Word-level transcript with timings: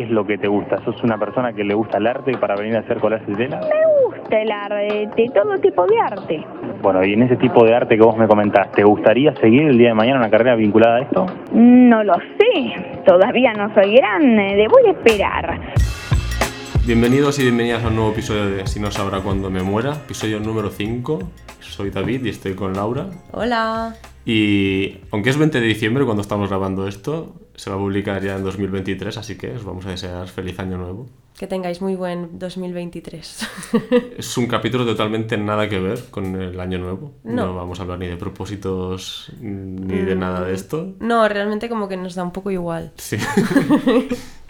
¿qué 0.00 0.04
es 0.04 0.10
lo 0.10 0.24
que 0.24 0.38
te 0.38 0.48
gusta? 0.48 0.82
¿Sos 0.82 1.02
una 1.02 1.18
persona 1.18 1.52
que 1.52 1.62
le 1.62 1.74
gusta 1.74 1.98
el 1.98 2.06
arte 2.06 2.32
para 2.38 2.54
venir 2.56 2.74
a 2.74 2.80
hacer 2.80 2.98
collages 3.00 3.26
de 3.26 3.34
tela? 3.34 3.60
Me 3.60 4.06
gusta 4.06 4.40
el 4.40 4.50
arte, 4.50 5.30
todo 5.34 5.58
tipo 5.58 5.84
de 5.86 6.00
arte. 6.00 6.46
Bueno, 6.80 7.04
y 7.04 7.12
en 7.12 7.24
ese 7.24 7.36
tipo 7.36 7.66
de 7.66 7.74
arte 7.74 7.96
que 7.96 8.02
vos 8.02 8.16
me 8.16 8.26
comentás, 8.26 8.72
¿te 8.72 8.82
gustaría 8.82 9.34
seguir 9.34 9.64
el 9.64 9.76
día 9.76 9.88
de 9.88 9.94
mañana 9.94 10.20
una 10.20 10.30
carrera 10.30 10.56
vinculada 10.56 10.96
a 10.96 11.00
esto? 11.02 11.26
No 11.52 12.02
lo 12.02 12.14
sé, 12.14 13.02
todavía 13.04 13.52
no 13.52 13.74
soy 13.74 13.94
grande, 13.96 14.54
debo 14.56 14.78
de 14.82 14.90
esperar. 14.92 15.60
Bienvenidos 16.86 17.38
y 17.38 17.42
bienvenidas 17.42 17.84
a 17.84 17.88
un 17.88 17.96
nuevo 17.96 18.12
episodio 18.12 18.46
de 18.46 18.66
Si 18.66 18.80
no 18.80 18.90
sabrá 18.90 19.20
cuándo 19.20 19.50
me 19.50 19.62
muera, 19.62 19.92
episodio 19.92 20.40
número 20.40 20.70
5. 20.70 21.18
Soy 21.60 21.90
David 21.90 22.24
y 22.24 22.30
estoy 22.30 22.54
con 22.54 22.72
Laura. 22.72 23.04
Hola. 23.32 23.92
Y 24.24 24.98
aunque 25.10 25.30
es 25.30 25.36
20 25.38 25.60
de 25.60 25.66
diciembre 25.66 26.04
cuando 26.04 26.20
estamos 26.20 26.48
grabando 26.48 26.86
esto, 26.86 27.34
se 27.56 27.70
va 27.70 27.76
a 27.76 27.78
publicar 27.78 28.22
ya 28.22 28.36
en 28.36 28.44
2023, 28.44 29.16
así 29.16 29.36
que 29.36 29.52
os 29.52 29.64
vamos 29.64 29.86
a 29.86 29.90
desear 29.90 30.28
feliz 30.28 30.58
año 30.58 30.76
nuevo. 30.76 31.08
Que 31.38 31.46
tengáis 31.46 31.80
muy 31.80 31.94
buen 31.96 32.38
2023. 32.38 33.48
Es 34.18 34.36
un 34.36 34.46
capítulo 34.46 34.84
totalmente 34.84 35.38
nada 35.38 35.70
que 35.70 35.80
ver 35.80 36.04
con 36.10 36.38
el 36.40 36.60
año 36.60 36.78
nuevo. 36.78 37.12
No. 37.24 37.54
vamos 37.54 37.78
a 37.80 37.82
hablar 37.84 37.98
ni 37.98 38.08
de 38.08 38.18
propósitos 38.18 39.32
ni 39.40 39.96
de 39.98 40.14
nada 40.16 40.44
de 40.44 40.52
esto. 40.52 40.92
No, 41.00 41.26
realmente 41.28 41.70
como 41.70 41.88
que 41.88 41.96
nos 41.96 42.14
da 42.14 42.22
un 42.22 42.32
poco 42.32 42.50
igual. 42.50 42.92
Sí. 42.96 43.16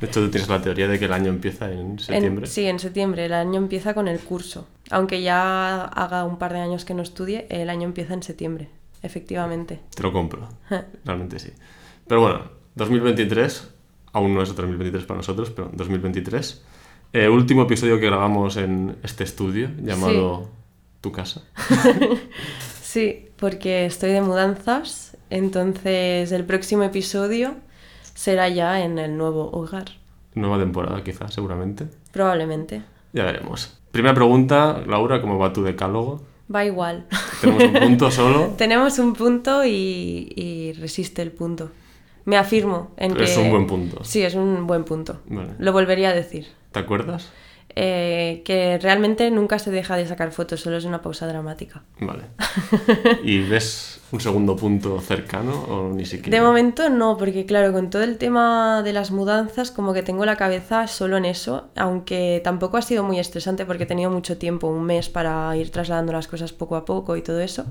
De 0.01 0.07
hecho, 0.07 0.23
tú 0.25 0.31
tienes 0.31 0.49
la 0.49 0.63
teoría 0.63 0.89
de 0.89 0.99
que 0.99 1.05
el 1.05 1.13
año 1.13 1.29
empieza 1.29 1.71
en 1.71 1.79
En- 1.93 1.99
septiembre. 1.99 2.47
sí, 2.47 2.65
en 2.67 2.79
septiembre. 2.79 3.27
El 3.27 3.35
año 3.35 3.59
empieza 3.59 3.93
con 3.93 4.09
el 4.09 4.19
curso. 4.19 4.67
Aunque 4.91 5.21
ya 5.23 5.85
haga 5.85 6.25
un 6.25 6.39
par 6.39 6.55
de 6.55 6.61
años 6.61 6.87
que 6.87 6.95
no 6.95 7.03
estudie, 7.03 7.47
el 7.51 7.69
año 7.69 7.85
empieza 7.87 8.15
en 8.15 8.23
septiembre. 8.23 8.71
Efectivamente. 9.03 9.81
Te 9.95 10.03
lo 10.03 10.13
compro. 10.13 10.49
Realmente 11.05 11.39
sí. 11.39 11.51
Pero 12.07 12.21
bueno, 12.21 12.43
2023, 12.75 13.71
aún 14.13 14.35
no 14.35 14.43
es 14.43 14.55
2023 14.55 15.05
para 15.05 15.19
nosotros, 15.19 15.51
pero 15.51 15.71
2023. 15.73 16.65
Eh, 17.13 17.29
último 17.29 17.63
episodio 17.63 17.99
que 17.99 18.07
grabamos 18.07 18.57
en 18.57 18.97
este 19.03 19.25
estudio 19.25 19.71
llamado 19.83 20.49
Tu 21.01 21.13
casa. 21.13 21.43
Sí, 22.91 23.29
porque 23.37 23.87
estoy 23.87 24.11
de 24.11 24.21
mudanzas, 24.21 25.17
entonces 25.31 26.33
el 26.33 26.45
próximo 26.45 26.83
episodio 26.83 27.55
será 28.15 28.49
ya 28.49 28.85
en 28.85 28.99
el 28.99 29.17
nuevo 29.17 29.49
hogar. 29.53 29.85
Nueva 30.35 30.59
temporada, 30.59 31.05
quizás, 31.05 31.33
seguramente. 31.33 31.87
Probablemente. 32.11 32.83
Ya 33.13 33.23
veremos. 33.23 33.79
Primera 33.93 34.13
pregunta, 34.13 34.83
Laura, 34.89 35.21
¿cómo 35.21 35.39
va 35.39 35.53
tu 35.53 35.63
decálogo? 35.63 36.23
Va 36.55 36.65
igual. 36.65 37.07
Tenemos 37.41 37.63
un 37.65 37.73
punto 37.73 38.11
solo. 38.11 38.55
Tenemos 38.57 38.99
un 38.99 39.13
punto 39.15 39.65
y, 39.65 40.33
y 40.35 40.73
resiste 40.73 41.23
el 41.23 41.31
punto. 41.31 41.71
Me 42.25 42.37
afirmo 42.37 42.93
en 42.97 43.15
que... 43.15 43.25
Es 43.25 43.37
un 43.37 43.51
buen 43.51 43.67
punto. 43.67 44.05
Sí, 44.05 44.23
es 44.23 44.35
un 44.35 44.67
buen 44.67 44.85
punto. 44.85 45.21
Vale. 45.27 45.53
Lo 45.59 45.73
volvería 45.73 46.11
a 46.11 46.15
decir. 46.15 46.47
¿Te 46.73 46.81
acuerdas? 46.81 47.31
Eh, 47.77 48.43
que 48.45 48.79
realmente 48.79 49.31
nunca 49.31 49.59
se 49.61 49.71
deja 49.71 49.97
de 49.97 50.07
sacar 50.07 50.33
fotos, 50.33 50.61
solo 50.61 50.77
es 50.77 50.85
una 50.85 51.03
pausa 51.03 51.27
dramática. 51.27 51.83
Vale. 52.01 52.25
¿Y 53.23 53.39
ves 53.43 54.01
un 54.11 54.21
segundo 54.21 54.57
punto 54.57 55.01
cercano 55.01 55.53
o 55.69 55.93
ni 55.93 56.05
siquiera? 56.05 56.37
De 56.37 56.45
momento 56.45 56.91
no, 56.91 57.17
porque 57.17 57.47
claro, 57.47 57.73
con 57.73 57.89
todo 57.91 58.03
el 58.03 58.19
tema 58.19 58.83
de 58.83 58.93
las 58.93 59.13
mudanzas, 59.13 59.71
como 59.71 59.93
que 59.93 60.03
tengo 60.03 60.25
la 60.25 60.37
cabeza 60.37 60.89
solo 60.89 61.17
en 61.17 61.27
eso, 61.27 61.69
aunque 61.77 62.41
tampoco 62.43 62.77
ha 62.77 62.83
sido 62.83 63.05
muy 63.05 63.21
estresante 63.21 63.65
porque 63.65 63.85
he 63.85 63.87
tenido 63.87 64.11
mucho 64.11 64.37
tiempo, 64.37 64.67
un 64.67 64.85
mes 64.85 65.09
para 65.09 65.57
ir 65.57 65.71
trasladando 65.71 66.13
las 66.13 66.27
cosas 66.27 66.53
poco 66.53 66.75
a 66.75 66.85
poco 66.85 67.17
y 67.17 67.23
todo 67.23 67.41
eso. 67.41 67.67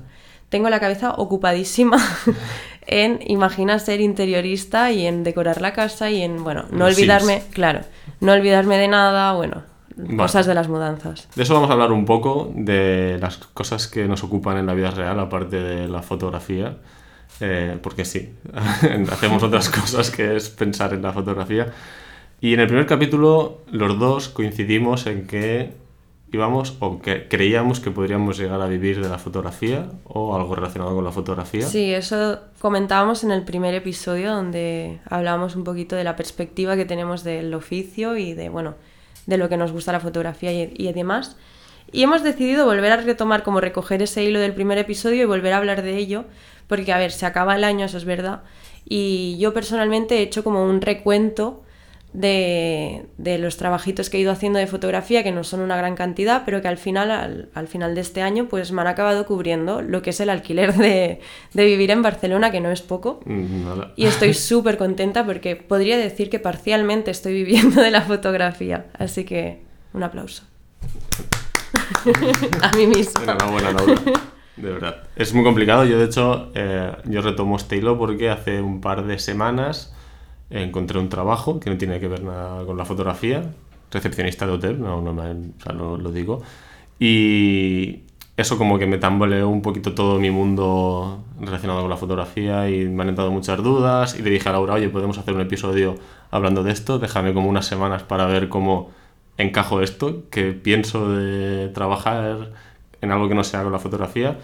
Tengo 0.48 0.70
la 0.70 0.80
cabeza 0.80 1.12
ocupadísima 1.12 1.98
en 2.86 3.20
imaginar 3.26 3.80
ser 3.80 4.00
interiorista 4.00 4.90
y 4.90 5.06
en 5.06 5.24
decorar 5.24 5.60
la 5.60 5.74
casa 5.74 6.10
y 6.10 6.22
en, 6.22 6.42
bueno, 6.42 6.64
no 6.70 6.86
Los 6.86 6.96
olvidarme, 6.96 7.42
claro, 7.52 7.80
no 8.20 8.32
olvidarme 8.32 8.78
de 8.78 8.88
nada, 8.88 9.34
bueno, 9.34 9.69
Vale. 10.04 10.16
cosas 10.16 10.46
de 10.46 10.54
las 10.54 10.68
mudanzas. 10.68 11.28
De 11.34 11.42
eso 11.42 11.54
vamos 11.54 11.70
a 11.70 11.74
hablar 11.74 11.92
un 11.92 12.04
poco, 12.04 12.50
de 12.54 13.18
las 13.20 13.36
cosas 13.36 13.88
que 13.88 14.06
nos 14.06 14.24
ocupan 14.24 14.56
en 14.58 14.66
la 14.66 14.74
vida 14.74 14.90
real, 14.90 15.18
aparte 15.18 15.60
de 15.62 15.88
la 15.88 16.02
fotografía. 16.02 16.76
Eh, 17.40 17.78
porque 17.82 18.04
sí, 18.04 18.34
hacemos 19.10 19.42
otras 19.42 19.68
cosas 19.80 20.10
que 20.10 20.36
es 20.36 20.50
pensar 20.50 20.92
en 20.94 21.02
la 21.02 21.12
fotografía. 21.12 21.72
Y 22.40 22.54
en 22.54 22.60
el 22.60 22.66
primer 22.66 22.86
capítulo 22.86 23.60
los 23.70 23.98
dos 23.98 24.28
coincidimos 24.28 25.06
en 25.06 25.26
que 25.26 25.72
íbamos 26.32 26.76
o 26.80 27.00
que 27.00 27.28
creíamos 27.28 27.80
que 27.80 27.90
podríamos 27.90 28.38
llegar 28.38 28.60
a 28.60 28.66
vivir 28.66 29.02
de 29.02 29.08
la 29.08 29.18
fotografía 29.18 29.88
o 30.04 30.36
algo 30.36 30.54
relacionado 30.54 30.94
con 30.94 31.04
la 31.04 31.10
fotografía. 31.10 31.66
Sí, 31.66 31.92
eso 31.92 32.38
comentábamos 32.60 33.24
en 33.24 33.32
el 33.32 33.42
primer 33.42 33.74
episodio 33.74 34.32
donde 34.32 35.00
hablábamos 35.08 35.56
un 35.56 35.64
poquito 35.64 35.96
de 35.96 36.04
la 36.04 36.16
perspectiva 36.16 36.76
que 36.76 36.84
tenemos 36.84 37.24
del 37.24 37.52
oficio 37.52 38.16
y 38.16 38.34
de, 38.34 38.48
bueno, 38.48 38.74
de 39.26 39.36
lo 39.36 39.48
que 39.48 39.56
nos 39.56 39.72
gusta 39.72 39.92
la 39.92 40.00
fotografía 40.00 40.52
y, 40.52 40.92
demás. 40.92 41.36
Y 41.92 42.02
hemos 42.02 42.22
decidido 42.22 42.66
volver 42.66 42.92
a 42.92 42.96
retomar, 42.98 43.42
como 43.42 43.60
recoger 43.60 44.02
ese 44.02 44.24
hilo 44.24 44.38
del 44.38 44.54
primer 44.54 44.78
episodio 44.78 45.22
y 45.22 45.26
volver 45.26 45.52
a 45.52 45.58
hablar 45.58 45.82
de 45.82 45.96
ello, 45.96 46.24
porque, 46.66 46.92
a 46.92 46.98
ver, 46.98 47.12
se 47.12 47.26
acaba 47.26 47.56
el 47.56 47.64
año, 47.64 47.86
eso 47.86 47.96
es 47.96 48.04
verdad, 48.04 48.42
y 48.84 49.36
yo 49.38 49.52
personalmente 49.52 50.18
he 50.18 50.22
hecho 50.22 50.44
como 50.44 50.64
un 50.64 50.80
recuento 50.80 51.62
de, 52.12 53.06
de 53.18 53.38
los 53.38 53.56
trabajitos 53.56 54.10
que 54.10 54.16
he 54.16 54.20
ido 54.20 54.32
haciendo 54.32 54.58
de 54.58 54.66
fotografía, 54.66 55.22
que 55.22 55.30
no 55.32 55.44
son 55.44 55.60
una 55.60 55.76
gran 55.76 55.94
cantidad, 55.94 56.42
pero 56.44 56.60
que 56.60 56.68
al 56.68 56.76
final, 56.76 57.10
al, 57.10 57.48
al 57.54 57.68
final 57.68 57.94
de 57.94 58.00
este 58.00 58.22
año, 58.22 58.46
pues 58.48 58.72
me 58.72 58.80
han 58.80 58.88
acabado 58.88 59.26
cubriendo 59.26 59.80
lo 59.82 60.02
que 60.02 60.10
es 60.10 60.20
el 60.20 60.30
alquiler 60.30 60.74
de, 60.74 61.20
de 61.52 61.64
vivir 61.64 61.90
en 61.90 62.02
Barcelona, 62.02 62.50
que 62.50 62.60
no 62.60 62.70
es 62.70 62.82
poco. 62.82 63.20
Mm, 63.26 63.64
nada. 63.64 63.92
Y 63.96 64.06
estoy 64.06 64.34
súper 64.50 64.76
contenta 64.76 65.24
porque 65.24 65.56
podría 65.56 65.98
decir 65.98 66.30
que 66.30 66.40
parcialmente 66.40 67.10
estoy 67.10 67.32
viviendo 67.34 67.80
de 67.80 67.90
la 67.90 68.02
fotografía. 68.02 68.86
Así 68.98 69.24
que 69.24 69.62
un 69.92 70.02
aplauso. 70.02 70.44
A 72.62 72.76
mí 72.76 72.86
misma. 72.86 73.22
Enhorabuena, 73.22 73.72
Laura. 73.72 73.94
De 74.56 74.70
verdad. 74.70 75.04
Es 75.16 75.32
muy 75.32 75.44
complicado. 75.44 75.84
Yo, 75.84 75.98
de 75.98 76.04
hecho, 76.04 76.50
eh, 76.54 76.92
yo 77.04 77.22
retomo 77.22 77.56
este 77.56 77.76
hilo 77.76 77.98
porque 77.98 78.30
hace 78.30 78.60
un 78.60 78.80
par 78.80 79.06
de 79.06 79.18
semanas 79.18 79.94
encontré 80.50 80.98
un 80.98 81.08
trabajo 81.08 81.60
que 81.60 81.70
no 81.70 81.78
tiene 81.78 82.00
que 82.00 82.08
ver 82.08 82.22
nada 82.24 82.64
con 82.66 82.76
la 82.76 82.84
fotografía. 82.84 83.52
Recepcionista 83.90 84.46
de 84.46 84.52
hotel, 84.52 84.80
no, 84.80 85.00
no, 85.02 85.12
me- 85.14 85.30
o 85.30 85.62
sea, 85.62 85.72
lo 85.74 86.10
digo. 86.12 86.42
Y 86.98 88.02
eso 88.36 88.58
como 88.58 88.78
que 88.78 88.86
me 88.86 88.98
tambaleó 88.98 89.48
un 89.48 89.62
poquito 89.62 89.94
todo 89.94 90.18
mi 90.20 90.30
mundo 90.30 91.24
relacionado 91.40 91.80
con 91.80 91.90
la 91.90 91.96
fotografía 91.96 92.68
y 92.70 92.86
me 92.88 93.02
han 93.02 93.10
entrado 93.10 93.30
muchas 93.30 93.62
dudas. 93.62 94.18
Y 94.18 94.22
le 94.22 94.30
dije 94.30 94.48
a 94.48 94.52
Laura, 94.52 94.74
oye, 94.74 94.88
podemos 94.88 95.18
hacer 95.18 95.34
un 95.34 95.40
episodio 95.40 95.96
hablando 96.30 96.62
de 96.62 96.72
esto. 96.72 96.98
Déjame 96.98 97.32
como 97.34 97.48
unas 97.48 97.66
semanas 97.66 98.02
para 98.02 98.26
ver 98.26 98.48
cómo 98.48 98.90
encajo 99.38 99.80
esto, 99.82 100.24
que 100.30 100.52
pienso 100.52 101.10
de 101.10 101.68
trabajar 101.70 102.52
en 103.00 103.10
algo 103.12 103.28
que 103.28 103.34
no 103.34 103.44
sea 103.44 103.62
con 103.62 103.72
la 103.72 103.78
fotografía. 103.78 104.38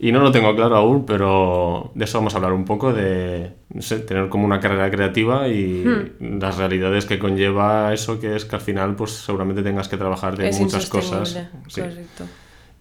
Y 0.00 0.12
no 0.12 0.20
lo 0.20 0.30
tengo 0.30 0.54
claro 0.54 0.76
aún, 0.76 1.04
pero 1.04 1.90
de 1.94 2.04
eso 2.04 2.18
vamos 2.18 2.32
a 2.34 2.36
hablar 2.36 2.52
un 2.52 2.64
poco, 2.64 2.92
de 2.92 3.52
no 3.70 3.82
sé, 3.82 3.98
tener 3.98 4.28
como 4.28 4.44
una 4.44 4.60
carrera 4.60 4.90
creativa 4.92 5.48
y 5.48 5.84
las 6.20 6.56
realidades 6.56 7.04
que 7.04 7.18
conlleva 7.18 7.92
eso, 7.92 8.20
que 8.20 8.36
es 8.36 8.44
que 8.44 8.54
al 8.54 8.62
final 8.62 8.94
pues 8.94 9.10
seguramente 9.10 9.62
tengas 9.62 9.88
que 9.88 9.96
trabajar 9.96 10.36
de 10.36 10.50
es 10.50 10.60
muchas 10.60 10.88
cosas. 10.88 11.36
Sí. 11.66 11.80
Correcto. 11.80 12.24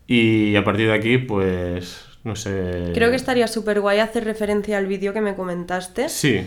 Y 0.05 0.55
a 0.55 0.63
partir 0.63 0.87
de 0.87 0.93
aquí, 0.93 1.17
pues, 1.17 2.05
no 2.23 2.35
sé... 2.35 2.91
Creo 2.93 3.09
que 3.09 3.15
estaría 3.15 3.47
súper 3.47 3.81
guay 3.81 3.99
hacer 3.99 4.23
referencia 4.23 4.77
al 4.77 4.85
vídeo 4.85 5.11
que 5.11 5.19
me 5.19 5.35
comentaste. 5.35 6.09
Sí, 6.09 6.45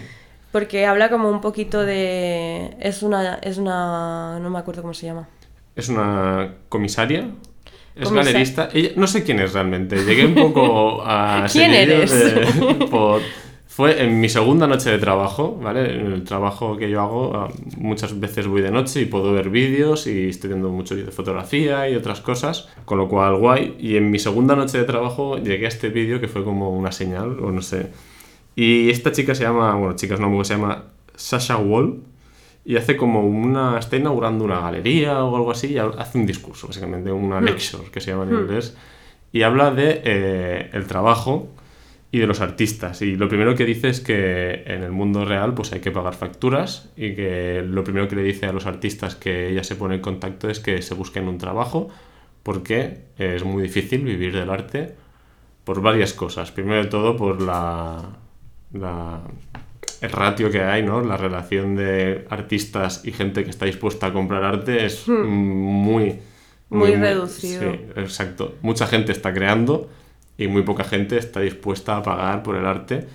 Porque 0.53 0.87
habla 0.87 1.11
como 1.11 1.29
un 1.31 1.41
poquito 1.41 1.85
de... 1.85 2.77
Es 2.81 3.03
una... 3.03 3.35
Es 3.35 3.59
una... 3.59 4.39
No 4.41 4.51
me 4.51 4.59
acuerdo 4.59 4.83
cómo 4.83 4.95
se 4.95 5.07
llama. 5.07 5.29
es 5.77 5.89
una 5.89 6.55
comisaria. 6.69 7.29
Es 7.97 8.11
galerista. 8.13 8.69
Ella, 8.73 8.91
no 8.97 9.07
sé 9.07 9.23
quién 9.25 9.41
es 9.41 9.53
realmente. 9.53 9.97
Llegué 10.05 10.25
un 10.27 10.35
poco 10.35 11.03
a... 11.05 11.47
¿Quién 11.53 11.71
seguidillo 11.73 11.97
eres? 12.03 12.35
de- 12.79 12.87
por- 12.91 13.21
fue 13.67 14.03
en 14.03 14.21
mi 14.21 14.29
segunda 14.29 14.67
noche 14.67 14.91
de 14.91 14.99
trabajo, 14.99 15.57
¿vale? 15.63 15.95
En 15.95 16.13
el 16.13 16.25
trabajo 16.25 16.77
que 16.77 16.91
yo 16.91 17.01
hago, 17.01 17.33
ah, 17.37 17.49
muchas 17.79 18.19
veces 18.19 18.47
voy 18.47 18.61
de 18.63 18.71
noche 18.71 19.01
y 19.01 19.05
puedo 19.07 19.33
ver 19.33 19.49
vídeos 19.49 20.07
y 20.07 20.29
estoy 20.29 20.49
viendo 20.49 20.69
mucho 20.71 20.97
de 20.97 21.05
fotografía 21.05 21.89
y 21.89 21.95
otras 21.95 22.21
cosas, 22.21 22.69
con 22.85 22.99
lo 22.99 23.09
cual 23.09 23.37
guay. 23.37 23.77
Y 23.79 23.97
en 23.97 24.11
mi 24.11 24.19
segunda 24.19 24.55
noche 24.57 24.77
de 24.77 24.85
trabajo 24.85 25.39
llegué 25.39 25.65
a 25.67 25.69
este 25.69 25.89
vídeo 25.89 26.21
que 26.21 26.29
fue 26.29 26.43
como 26.45 26.71
una 26.71 26.91
señal, 26.93 27.39
o 27.41 27.53
no 27.53 27.63
sé. 27.63 27.87
Y 28.57 28.91
esta 28.91 29.13
chica 29.13 29.35
se 29.35 29.45
llama, 29.45 29.75
bueno, 29.77 29.95
chica 29.97 30.15
es 30.15 30.21
una 30.21 30.29
mujer, 30.29 30.47
se 30.47 30.55
llama 30.55 30.85
Sasha 31.15 31.57
Wall 31.57 32.01
y 32.65 32.77
hace 32.77 32.97
como 32.97 33.27
una, 33.27 33.79
está 33.79 33.97
inaugurando 33.97 34.45
una 34.45 34.61
galería 34.61 35.25
o 35.25 35.37
algo 35.37 35.51
así 35.51 35.69
y 35.69 35.79
ha- 35.79 35.87
hace 35.99 36.19
un 36.19 36.27
discurso, 36.27 36.67
básicamente, 36.69 37.11
una 37.11 37.41
lecture 37.41 37.91
que 37.91 38.01
se 38.01 38.11
llama 38.11 38.25
en 38.25 38.31
inglés, 38.45 38.77
y 39.33 39.43
habla 39.43 39.71
de 39.71 40.03
eh, 40.05 40.71
el 40.73 40.87
trabajo 40.87 41.49
y 42.13 42.19
de 42.19 42.27
los 42.27 42.41
artistas. 42.41 43.03
Y 43.03 43.15
lo 43.17 43.29
primero 43.29 43.55
que 43.55 43.65
dice 43.65 43.89
es 43.89 44.01
que 44.01 44.65
en 44.67 44.83
el 44.83 44.91
mundo 44.91 45.25
real 45.25 45.55
pues 45.55 45.73
hay 45.73 45.81
que 45.81 45.93
pagar 45.93 46.15
facturas 46.15 46.91
y 46.97 47.15
que 47.15 47.63
lo 47.65 47.85
primero 47.85 48.09
que 48.09 48.17
le 48.17 48.23
dice 48.25 48.47
a 48.47 48.53
los 48.53 48.67
artistas 48.67 49.15
que 49.15 49.49
ella 49.51 49.63
se 49.63 49.77
pone 49.77 49.95
en 49.97 50.01
contacto 50.01 50.51
es 50.51 50.59
que 50.59 50.83
se 50.83 50.95
busquen 50.95 51.29
un 51.29 51.39
trabajo 51.39 51.89
porque 52.43 53.03
es 53.17 53.45
muy 53.45 53.63
difícil 53.63 54.03
vivir 54.03 54.33
del 54.35 54.51
arte 54.51 54.95
por 55.65 55.81
varias 55.83 56.13
cosas. 56.13 56.51
Primero 56.51 56.83
de 56.83 56.89
todo 56.91 57.17
por 57.17 57.41
la, 57.41 58.03
la 58.73 59.21
el 60.01 60.11
ratio 60.11 60.51
que 60.51 60.63
hay, 60.63 60.83
¿no? 60.83 61.03
La 61.03 61.17
relación 61.17 61.77
de 61.77 62.27
artistas 62.31 63.03
y 63.05 63.13
gente 63.13 63.45
que 63.45 63.51
está 63.51 63.67
dispuesta 63.67 64.07
a 64.07 64.13
comprar 64.13 64.45
arte 64.45 64.85
es 64.87 65.07
muy... 65.09 66.19
Muy, 66.71 66.95
reducido. 66.95 67.73
Sí, 67.73 67.81
exacto. 67.97 68.55
Mucha 68.63 68.87
gente 68.87 69.11
está 69.11 69.35
creando 69.35 69.91
y 70.39 70.47
muy 70.47 70.63
poca 70.63 70.85
gente 70.85 71.19
está 71.19 71.41
dispuesta 71.41 71.97
a 71.97 72.03
pagar 72.03 72.43
por 72.43 72.57
el 72.57 72.65
arte. 72.65 73.07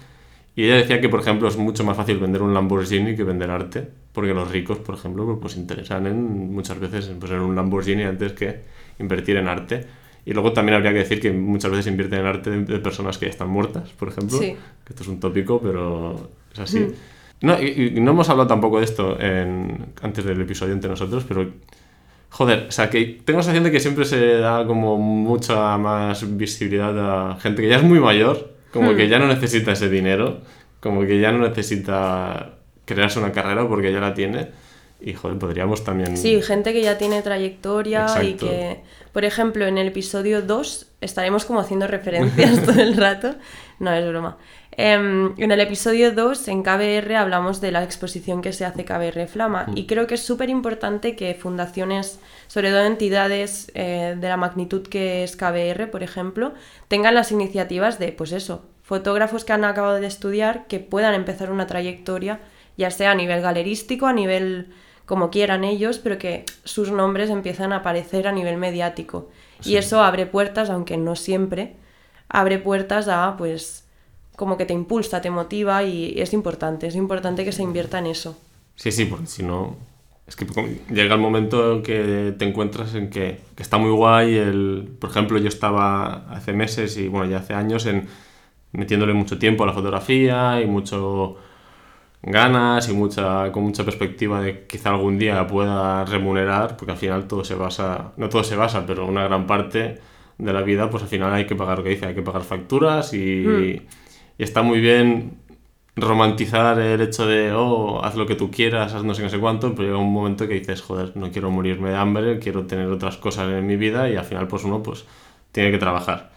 Y 0.56 0.66
ella 0.66 0.76
decía 0.76 1.02
que, 1.02 1.10
por 1.10 1.22
ejemplo, 1.22 1.48
es 1.48 1.58
mucho 1.58 1.84
más 1.84 1.98
fácil 1.98 2.18
vender 2.20 2.42
un 2.42 2.54
Lamborghini 2.54 3.16
que 3.16 3.24
vender 3.24 3.50
arte, 3.50 3.88
porque 4.14 4.34
los 4.34 4.50
ricos, 4.52 4.78
por 4.78 4.96
ejemplo, 4.96 5.40
pues 5.40 5.58
interesan 5.58 6.06
en, 6.08 6.54
muchas 6.54 6.80
veces 6.80 7.12
pues, 7.20 7.32
en 7.32 7.40
un 7.40 7.56
Lamborghini 7.56 8.04
antes 8.04 8.34
que 8.34 8.60
invertir 9.00 9.38
en 9.38 9.48
arte. 9.48 9.86
Y 10.26 10.34
luego 10.34 10.54
también 10.54 10.76
habría 10.76 10.92
que 10.92 11.00
decir 11.00 11.20
que 11.20 11.32
muchas 11.32 11.72
veces 11.72 11.88
invierten 11.88 12.20
en 12.20 12.26
arte 12.26 12.50
de, 12.50 12.80
personas 12.80 13.18
que 13.18 13.26
ya 13.26 13.32
están 13.32 13.50
muertas, 13.50 13.90
por 13.92 14.10
ejemplo. 14.10 14.38
Sí. 14.38 14.56
Que 14.84 14.94
esto 14.94 15.04
es 15.04 15.10
un 15.10 15.20
tópico, 15.20 15.60
pero 15.60 16.30
es 16.56 16.60
así. 16.60 16.88
No, 17.42 17.62
y, 17.62 17.94
y 17.96 18.00
no 18.00 18.12
hemos 18.12 18.30
hablado 18.30 18.48
tampoco 18.48 18.80
de 18.80 18.86
esto 18.86 19.20
en, 19.20 19.94
antes 20.02 20.26
del 20.26 20.42
episodio 20.42 20.74
entre 20.74 20.90
nosotros, 20.90 21.26
pero 21.28 21.52
Joder, 22.36 22.66
o 22.68 22.72
sea, 22.72 22.90
que 22.90 23.22
tengo 23.24 23.38
la 23.38 23.44
sensación 23.44 23.64
de 23.64 23.72
que 23.72 23.80
siempre 23.80 24.04
se 24.04 24.40
da 24.40 24.68
como 24.68 24.98
mucha 24.98 25.78
más 25.78 26.36
visibilidad 26.36 27.32
a 27.32 27.40
gente 27.40 27.62
que 27.62 27.70
ya 27.70 27.78
es 27.78 27.84
muy 27.84 28.02
mayor, 28.02 28.52
como 28.74 28.94
que 28.94 29.08
ya 29.08 29.20
no 29.20 29.28
necesita 29.28 29.72
ese 29.72 29.88
dinero, 29.88 30.42
como 30.82 31.06
que 31.06 31.22
ya 31.22 31.32
no 31.32 31.48
necesita 31.48 32.56
crearse 32.84 33.20
una 33.20 33.32
carrera 33.32 33.66
porque 33.70 33.94
ya 33.94 34.02
la 34.02 34.14
tiene. 34.14 34.50
Y 35.00 35.14
joder, 35.14 35.38
podríamos 35.38 35.86
también. 35.86 36.18
Sí, 36.18 36.42
gente 36.42 36.74
que 36.74 36.82
ya 36.82 36.98
tiene 36.98 37.22
trayectoria 37.22 38.08
y 38.22 38.34
que, 38.34 38.82
por 39.14 39.24
ejemplo, 39.24 39.66
en 39.66 39.78
el 39.78 39.88
episodio 39.88 40.42
2 40.42 40.88
estaremos 41.00 41.46
como 41.46 41.62
haciendo 41.62 41.88
referencias 41.88 42.62
todo 42.66 42.82
el 42.82 42.98
rato. 42.98 43.36
No, 43.80 43.94
es 43.94 44.06
broma. 44.06 44.38
Em, 44.78 45.34
en 45.38 45.52
el 45.52 45.62
episodio 45.62 46.12
2, 46.12 46.50
en 46.50 46.62
KBR, 46.62 47.16
hablamos 47.16 47.62
de 47.62 47.72
la 47.72 47.84
exposición 47.84 48.42
que 48.42 48.52
se 48.52 48.66
hace 48.66 48.84
KBR 48.84 49.26
Flama. 49.28 49.68
Y 49.74 49.86
creo 49.86 50.06
que 50.06 50.16
es 50.16 50.24
súper 50.24 50.50
importante 50.50 51.16
que 51.16 51.34
fundaciones, 51.34 52.20
sobre 52.48 52.72
todo 52.72 52.82
entidades 52.82 53.72
eh, 53.74 54.18
de 54.20 54.28
la 54.28 54.36
magnitud 54.36 54.86
que 54.86 55.24
es 55.24 55.38
KBR, 55.38 55.90
por 55.90 56.04
ejemplo, 56.04 56.54
tengan 56.90 57.16
las 57.16 57.32
iniciativas 57.32 58.00
de, 58.00 58.12
pues 58.12 58.34
eso, 58.34 58.66
fotógrafos 58.84 59.46
que 59.46 59.54
han 59.54 59.64
acabado 59.64 59.96
de 59.96 60.08
estudiar 60.08 60.68
que 60.68 60.82
puedan 60.82 61.14
empezar 61.14 61.52
una 61.52 61.68
trayectoria, 61.68 62.42
ya 62.76 62.92
sea 62.92 63.12
a 63.12 63.16
nivel 63.16 63.42
galerístico, 63.42 64.08
a 64.08 64.14
nivel 64.14 64.74
como 65.06 65.30
quieran 65.30 65.64
ellos, 65.64 66.00
pero 66.00 66.18
que 66.18 66.44
sus 66.66 66.92
nombres 66.92 67.30
empiezan 67.30 67.72
a 67.72 67.78
aparecer 67.78 68.28
a 68.28 68.34
nivel 68.34 68.58
mediático. 68.58 69.30
Y 69.64 69.78
eso 69.78 70.04
abre 70.04 70.26
puertas, 70.26 70.70
aunque 70.70 70.98
no 70.98 71.16
siempre, 71.16 71.78
abre 72.28 72.60
puertas 72.60 73.08
a, 73.08 73.36
pues, 73.38 73.85
como 74.36 74.58
que 74.58 74.66
te 74.66 74.74
impulsa, 74.74 75.22
te 75.22 75.30
motiva 75.30 75.84
y 75.84 76.20
es 76.20 76.34
importante, 76.34 76.88
es 76.88 76.96
importante 76.96 77.46
que 77.46 77.52
se 77.52 77.64
invierta 77.64 78.00
en 78.00 78.08
eso. 78.08 78.38
Sí, 78.76 78.92
sí, 78.92 79.06
porque 79.06 79.28
si 79.28 79.44
no. 79.44 79.76
Es 80.28 80.36
que 80.36 80.46
llega 80.90 81.14
el 81.14 81.22
momento 81.22 81.74
en 81.74 81.84
que 81.84 82.34
te 82.38 82.46
encuentras 82.46 82.96
en 82.96 83.12
que, 83.12 83.40
que 83.56 83.62
está 83.62 83.78
muy 83.78 83.92
guay. 83.92 84.36
El, 84.36 84.96
por 85.00 85.12
ejemplo, 85.12 85.38
yo 85.38 85.48
estaba 85.48 86.28
hace 86.32 86.52
meses 86.52 86.98
y 86.98 87.08
bueno, 87.08 87.30
ya 87.30 87.38
hace 87.38 87.54
años 87.54 87.86
en 87.86 88.08
metiéndole 88.72 89.14
mucho 89.14 89.38
tiempo 89.38 89.64
a 89.64 89.68
la 89.68 89.74
fotografía 89.74 90.62
y 90.62 90.66
mucho 90.66 91.38
ganas 92.22 92.90
y 92.90 92.94
mucha, 92.94 93.52
con 93.52 93.64
mucha 93.64 93.84
perspectiva 93.86 94.42
de 94.42 94.66
quizá 94.66 94.90
algún 94.90 95.18
día 95.18 95.46
pueda 95.48 96.04
remunerar, 96.06 96.76
porque 96.76 96.92
al 96.92 96.98
final 96.98 97.28
todo 97.28 97.44
se 97.44 97.56
basa, 97.56 98.14
no 98.18 98.30
todo 98.30 98.44
se 98.44 98.56
basa, 98.56 98.86
pero 98.86 99.06
una 99.06 99.24
gran 99.26 99.46
parte 99.46 100.00
de 100.38 100.54
la 100.54 100.64
vida, 100.64 100.90
pues 100.90 101.04
al 101.04 101.10
final 101.10 101.34
hay 101.34 101.46
que 101.46 101.56
pagar 101.56 101.78
lo 101.78 101.84
que 101.84 101.92
dice, 101.92 102.08
hay 102.08 102.16
que 102.16 102.24
pagar 102.24 102.44
facturas 102.44 103.14
y, 103.14 103.82
y 104.38 104.44
está 104.44 104.62
muy 104.62 104.80
bien 104.80 105.38
romantizar 105.96 106.78
el 106.80 107.02
hecho 107.02 107.26
de, 107.26 107.54
oh, 107.54 108.04
haz 108.04 108.16
lo 108.16 108.26
que 108.26 108.36
tú 108.36 108.52
quieras, 108.52 108.94
haz 108.94 109.04
no 109.04 109.14
sé 109.14 109.24
no 109.24 109.30
sé 109.30 109.40
cuánto, 109.40 109.74
pero 109.74 109.88
llega 109.88 109.98
un 109.98 110.12
momento 110.12 110.48
que 110.48 110.56
dices, 110.56 110.82
joder, 110.82 111.16
no 111.16 111.32
quiero 111.32 111.52
morirme 111.52 111.90
de 111.90 111.96
hambre, 111.96 112.40
quiero 112.40 112.66
tener 112.66 112.88
otras 112.88 113.18
cosas 113.18 113.50
en 113.50 113.66
mi 113.66 113.78
vida 113.78 114.10
y 114.10 114.16
al 114.16 114.26
final 114.26 114.48
pues 114.48 114.64
uno 114.66 114.84
pues 114.84 115.06
tiene 115.52 115.72
que 115.72 115.78
trabajar. 115.78 116.32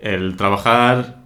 El 0.00 0.36
trabajar 0.36 1.22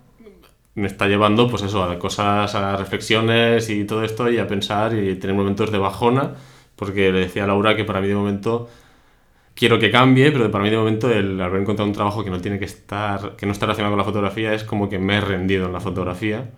me 0.75 0.87
está 0.87 1.07
llevando 1.07 1.49
pues 1.49 1.63
eso, 1.63 1.83
a 1.85 1.99
cosas, 1.99 2.55
a 2.55 2.77
reflexiones 2.77 3.69
y 3.71 3.85
todo 3.85 4.05
esto 4.05 4.31
y 4.31 4.39
a 4.39 4.47
pensar 4.47 4.95
y 4.95 5.17
tener 5.17 5.37
momentos 5.37 5.71
de 5.71 5.79
bajona, 5.79 6.35
porque 6.77 7.13
le 7.13 7.21
decía 7.21 7.45
a 7.45 7.47
Laura 7.47 7.77
que 7.77 7.85
para 7.85 8.01
mí 8.01 8.09
de 8.09 8.15
momento 8.15 8.69
quiero 9.57 9.79
que 9.81 9.91
cambie, 9.91 10.31
pero 10.31 10.51
para 10.51 10.63
mí 10.63 10.71
de 10.71 10.77
momento 10.77 11.11
el 11.11 11.41
haber 11.41 11.63
encontrado 11.63 11.89
un 11.89 11.95
trabajo 11.95 12.23
que 12.23 12.31
no 12.31 12.41
tiene 12.41 12.61
que 12.61 12.67
estar, 12.67 13.35
que 13.37 13.47
no 13.47 13.53
está 13.53 13.67
relacionado 13.67 13.93
con 13.93 13.99
la 13.99 14.05
fotografía 14.05 14.53
es 14.53 14.63
como 14.63 14.89
que 14.89 14.99
me 14.99 15.17
he 15.17 15.21
rendido 15.21 15.67
en 15.67 15.73
la 15.73 15.81
fotografía. 15.81 16.51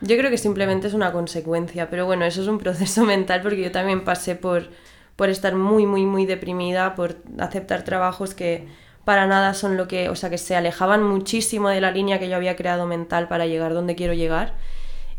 Yo 0.00 0.16
creo 0.16 0.30
que 0.30 0.38
simplemente 0.38 0.86
es 0.86 0.94
una 0.94 1.12
consecuencia, 1.12 1.90
pero 1.90 2.06
bueno, 2.06 2.24
eso 2.24 2.40
es 2.40 2.48
un 2.48 2.58
proceso 2.64 3.04
mental 3.04 3.42
porque 3.42 3.60
yo 3.60 3.72
también 3.72 4.04
pasé 4.04 4.36
por, 4.36 4.68
por 5.16 5.28
estar 5.28 5.54
muy, 5.56 5.84
muy, 5.84 6.06
muy 6.06 6.24
deprimida, 6.24 6.94
por 6.94 7.16
aceptar 7.38 7.82
trabajos 7.82 8.34
que 8.34 8.66
para 9.04 9.26
nada 9.26 9.52
son 9.52 9.76
lo 9.76 9.86
que, 9.86 10.08
o 10.08 10.16
sea, 10.16 10.30
que 10.30 10.38
se 10.38 10.56
alejaban 10.56 11.02
muchísimo 11.02 11.68
de 11.68 11.80
la 11.80 11.90
línea 11.90 12.18
que 12.18 12.28
yo 12.28 12.36
había 12.36 12.56
creado 12.56 12.86
mental 12.86 13.28
para 13.28 13.46
llegar 13.46 13.74
donde 13.74 13.96
quiero 13.96 14.14
llegar. 14.14 14.54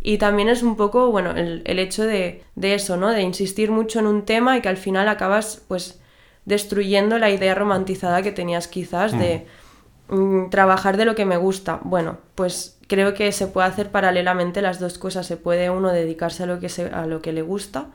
Y 0.01 0.19
también 0.19 0.49
es 0.49 0.63
un 0.63 0.75
poco, 0.77 1.11
bueno, 1.11 1.31
el, 1.31 1.63
el 1.65 1.79
hecho 1.79 2.03
de, 2.03 2.43
de 2.55 2.75
eso, 2.75 2.95
¿no? 2.95 3.09
De 3.11 3.21
insistir 3.21 3.71
mucho 3.71 3.99
en 3.99 4.07
un 4.07 4.23
tema 4.23 4.57
y 4.57 4.61
que 4.61 4.69
al 4.69 4.77
final 4.77 5.07
acabas, 5.09 5.63
pues, 5.67 5.99
destruyendo 6.45 7.17
la 7.17 7.29
idea 7.29 7.55
romantizada 7.55 8.21
que 8.21 8.31
tenías 8.31 8.67
quizás 8.67 9.17
de 9.17 9.45
mm, 10.09 10.49
trabajar 10.49 10.97
de 10.97 11.05
lo 11.05 11.15
que 11.15 11.25
me 11.25 11.37
gusta. 11.37 11.79
Bueno, 11.83 12.17
pues 12.35 12.77
creo 12.87 13.13
que 13.13 13.31
se 13.31 13.47
puede 13.47 13.67
hacer 13.67 13.89
paralelamente 13.91 14.61
las 14.61 14.79
dos 14.79 14.97
cosas. 14.97 15.25
Se 15.25 15.37
puede 15.37 15.69
uno 15.69 15.89
dedicarse 15.91 16.43
a 16.43 16.45
lo 16.45 16.59
que, 16.59 16.69
se, 16.69 16.85
a 16.85 17.05
lo 17.07 17.21
que 17.21 17.33
le 17.33 17.41
gusta, 17.41 17.87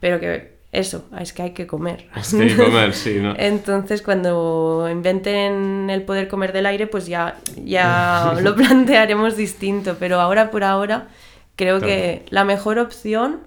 pero 0.00 0.20
que 0.20 0.56
eso, 0.70 1.06
es 1.18 1.32
que 1.32 1.42
hay 1.42 1.50
que 1.52 1.66
comer. 1.66 2.08
Es 2.16 2.32
que 2.34 2.42
hay 2.42 2.48
que 2.54 2.64
comer, 2.64 2.94
sí, 2.94 3.18
¿no? 3.20 3.34
Entonces, 3.38 4.02
cuando 4.02 4.86
inventen 4.90 5.88
el 5.90 6.02
poder 6.02 6.28
comer 6.28 6.52
del 6.52 6.66
aire, 6.66 6.86
pues 6.86 7.06
ya, 7.06 7.38
ya 7.64 8.34
lo 8.42 8.54
plantearemos 8.54 9.36
distinto. 9.36 9.96
Pero 9.98 10.20
ahora 10.20 10.50
por 10.50 10.62
ahora, 10.64 11.08
creo 11.56 11.78
Claro. 11.78 11.92
que 11.92 12.26
la 12.30 12.44
mejor 12.44 12.78
opción, 12.78 13.40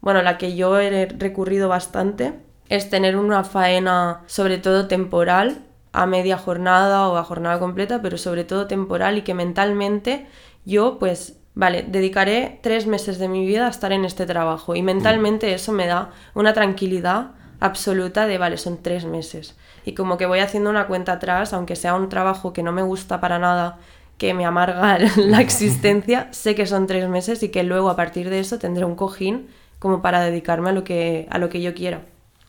bueno, 0.00 0.22
la 0.22 0.36
que 0.38 0.56
yo 0.56 0.80
he 0.80 1.06
recurrido 1.06 1.68
bastante, 1.68 2.32
es 2.76 2.90
tener 2.90 3.16
una 3.16 3.44
faena, 3.44 4.22
sobre 4.26 4.58
todo 4.58 4.86
temporal, 4.88 5.64
a 5.92 6.06
media 6.06 6.36
jornada 6.36 7.08
o 7.08 7.16
a 7.16 7.24
jornada 7.24 7.58
completa, 7.58 8.02
pero 8.02 8.18
sobre 8.18 8.44
todo 8.44 8.66
temporal 8.66 9.16
y 9.18 9.22
que 9.22 9.32
mentalmente 9.32 10.26
yo, 10.64 10.98
pues, 10.98 11.38
vale, 11.54 11.84
dedicaré 11.86 12.58
tres 12.62 12.86
meses 12.86 13.18
de 13.18 13.28
mi 13.28 13.46
vida 13.46 13.66
a 13.66 13.70
estar 13.70 13.92
en 13.92 14.04
este 14.04 14.26
trabajo 14.26 14.74
y 14.74 14.82
mentalmente 14.82 15.54
eso 15.54 15.72
me 15.72 15.86
da 15.86 16.10
una 16.34 16.52
tranquilidad 16.52 17.32
absoluta 17.60 18.26
de, 18.26 18.38
vale, 18.38 18.56
son 18.56 18.82
tres 18.82 19.04
meses. 19.04 19.56
Y 19.84 19.94
como 19.94 20.16
que 20.18 20.26
voy 20.26 20.40
haciendo 20.40 20.70
una 20.70 20.86
cuenta 20.86 21.12
atrás, 21.12 21.52
aunque 21.52 21.76
sea 21.76 21.94
un 21.94 22.08
trabajo 22.08 22.52
que 22.52 22.62
no 22.62 22.72
me 22.72 22.82
gusta 22.82 23.20
para 23.20 23.38
nada, 23.38 23.78
que 24.18 24.34
me 24.34 24.44
amarga 24.44 24.98
la 25.16 25.40
existencia, 25.40 26.28
sé 26.32 26.54
que 26.54 26.66
son 26.66 26.86
tres 26.86 27.08
meses 27.08 27.42
y 27.42 27.50
que 27.50 27.62
luego 27.62 27.90
a 27.90 27.96
partir 27.96 28.30
de 28.30 28.40
eso 28.40 28.58
tendré 28.58 28.84
un 28.84 28.96
cojín 28.96 29.48
como 29.78 30.02
para 30.02 30.20
dedicarme 30.22 30.70
a 30.70 30.72
lo 30.72 30.82
que, 30.82 31.28
a 31.30 31.38
lo 31.38 31.48
que 31.48 31.60
yo 31.60 31.74
quiera. 31.74 32.02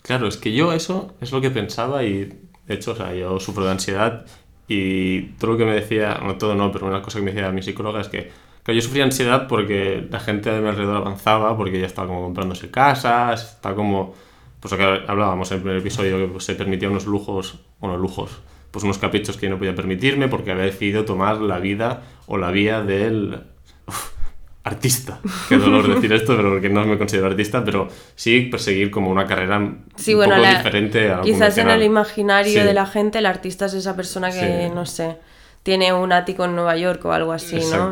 Claro, 0.06 0.28
es 0.28 0.38
que 0.38 0.54
yo 0.54 0.72
eso 0.72 1.16
es 1.20 1.32
lo 1.32 1.42
que 1.42 1.50
pensaba 1.50 2.04
y 2.04 2.26
de 2.68 2.74
hecho, 2.76 2.92
o 2.92 2.96
sea, 2.96 3.16
yo 3.16 3.40
sufro 3.40 3.66
de 3.66 3.72
ansiedad 3.72 4.24
y 4.68 5.22
todo 5.40 5.54
lo 5.54 5.58
que 5.58 5.66
me 5.66 5.74
decía, 5.74 6.20
no 6.24 6.38
todo 6.38 6.54
no, 6.54 6.72
pero 6.72 6.86
una 6.86 7.02
cosa 7.02 7.18
que 7.18 7.26
me 7.26 7.32
decía 7.32 7.52
mi 7.52 7.64
psicóloga 7.64 8.02
es 8.02 8.10
que 8.10 8.30
claro, 8.62 8.76
yo 8.76 8.82
sufría 8.84 9.04
ansiedad 9.04 9.48
porque 9.48 10.08
la 10.12 10.20
gente 10.20 10.52
de 10.52 10.62
mi 10.62 10.70
alrededor 10.70 10.98
avanzaba, 10.98 11.58
porque 11.58 11.80
ya 11.80 11.88
estaba 11.88 12.08
como 12.08 12.22
comprándose 12.22 12.70
casas, 12.70 13.56
está 13.56 13.74
como, 13.74 14.14
pues 14.60 14.72
lo 14.74 14.78
que 14.78 14.84
hablábamos 15.08 15.50
en 15.50 15.58
el 15.58 15.64
primer 15.64 15.80
episodio, 15.80 16.20
que 16.20 16.28
pues, 16.28 16.44
se 16.44 16.54
permitía 16.54 16.88
unos 16.88 17.08
lujos, 17.08 17.62
bueno, 17.80 17.98
lujos, 17.98 18.30
pues 18.70 18.84
unos 18.84 19.00
caprichos 19.00 19.38
que 19.38 19.48
yo 19.48 19.54
no 19.54 19.58
podía 19.58 19.74
permitirme 19.74 20.28
porque 20.28 20.52
había 20.52 20.66
decidido 20.66 21.06
tomar 21.06 21.42
la 21.42 21.58
vida 21.58 22.04
o 22.28 22.38
la 22.38 22.52
vía 22.52 22.84
del 22.84 23.42
artista. 24.66 25.20
Qué 25.48 25.58
dolor 25.58 25.88
decir 25.96 26.12
esto, 26.12 26.36
pero 26.36 26.50
porque 26.50 26.70
no 26.70 26.84
me 26.86 26.98
considero 26.98 27.28
artista, 27.28 27.64
pero 27.64 27.88
sí 28.16 28.42
perseguir 28.52 28.90
como 28.92 29.10
una 29.12 29.26
carrera 29.26 29.76
Sí, 29.96 30.14
un 30.14 30.18
bueno, 30.20 30.36
poco 30.36 30.44
la- 30.48 30.58
diferente 30.58 31.10
a 31.12 31.18
la 31.18 31.22
quizás 31.22 31.58
en 31.60 31.70
el 31.70 31.84
imaginario 31.84 32.62
Sí. 32.62 32.68
de 32.68 32.74
la 32.74 32.86
gente 32.88 33.20
el 33.20 33.28
artista 33.28 33.68
es 33.68 33.76
esa 33.76 33.96
persona 33.96 34.32
que, 34.32 34.68
Sí. 34.68 34.74
no 34.74 34.86
sé, 34.88 35.18
tiene 35.64 35.94
un 35.94 36.12
ático 36.12 36.46
en 36.46 36.56
Nueva 36.56 36.76
York 36.78 37.06
o 37.06 37.12
algo 37.14 37.32
así, 37.32 37.58
¿no? 37.72 37.92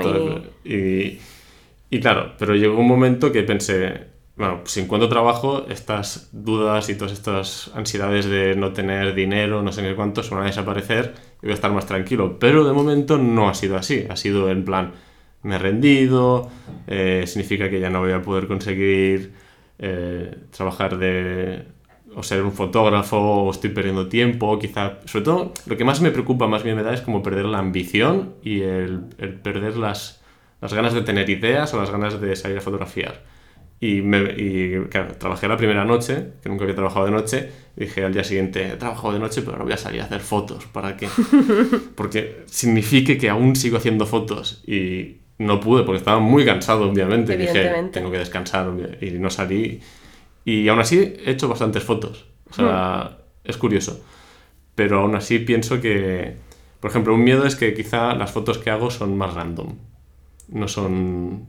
Y- 0.65 0.73
Y, 0.73 1.21
y 1.91 1.99
claro, 1.99 2.33
pero 2.39 2.55
llegó 2.55 2.79
un 2.79 2.87
momento 2.87 3.31
que 3.31 3.43
pensé, 3.43 4.07
bueno, 4.35 4.61
si 4.65 4.79
encuentro 4.79 5.07
trabajo, 5.09 5.67
estas 5.69 6.29
dudas 6.31 6.89
y 6.89 6.95
todas 6.95 7.13
estas 7.13 7.69
ansiedades 7.75 8.25
de 8.25 8.55
no 8.55 8.73
tener 8.73 9.13
dinero, 9.13 9.61
no 9.61 9.71
sé 9.71 9.83
qué 9.83 9.93
cuánto, 9.95 10.23
se 10.23 10.33
van 10.33 10.43
a 10.45 10.47
desaparecer 10.47 11.13
y 11.41 11.45
voy 11.45 11.51
a 11.51 11.53
estar 11.53 11.71
más 11.71 11.85
tranquilo. 11.85 12.39
Pero 12.39 12.63
de 12.65 12.73
momento 12.73 13.19
no 13.19 13.47
ha 13.47 13.53
sido 13.53 13.77
así. 13.77 14.07
Ha 14.09 14.15
sido 14.15 14.49
en 14.49 14.65
plan, 14.65 14.93
me 15.43 15.55
he 15.55 15.59
rendido, 15.59 16.49
eh, 16.87 17.23
significa 17.27 17.69
que 17.69 17.79
ya 17.79 17.89
no 17.89 17.99
voy 17.99 18.11
a 18.11 18.21
poder 18.21 18.47
conseguir 18.47 19.33
eh, 19.79 20.35
trabajar 20.51 20.97
de 20.97 21.65
o 22.15 22.21
ser 22.21 22.43
un 22.43 22.51
fotógrafo 22.51 23.17
o 23.17 23.51
estoy 23.51 23.71
perdiendo 23.71 24.07
tiempo, 24.07 24.59
quizá, 24.59 24.99
sobre 25.05 25.25
todo 25.25 25.53
lo 25.65 25.77
que 25.77 25.83
más 25.83 25.99
me 26.01 26.11
preocupa, 26.11 26.47
más 26.47 26.63
bien 26.63 26.75
me 26.75 26.83
da 26.83 26.93
es 26.93 27.01
como 27.01 27.23
perder 27.23 27.45
la 27.45 27.57
ambición 27.57 28.35
y 28.43 28.61
el, 28.61 29.05
el 29.17 29.33
perder 29.33 29.77
las, 29.77 30.21
las 30.61 30.73
ganas 30.73 30.93
de 30.93 31.01
tener 31.01 31.29
ideas 31.29 31.73
o 31.73 31.79
las 31.79 31.89
ganas 31.89 32.21
de 32.21 32.35
salir 32.35 32.57
a 32.57 32.61
fotografiar. 32.61 33.23
Y, 33.79 34.01
me, 34.01 34.19
y 34.37 34.85
claro, 34.89 35.15
trabajé 35.15 35.47
la 35.49 35.57
primera 35.57 35.83
noche, 35.83 36.27
que 36.41 36.47
nunca 36.47 36.63
había 36.63 36.75
trabajado 36.75 37.05
de 37.05 37.11
noche, 37.11 37.49
dije 37.75 38.05
al 38.05 38.13
día 38.13 38.23
siguiente, 38.23 38.69
he 38.69 38.77
trabajado 38.77 39.11
de 39.11 39.19
noche, 39.19 39.41
pero 39.41 39.53
ahora 39.53 39.65
voy 39.65 39.73
a 39.73 39.77
salir 39.77 39.99
a 39.99 40.05
hacer 40.05 40.21
fotos. 40.21 40.65
¿Para 40.67 40.95
qué? 40.95 41.09
Porque 41.95 42.43
signifique 42.45 43.17
que 43.17 43.29
aún 43.29 43.57
sigo 43.57 43.75
haciendo 43.75 44.05
fotos. 44.05 44.63
Y 44.65 45.22
no 45.37 45.59
pude, 45.59 45.83
porque 45.83 45.97
estaba 45.97 46.19
muy 46.19 46.45
cansado, 46.45 46.89
obviamente. 46.89 47.35
Dije, 47.37 47.89
tengo 47.91 48.11
que 48.11 48.19
descansar 48.19 48.71
y 49.01 49.11
no 49.11 49.29
salí. 49.29 49.81
Y 50.45 50.67
aún 50.67 50.79
así 50.79 51.13
he 51.25 51.31
hecho 51.31 51.47
bastantes 51.47 51.83
fotos. 51.83 52.25
O 52.49 52.53
sea, 52.53 53.17
es 53.43 53.57
curioso. 53.57 54.03
Pero 54.75 54.99
aún 55.01 55.15
así 55.15 55.39
pienso 55.39 55.79
que, 55.81 56.35
por 56.79 56.89
ejemplo, 56.91 57.13
un 57.13 57.23
miedo 57.23 57.45
es 57.45 57.55
que 57.55 57.73
quizá 57.73 58.13
las 58.15 58.31
fotos 58.31 58.57
que 58.57 58.69
hago 58.69 58.89
son 58.91 59.17
más 59.17 59.33
random. 59.33 59.75
No 60.49 60.67
son, 60.67 61.45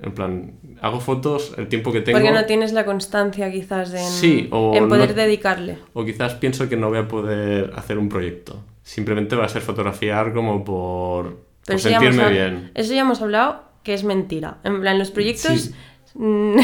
en 0.00 0.12
plan, 0.12 0.52
hago 0.80 1.00
fotos 1.00 1.54
el 1.58 1.68
tiempo 1.68 1.92
que 1.92 2.00
tengo. 2.02 2.18
Porque 2.18 2.32
no 2.32 2.44
tienes 2.46 2.72
la 2.72 2.84
constancia 2.84 3.50
quizás 3.50 3.92
en, 3.92 4.06
Sí, 4.06 4.48
o 4.52 4.74
en 4.74 4.88
poder 4.88 5.08
no- 5.10 5.14
dedicarle. 5.14 5.78
O 5.94 6.04
quizás 6.04 6.34
pienso 6.34 6.68
que 6.68 6.76
no 6.76 6.88
voy 6.88 6.98
a 6.98 7.08
poder 7.08 7.72
hacer 7.76 7.98
un 7.98 8.08
proyecto. 8.08 8.62
Simplemente 8.82 9.34
va 9.36 9.44
a 9.44 9.48
ser 9.48 9.60
fotografiar 9.62 10.32
como 10.32 10.64
por, 10.64 11.38
eso 11.76 11.88
ya, 11.88 11.96
hemos, 11.98 12.14
sentirme 12.14 12.28
hab- 12.28 12.32
bien. 12.32 12.70
eso 12.74 12.94
ya 12.94 13.00
hemos 13.02 13.20
hablado 13.22 13.62
que 13.82 13.94
es 13.94 14.04
mentira. 14.04 14.58
En 14.64 14.80
plan, 14.80 14.98
los 14.98 15.10
proyectos... 15.10 15.60
Sí. 15.60 15.74
mm, 16.14 16.56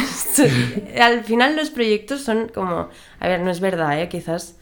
al 1.00 1.24
final 1.24 1.56
los 1.56 1.70
proyectos 1.70 2.22
son 2.22 2.48
como... 2.54 2.88
A 3.20 3.28
ver, 3.28 3.40
no 3.40 3.50
es 3.50 3.60
verdad, 3.60 4.00
¿eh? 4.00 4.08
Quizás 4.08 4.58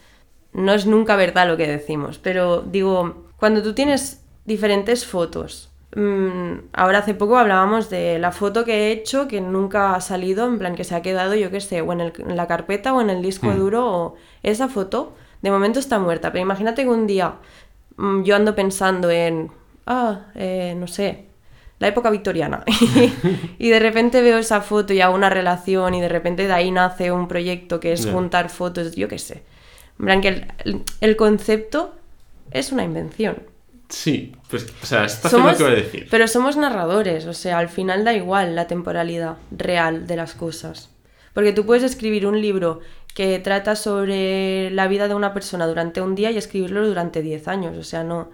no 0.53 0.73
es 0.73 0.85
nunca 0.85 1.15
verdad 1.15 1.47
lo 1.47 1.57
que 1.57 1.67
decimos, 1.67 2.19
pero 2.19 2.61
digo, 2.61 3.27
cuando 3.37 3.63
tú 3.63 3.73
tienes 3.73 4.23
diferentes 4.45 5.05
fotos, 5.05 5.71
mm, 5.95 6.53
ahora 6.73 6.99
hace 6.99 7.15
poco 7.15 7.37
hablábamos 7.37 7.89
de 7.89 8.19
la 8.19 8.31
foto 8.31 8.63
que 8.63 8.73
he 8.87 8.91
hecho 8.91 9.27
que 9.27 9.41
nunca 9.41 9.95
ha 9.95 10.01
salido, 10.01 10.45
en 10.47 10.59
plan 10.59 10.75
que 10.75 10.83
se 10.83 10.93
ha 10.95 11.01
quedado, 11.01 11.33
yo 11.33 11.49
qué 11.49 11.59
sé, 11.59 11.81
o 11.81 11.91
en, 11.91 12.01
el- 12.01 12.13
en 12.17 12.35
la 12.37 12.47
carpeta 12.47 12.93
o 12.93 13.01
en 13.01 13.09
el 13.09 13.21
disco 13.23 13.47
Hmm. 13.47 13.57
duro, 13.57 13.91
o 13.91 14.15
esa 14.43 14.67
foto 14.69 15.15
de 15.41 15.49
momento 15.51 15.79
está 15.79 15.97
muerta, 15.99 16.31
pero 16.31 16.43
imagínate 16.43 16.83
que 16.83 16.89
un 16.89 17.07
día 17.07 17.33
mm, 17.97 18.23
yo 18.23 18.35
ando 18.35 18.53
pensando 18.55 19.09
en, 19.09 19.51
ah, 19.85 20.27
eh, 20.35 20.75
no 20.77 20.87
sé, 20.87 21.25
la 21.79 21.87
época 21.87 22.09
victoriana. 22.09 22.63
y 23.59 23.69
de 23.69 23.79
repente 23.79 24.21
veo 24.21 24.37
esa 24.37 24.61
foto 24.61 24.93
y 24.93 25.01
hago 25.01 25.15
una 25.15 25.29
relación 25.29 25.93
y 25.93 26.01
de 26.01 26.09
repente 26.09 26.47
de 26.47 26.53
ahí 26.53 26.71
nace 26.71 27.11
un 27.11 27.27
proyecto 27.27 27.79
que 27.79 27.93
es 27.93 28.05
juntar 28.05 28.49
fotos, 28.49 28.95
yo 28.95 29.07
qué 29.07 29.19
sé. 29.19 29.43
En 29.99 30.05
plan 30.05 30.21
que 30.21 30.47
el, 31.01 31.15
concepto 31.15 31.93
es 32.51 32.71
una 32.71 32.83
invención. 32.83 33.43
Sí, 33.89 34.33
pues, 34.49 34.65
o 34.81 34.85
sea, 34.85 35.05
está 35.05 35.27
haciendo 35.27 35.51
lo 35.51 35.57
que 35.57 35.63
voy 35.63 35.71
a 35.73 35.75
decir. 35.75 36.07
pero 36.09 36.27
somos 36.27 36.57
narradores, 36.57 37.25
o 37.25 37.33
sea, 37.33 37.59
al 37.59 37.69
final 37.69 38.03
da 38.03 38.13
igual 38.13 38.55
la 38.55 38.65
temporalidad 38.67 39.37
real 39.51 40.07
de 40.07 40.15
las 40.15 40.33
cosas. 40.33 40.89
Porque 41.33 41.51
tú 41.51 41.65
puedes 41.65 41.83
escribir 41.83 42.25
un 42.25 42.41
libro 42.41 42.79
que 43.13 43.37
trata 43.39 43.75
sobre 43.75 44.71
la 44.71 44.87
vida 44.87 45.07
de 45.07 45.15
una 45.15 45.33
persona 45.33 45.67
durante 45.67 46.01
un 46.01 46.15
día 46.15 46.31
y 46.31 46.37
escribirlo 46.37 46.87
durante 46.87 47.21
10 47.21 47.47
años, 47.47 47.77
o 47.77 47.83
sea, 47.83 48.03
no, 48.03 48.31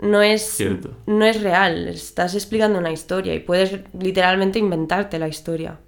no, 0.00 0.22
es, 0.22 0.42
Cierto. 0.42 0.90
no 1.06 1.24
es 1.24 1.42
real, 1.42 1.88
estás 1.88 2.34
explicando 2.34 2.78
una 2.78 2.92
historia 2.92 3.34
y 3.34 3.40
puedes 3.40 3.80
literalmente 3.98 4.58
inventarte 4.58 5.18
la 5.18 5.28
historia. 5.28 5.78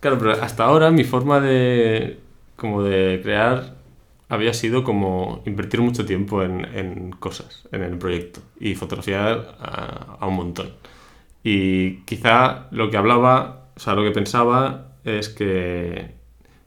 Claro, 0.00 0.18
pero 0.18 0.32
hasta 0.32 0.64
ahora 0.64 0.90
mi 0.90 1.04
forma 1.04 1.40
de, 1.40 2.18
como 2.56 2.82
de 2.82 3.20
crear 3.22 3.74
había 4.28 4.52
sido 4.54 4.84
como 4.84 5.42
invertir 5.46 5.80
mucho 5.80 6.04
tiempo 6.04 6.42
en, 6.42 6.64
en 6.76 7.10
cosas, 7.12 7.66
en 7.72 7.82
el 7.82 7.96
proyecto, 7.98 8.40
y 8.60 8.74
fotografiar 8.74 9.56
a, 9.60 10.16
a 10.20 10.26
un 10.26 10.34
montón. 10.36 10.70
Y 11.42 12.00
quizá 12.02 12.66
lo 12.70 12.90
que 12.90 12.96
hablaba, 12.96 13.68
o 13.76 13.80
sea, 13.80 13.94
lo 13.94 14.02
que 14.02 14.10
pensaba 14.10 14.88
es 15.04 15.28
que 15.30 16.12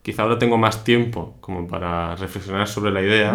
quizá 0.01 0.23
ahora 0.23 0.39
tengo 0.39 0.57
más 0.57 0.83
tiempo 0.83 1.37
como 1.41 1.67
para 1.67 2.15
reflexionar 2.15 2.67
sobre 2.67 2.91
la 2.91 3.01
idea 3.01 3.33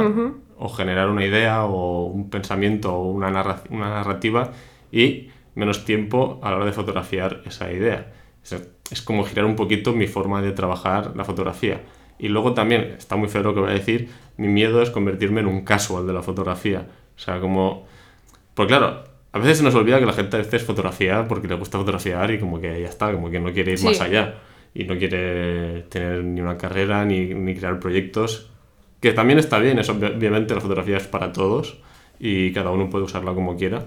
o 0.59 0.69
generar 0.69 1.09
una 1.11 1.25
idea 1.25 1.65
o 1.65 2.05
un 2.07 2.31
pensamiento 2.31 2.95
o 2.95 3.11
una, 3.11 3.31
narra- 3.31 3.63
una 3.71 3.89
narrativa 3.91 4.53
y 4.93 5.29
menos 5.55 5.85
tiempo 5.85 6.41
a 6.43 6.51
la 6.51 6.57
hora 6.57 6.67
de 6.67 6.73
fotografiar 6.73 7.43
esa 7.47 7.71
idea. 7.73 8.13
Es, 8.43 8.69
es 8.91 9.03
como 9.03 9.25
girar 9.25 9.45
un 9.45 9.57
poquito 9.57 9.93
mi 9.93 10.07
forma 10.07 10.43
de 10.43 10.53
trabajar 10.53 11.13
la 11.17 11.25
fotografía. 11.25 11.81
Y 12.19 12.29
luego 12.29 12.55
también, 12.55 12.95
está 12.97 13.17
muy 13.17 13.29
feo 13.29 13.43
lo 13.43 13.55
que 13.55 13.61
voy 13.61 13.71
a 13.71 13.75
decir, 13.75 14.09
mi 14.39 14.49
miedo 14.49 14.81
es 14.83 14.91
convertirme 14.91 15.41
en 15.41 15.47
un 15.47 15.63
casual 15.65 16.07
de 16.07 16.13
la 16.13 16.23
fotografía. 16.23 16.87
O 17.17 17.19
sea, 17.19 17.41
como... 17.41 17.87
Pues 18.55 18.69
claro, 18.69 19.05
a 19.33 19.39
veces 19.39 19.59
se 19.59 19.65
nos 19.65 19.75
olvida 19.75 19.99
que 19.99 20.07
la 20.07 20.13
gente 20.15 20.37
a 20.37 20.39
veces 20.39 20.63
fotografía 20.65 21.27
porque 21.29 21.49
le 21.49 21.57
gusta 21.57 21.77
fotografiar 21.79 22.31
y 22.31 22.39
como 22.39 22.59
que 22.61 22.81
ya 22.81 22.89
está, 22.89 23.13
como 23.13 23.31
que 23.31 23.39
no 23.41 23.53
quiere 23.53 23.73
ir 23.73 23.79
Sí. 23.79 23.85
más 23.87 24.01
allá. 24.01 24.37
Y 24.75 24.85
no 24.85 24.97
quiere 24.99 25.83
tener 25.91 26.23
ni 26.25 26.41
una 26.41 26.57
carrera 26.57 27.05
ni, 27.05 27.35
ni 27.35 27.55
crear 27.55 27.79
proyectos. 27.81 28.51
Que 29.07 29.13
también 29.13 29.39
está 29.39 29.61
bien, 29.61 29.79
obvi- 29.79 30.17
obviamente 30.17 30.53
la 30.53 30.61
fotografía 30.61 30.97
es 30.97 31.07
para 31.07 31.33
todos 31.33 31.79
y 32.19 32.53
cada 32.53 32.73
uno 32.73 32.91
puede 32.91 33.05
usarla 33.05 33.35
como 33.35 33.57
quiera. 33.57 33.85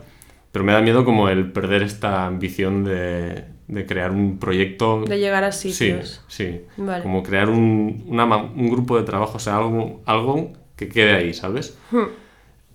Pero 0.54 0.64
me 0.64 0.72
da 0.72 0.80
miedo 0.82 1.04
como 1.04 1.28
el 1.28 1.52
perder 1.52 1.84
esta 1.84 2.26
ambición 2.26 2.86
de, 2.86 3.44
de 3.68 3.86
crear 3.86 4.12
un 4.12 4.40
proyecto. 4.40 5.04
De 5.04 5.20
llegar 5.20 5.44
a 5.44 5.52
Sí, 5.52 5.74
sitios. 5.74 6.24
sí. 6.30 6.62
Vale. 6.78 7.04
Como 7.04 7.22
crear 7.22 7.50
un, 7.50 8.06
una 8.08 8.24
un 8.38 8.70
grupo 8.70 8.96
de 8.98 9.04
trabajo, 9.04 9.34
o 9.36 9.40
sea, 9.40 9.58
algo, 9.58 10.02
algo 10.06 10.54
que 10.78 10.88
quede 10.88 11.12
ahí, 11.18 11.34
¿sabes? 11.34 11.78
Hmm. 11.92 12.06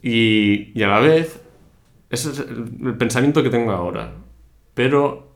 Y, 0.03 0.71
y 0.79 0.83
a 0.83 0.89
la 0.89 1.01
vez, 1.01 1.41
ese 2.11 2.31
es 2.31 2.41
el, 2.41 2.87
el 2.89 2.97
pensamiento 2.99 3.43
que 3.43 3.49
tengo 3.49 3.73
ahora. 3.73 4.13
Pero 4.75 5.33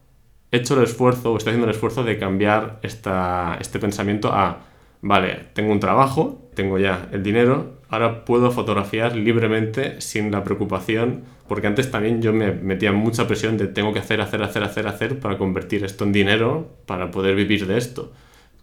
he 0.53 0.59
hecho 0.59 0.77
el 0.77 0.85
esfuerzo, 0.85 1.33
o 1.33 1.39
estoy 1.39 1.53
haciendo 1.53 1.69
el 1.71 1.75
esfuerzo 1.75 2.05
de 2.05 2.19
cambiar 2.19 2.81
esta, 2.83 3.57
este 3.61 3.79
pensamiento 3.79 4.29
a, 4.31 4.67
vale, 5.01 5.47
tengo 5.55 5.73
un 5.73 5.81
trabajo, 5.81 6.51
tengo 6.55 6.79
ya 6.79 7.09
el 7.13 7.23
dinero, 7.23 7.79
ahora 7.89 8.25
puedo 8.25 8.51
fotografiar 8.51 9.17
libremente 9.17 10.01
sin 10.01 10.31
la 10.31 10.45
preocupación, 10.45 11.25
porque 11.47 11.67
antes 11.67 11.91
también 11.91 12.21
yo 12.21 12.33
me 12.33 12.53
metía 12.53 12.93
mucha 12.93 13.27
presión 13.27 13.57
de 13.57 13.67
tengo 13.69 13.93
que 13.93 14.01
hacer, 14.01 14.21
hacer, 14.21 14.43
hacer, 14.43 14.63
hacer, 14.63 14.87
hacer 14.87 15.19
para 15.21 15.39
convertir 15.39 15.85
esto 15.85 16.05
en 16.05 16.13
dinero, 16.13 16.69
para 16.87 17.11
poder 17.11 17.35
vivir 17.35 17.67
de 17.67 17.79
esto. 17.79 18.13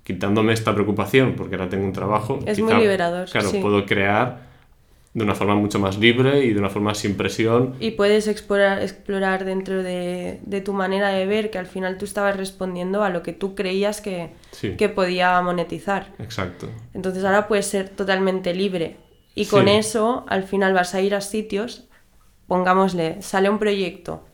Quitándome 0.03 0.53
esta 0.53 0.73
preocupación, 0.73 1.33
porque 1.35 1.55
ahora 1.55 1.67
tengo 1.69 1.83
un 1.83 1.93
trabajo. 1.93 2.39
Es 2.45 2.59
muy 2.59 2.75
liberador, 2.75 3.27
Claro, 3.27 3.49
sí. 3.49 3.59
puedo 3.59 3.85
crear 3.87 4.54
de 5.15 5.24
una 5.24 5.34
forma 5.34 5.55
mucho 5.55 5.79
más 5.79 5.98
libre 5.98 6.43
y 6.45 6.53
de 6.53 6.60
una 6.60 6.69
forma 6.69 6.93
sin 6.93 7.15
presión. 7.15 7.74
Y 7.79 7.91
puedes 7.91 8.27
explorar, 8.27 8.81
explorar 8.81 9.45
dentro 9.45 9.81
de, 9.81 10.39
de 10.45 10.62
tu 10.62 10.74
manera 10.74 11.07
de 11.10 11.25
ver 11.25 11.50
que 11.50 11.57
al 11.57 11.67
final 11.67 11.98
tú 11.98 12.03
estabas 12.05 12.36
respondiendo 12.36 13.01
a 13.01 13.10
lo 13.10 13.24
que 13.24 13.31
tú 13.34 13.55
creías 13.55 14.01
que, 14.01 14.31
Sí. 14.51 14.75
que 14.75 14.89
podía 14.89 15.41
monetizar. 15.41 16.13
Exacto. 16.19 16.69
Entonces 16.93 17.24
ahora 17.24 17.48
puedes 17.48 17.65
ser 17.65 17.88
totalmente 17.89 18.53
libre. 18.53 18.98
Y 19.36 19.45
con 19.48 19.65
Sí. 19.65 19.72
eso 19.72 20.25
al 20.27 20.43
final 20.43 20.74
vas 20.74 20.93
a 20.93 21.01
ir 21.01 21.15
a 21.15 21.22
sitios, 21.22 21.88
pongámosle, 22.48 23.22
sale 23.22 23.50
un 23.50 23.57
proyecto, 23.60 24.25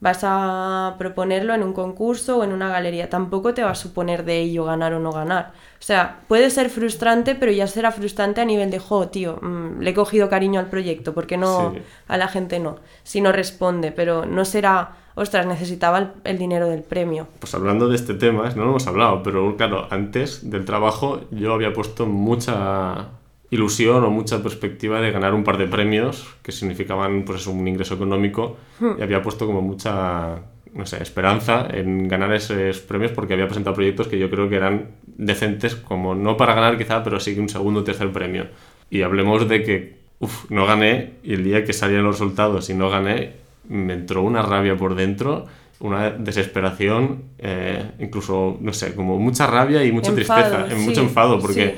vas 0.00 0.20
a 0.22 0.94
proponerlo 0.98 1.54
en 1.54 1.62
un 1.62 1.72
concurso 1.72 2.38
o 2.38 2.44
en 2.44 2.52
una 2.52 2.68
galería. 2.68 3.08
Tampoco 3.08 3.54
te 3.54 3.62
va 3.62 3.70
a 3.70 3.74
suponer 3.74 4.24
de 4.24 4.40
ello 4.40 4.64
ganar 4.64 4.92
o 4.92 4.98
no 5.00 5.10
ganar. 5.10 5.52
O 5.78 5.82
sea, 5.86 6.20
puede 6.28 6.50
ser 6.50 6.68
frustrante, 6.70 7.34
pero 7.34 7.50
ya 7.52 7.66
será 7.66 7.90
frustrante 7.92 8.40
a 8.40 8.44
nivel 8.44 8.70
de, 8.70 8.78
jo, 8.78 9.08
tío, 9.08 9.38
mm, 9.40 9.80
le 9.80 9.90
he 9.90 9.94
cogido 9.94 10.28
cariño 10.28 10.60
al 10.60 10.66
proyecto, 10.66 11.14
porque 11.14 11.36
no 11.36 11.72
Sí. 11.72 11.82
a 12.08 12.16
la 12.18 12.28
gente 12.28 12.58
no? 12.58 12.76
Si 13.04 13.20
no 13.20 13.32
responde, 13.32 13.92
pero 13.92 14.26
no 14.26 14.44
será, 14.44 14.96
ostras, 15.14 15.46
necesitaba 15.46 15.98
el, 15.98 16.08
el 16.24 16.38
dinero 16.38 16.68
del 16.68 16.82
premio. 16.82 17.28
Pues 17.38 17.54
hablando 17.54 17.88
de 17.88 17.96
este 17.96 18.14
tema, 18.14 18.48
no 18.50 18.64
lo 18.64 18.70
hemos 18.70 18.86
hablado, 18.86 19.22
pero 19.22 19.56
claro, 19.56 19.86
antes 19.90 20.50
del 20.50 20.64
trabajo 20.64 21.20
yo 21.30 21.54
había 21.54 21.72
puesto 21.72 22.06
mucha 22.06 23.08
ilusión 23.50 24.02
o 24.04 24.10
mucha 24.10 24.42
perspectiva 24.42 25.00
de 25.00 25.10
ganar 25.10 25.34
un 25.34 25.44
par 25.44 25.56
de 25.58 25.66
premios 25.66 26.26
que 26.42 26.52
significaban 26.52 27.24
pues 27.24 27.42
eso, 27.42 27.52
un 27.52 27.66
ingreso 27.66 27.94
económico 27.94 28.56
y 28.98 29.02
había 29.02 29.22
puesto 29.22 29.46
como 29.46 29.62
mucha 29.62 30.42
no 30.74 30.84
sé, 30.84 31.02
esperanza 31.02 31.66
en 31.70 32.06
ganar 32.06 32.34
esos 32.34 32.80
premios 32.80 33.12
porque 33.12 33.34
había 33.34 33.46
presentado 33.46 33.74
proyectos 33.74 34.08
que 34.08 34.18
yo 34.18 34.28
creo 34.28 34.48
que 34.48 34.56
eran 34.56 34.90
decentes 35.06 35.74
como 35.74 36.14
no 36.14 36.36
para 36.36 36.54
ganar 36.54 36.76
quizá 36.76 37.02
pero 37.02 37.20
sí 37.20 37.38
un 37.38 37.48
segundo 37.48 37.80
o 37.80 37.84
tercer 37.84 38.10
premio 38.12 38.48
y 38.90 39.02
hablemos 39.02 39.48
de 39.48 39.62
que 39.62 39.96
uf, 40.18 40.50
no 40.50 40.66
gané 40.66 41.12
y 41.22 41.34
el 41.34 41.44
día 41.44 41.64
que 41.64 41.72
salían 41.72 42.02
los 42.02 42.18
resultados 42.18 42.68
y 42.68 42.74
no 42.74 42.90
gané 42.90 43.34
me 43.68 43.94
entró 43.94 44.22
una 44.22 44.42
rabia 44.42 44.76
por 44.76 44.94
dentro 44.96 45.46
una 45.78 46.10
desesperación, 46.10 47.24
eh, 47.38 47.90
incluso, 47.98 48.56
no 48.60 48.72
sé, 48.72 48.94
como 48.94 49.18
mucha 49.18 49.46
rabia 49.46 49.84
y 49.84 49.92
mucha 49.92 50.10
Enfado, 50.10 50.42
tristeza, 50.42 50.74
sí, 50.74 50.86
mucho 50.86 51.00
enfado, 51.02 51.38
porque 51.38 51.66
sí. 51.66 51.74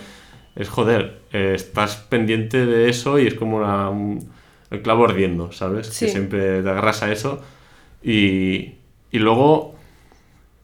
Es 0.58 0.68
joder, 0.68 1.20
eh, 1.32 1.52
estás 1.54 1.96
pendiente 1.96 2.66
de 2.66 2.90
eso 2.90 3.18
y 3.18 3.26
es 3.26 3.34
como 3.34 3.56
una- 3.58 3.88
un- 3.88 4.28
el 4.70 4.82
clavo 4.82 5.04
ardiendo, 5.06 5.50
¿sabes? 5.52 5.86
Sí. 5.86 6.04
Que 6.06 6.10
siempre 6.12 6.62
te 6.62 6.68
agarras 6.68 7.02
a 7.02 7.10
eso 7.10 7.40
y, 8.02 8.74
y 9.10 9.18
luego 9.18 9.74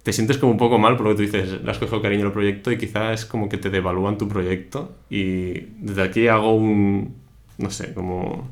te 0.03 0.13
sientes 0.13 0.37
como 0.37 0.53
un 0.53 0.59
poco 0.59 0.79
mal 0.79 0.97
porque 0.99 1.15
tú 1.15 1.23
dices, 1.23 1.63
le 1.63 1.71
has 1.71 1.79
cogido 1.79 2.03
cariño 2.03 2.27
al 2.27 2.33
proyecto 2.33 2.71
y 2.71 2.77
quizás 2.77 3.21
es 3.21 3.25
como 3.27 3.49
que 3.49 3.57
te 3.57 3.71
devalúan 3.71 4.19
tu 4.19 4.29
proyecto 4.29 4.93
y 5.09 5.53
desde 5.81 6.03
aquí 6.03 6.29
hago 6.29 6.55
un, 6.55 7.15
no 7.57 7.71
sé, 7.71 7.95
como 7.95 8.47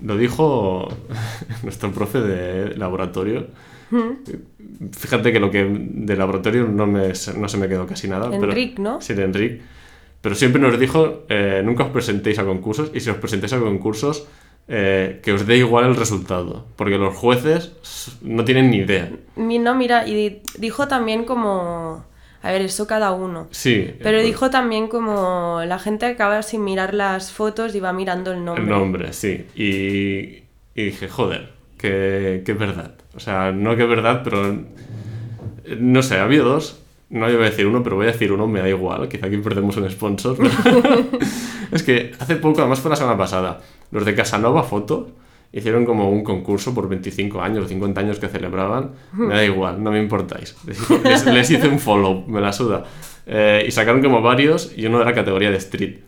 lo 0.00 0.16
dijo 0.16 0.88
nuestro 1.64 1.90
profe 1.90 2.20
de 2.20 2.76
laboratorio, 2.76 3.48
Fíjate 4.92 5.32
que 5.32 5.40
lo 5.40 5.50
que 5.50 5.64
de 5.68 6.16
laboratorio 6.16 6.66
no, 6.66 6.86
me, 6.86 7.08
no 7.08 7.48
se 7.48 7.56
me 7.58 7.68
quedó 7.68 7.86
casi 7.86 8.08
nada. 8.08 8.34
Enric, 8.34 8.78
¿no? 8.78 9.00
Sí, 9.02 9.12
de 9.14 9.24
Enric. 9.24 9.60
Pero 10.22 10.34
siempre 10.36 10.62
nos 10.62 10.78
dijo, 10.78 11.24
eh, 11.28 11.62
nunca 11.64 11.84
os 11.84 11.90
presentéis 11.90 12.38
a 12.38 12.44
concursos 12.44 12.90
y 12.94 13.00
si 13.00 13.10
os 13.10 13.16
presentéis 13.16 13.52
a 13.52 13.58
concursos, 13.58 14.28
eh, 14.68 15.20
que 15.22 15.32
os 15.32 15.44
dé 15.46 15.56
igual 15.58 15.86
el 15.86 15.96
resultado, 15.96 16.64
porque 16.76 16.96
los 16.96 17.14
jueces 17.16 17.72
no 18.22 18.44
tienen 18.44 18.70
ni 18.70 18.78
idea. 18.78 19.10
No, 19.36 19.74
mira, 19.74 20.06
y 20.06 20.40
dijo 20.56 20.88
también 20.88 21.24
como... 21.24 22.04
A 22.44 22.50
ver, 22.50 22.62
eso 22.62 22.88
cada 22.88 23.12
uno. 23.12 23.46
Sí. 23.52 23.94
Pero 24.02 24.20
dijo 24.20 24.50
también 24.50 24.88
como 24.88 25.60
la 25.64 25.78
gente 25.78 26.06
acaba 26.06 26.42
sin 26.42 26.64
mirar 26.64 26.92
las 26.92 27.30
fotos 27.30 27.72
y 27.74 27.80
va 27.80 27.92
mirando 27.92 28.32
el 28.32 28.44
nombre. 28.44 28.64
El 28.64 28.70
nombre, 28.70 29.12
sí. 29.12 29.46
Y, 29.54 30.42
y 30.74 30.84
dije, 30.86 31.08
joder, 31.08 31.50
que, 31.78 32.42
que, 32.44 32.52
es 32.52 32.58
verdad. 32.58 32.94
O 33.14 33.20
sea, 33.20 33.52
no 33.52 33.76
que 33.76 33.82
es 33.82 33.88
verdad, 33.88 34.22
pero... 34.24 34.58
No 35.78 36.02
sé, 36.02 36.18
había 36.18 36.42
dos. 36.42 36.81
No 37.12 37.26
voy 37.26 37.34
a 37.34 37.38
decir 37.38 37.66
uno, 37.66 37.82
pero 37.82 37.96
voy 37.96 38.06
a 38.06 38.12
decir 38.12 38.32
uno, 38.32 38.48
me 38.48 38.60
da 38.60 38.68
igual. 38.68 39.06
Quizá 39.06 39.26
aquí 39.26 39.36
perdemos 39.36 39.76
un 39.76 39.88
sponsor. 39.90 40.38
es 41.70 41.82
que 41.82 42.12
hace 42.18 42.36
poco, 42.36 42.60
además 42.60 42.80
fue 42.80 42.88
la 42.88 42.96
semana 42.96 43.18
pasada, 43.18 43.60
los 43.90 44.06
de 44.06 44.14
Casanova 44.14 44.62
Fotos 44.62 45.08
hicieron 45.52 45.84
como 45.84 46.10
un 46.10 46.24
concurso 46.24 46.74
por 46.74 46.88
25 46.88 47.42
años 47.42 47.66
o 47.66 47.68
50 47.68 48.00
años 48.00 48.18
que 48.18 48.28
celebraban. 48.28 48.92
Me 49.12 49.34
da 49.34 49.44
igual, 49.44 49.84
no 49.84 49.90
me 49.90 50.00
importáis. 50.00 50.56
Les, 50.64 51.50
hice 51.50 51.68
un 51.68 51.78
follow, 51.78 52.24
me 52.26 52.40
la 52.40 52.50
suda. 52.50 52.84
Eh, 53.26 53.64
y 53.68 53.70
sacaron 53.70 54.02
como 54.02 54.22
varios 54.22 54.72
y 54.74 54.86
uno 54.86 54.98
de 54.98 55.04
la 55.04 55.12
categoría 55.12 55.50
de 55.50 55.58
street. 55.58 55.98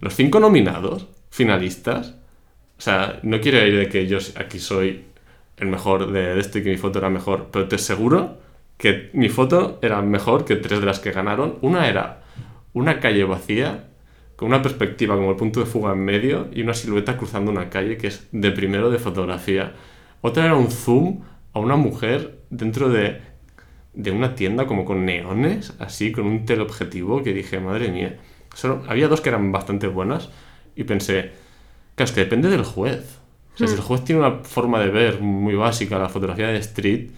Los 0.00 0.16
cinco 0.16 0.40
nominados, 0.40 1.06
finalistas, 1.30 2.16
o 2.76 2.80
sea, 2.80 3.20
no 3.22 3.40
quiero 3.40 3.64
ir 3.64 3.76
de 3.76 3.88
que 3.88 4.08
yo 4.08 4.18
aquí 4.36 4.58
soy 4.58 5.04
el 5.56 5.68
mejor 5.68 6.10
de, 6.10 6.38
esto 6.40 6.58
y 6.58 6.64
que 6.64 6.70
mi 6.70 6.76
foto 6.76 6.98
era 6.98 7.08
mejor, 7.08 7.48
pero 7.52 7.68
te 7.68 7.76
aseguro 7.76 8.47
que 8.78 9.10
mi 9.12 9.28
foto 9.28 9.78
era 9.82 10.00
mejor 10.00 10.44
que 10.44 10.56
tres 10.56 10.80
de 10.80 10.86
las 10.86 11.00
que 11.00 11.10
ganaron. 11.10 11.58
Una 11.60 11.88
era 11.88 12.22
una 12.72 13.00
calle 13.00 13.24
vacía 13.24 13.88
con 14.36 14.48
una 14.48 14.62
perspectiva 14.62 15.16
como 15.16 15.30
el 15.30 15.36
punto 15.36 15.58
de 15.60 15.66
fuga 15.66 15.92
en 15.92 16.04
medio 16.04 16.48
y 16.52 16.62
una 16.62 16.72
silueta 16.72 17.16
cruzando 17.16 17.50
una 17.50 17.68
calle 17.68 17.98
que 17.98 18.06
es 18.06 18.28
de 18.30 18.52
primero 18.52 18.88
de 18.88 19.00
fotografía. 19.00 19.74
Otra 20.20 20.44
era 20.44 20.54
un 20.54 20.70
zoom 20.70 21.22
a 21.52 21.58
una 21.58 21.74
mujer 21.76 22.38
dentro 22.50 22.88
de, 22.88 23.20
de 23.94 24.10
una 24.12 24.36
tienda 24.36 24.66
como 24.66 24.84
con 24.84 25.04
neones, 25.04 25.74
así, 25.80 26.12
con 26.12 26.26
un 26.26 26.44
teleobjetivo 26.44 27.24
que 27.24 27.34
dije, 27.34 27.58
madre 27.58 27.90
mía. 27.90 28.16
Solo, 28.54 28.84
había 28.86 29.08
dos 29.08 29.20
que 29.20 29.28
eran 29.28 29.50
bastante 29.50 29.88
buenas 29.88 30.30
y 30.76 30.84
pensé, 30.84 31.32
claro, 31.96 32.08
es 32.08 32.12
que 32.12 32.20
depende 32.20 32.48
del 32.48 32.62
juez. 32.62 33.18
O 33.54 33.58
sea, 33.58 33.66
si 33.66 33.74
el 33.74 33.80
hmm. 33.80 33.82
juez 33.82 34.04
tiene 34.04 34.20
una 34.20 34.44
forma 34.44 34.78
de 34.78 34.90
ver 34.90 35.20
muy 35.20 35.56
básica 35.56 35.98
la 35.98 36.08
fotografía 36.08 36.46
de 36.46 36.58
street, 36.58 37.10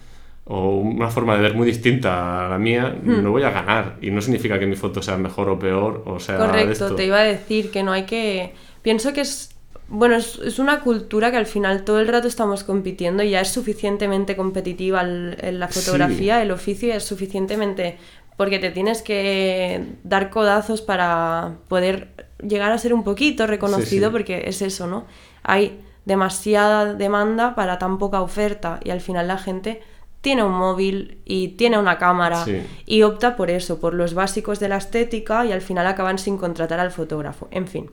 o 0.45 0.77
una 0.77 1.09
forma 1.09 1.35
de 1.35 1.41
ver 1.41 1.55
muy 1.55 1.67
distinta 1.67 2.45
a 2.45 2.49
la 2.49 2.57
mía, 2.57 2.97
hmm. 3.01 3.23
no 3.23 3.31
voy 3.31 3.43
a 3.43 3.51
ganar. 3.51 3.97
Y 4.01 4.11
no 4.11 4.21
significa 4.21 4.59
que 4.59 4.65
mi 4.65 4.75
foto 4.75 5.01
sea 5.01 5.17
mejor 5.17 5.49
o 5.49 5.59
peor, 5.59 6.03
o 6.05 6.19
sea... 6.19 6.37
Correcto, 6.37 6.95
te 6.95 7.05
iba 7.05 7.19
a 7.19 7.23
decir 7.23 7.71
que 7.71 7.83
no 7.83 7.91
hay 7.91 8.03
que... 8.03 8.53
Pienso 8.81 9.13
que 9.13 9.21
es... 9.21 9.55
Bueno, 9.87 10.15
es, 10.15 10.57
una 10.57 10.79
cultura 10.79 11.31
que 11.31 11.37
al 11.37 11.45
final 11.45 11.83
todo 11.83 11.99
el 11.99 12.07
rato 12.07 12.27
estamos 12.27 12.63
compitiendo 12.63 13.23
y 13.23 13.31
ya 13.31 13.41
es 13.41 13.49
suficientemente 13.49 14.37
competitiva 14.37 15.01
en 15.01 15.59
la 15.59 15.67
fotografía, 15.67 16.41
el 16.41 16.51
oficio 16.51 16.93
es 16.93 17.03
suficientemente... 17.03 17.97
Porque 18.37 18.57
te 18.57 18.71
tienes 18.71 19.03
que 19.03 19.85
dar 20.03 20.31
codazos 20.31 20.81
para 20.81 21.57
poder 21.67 22.07
llegar 22.41 22.71
a 22.71 22.77
ser 22.79 22.93
un 22.93 23.03
poquito 23.03 23.45
reconocido, 23.45 24.11
porque 24.11 24.45
es 24.47 24.63
eso, 24.63 24.87
¿no? 24.87 25.05
Hay 25.43 25.79
demasiada 26.05 26.95
demanda 26.95 27.53
para 27.53 27.77
tan 27.77 27.99
poca 27.99 28.21
oferta 28.21 28.79
y 28.83 28.89
al 28.89 29.01
final 29.01 29.27
la 29.27 29.37
gente 29.37 29.81
tiene 30.21 30.43
un 30.43 30.53
móvil 30.53 31.19
y 31.25 31.49
tiene 31.49 31.79
una 31.79 31.97
cámara 31.97 32.45
y 32.85 33.01
opta 33.01 33.35
por 33.35 33.49
eso, 33.49 33.79
por 33.79 33.93
los 33.93 34.13
básicos 34.13 34.59
de 34.59 34.69
la 34.69 34.77
estética 34.77 35.45
y 35.45 35.51
al 35.51 35.61
final 35.61 35.87
acaban 35.87 36.19
sin 36.19 36.37
contratar 36.37 36.79
al 36.79 36.91
fotógrafo. 36.91 37.47
En 37.51 37.67
fin, 37.67 37.89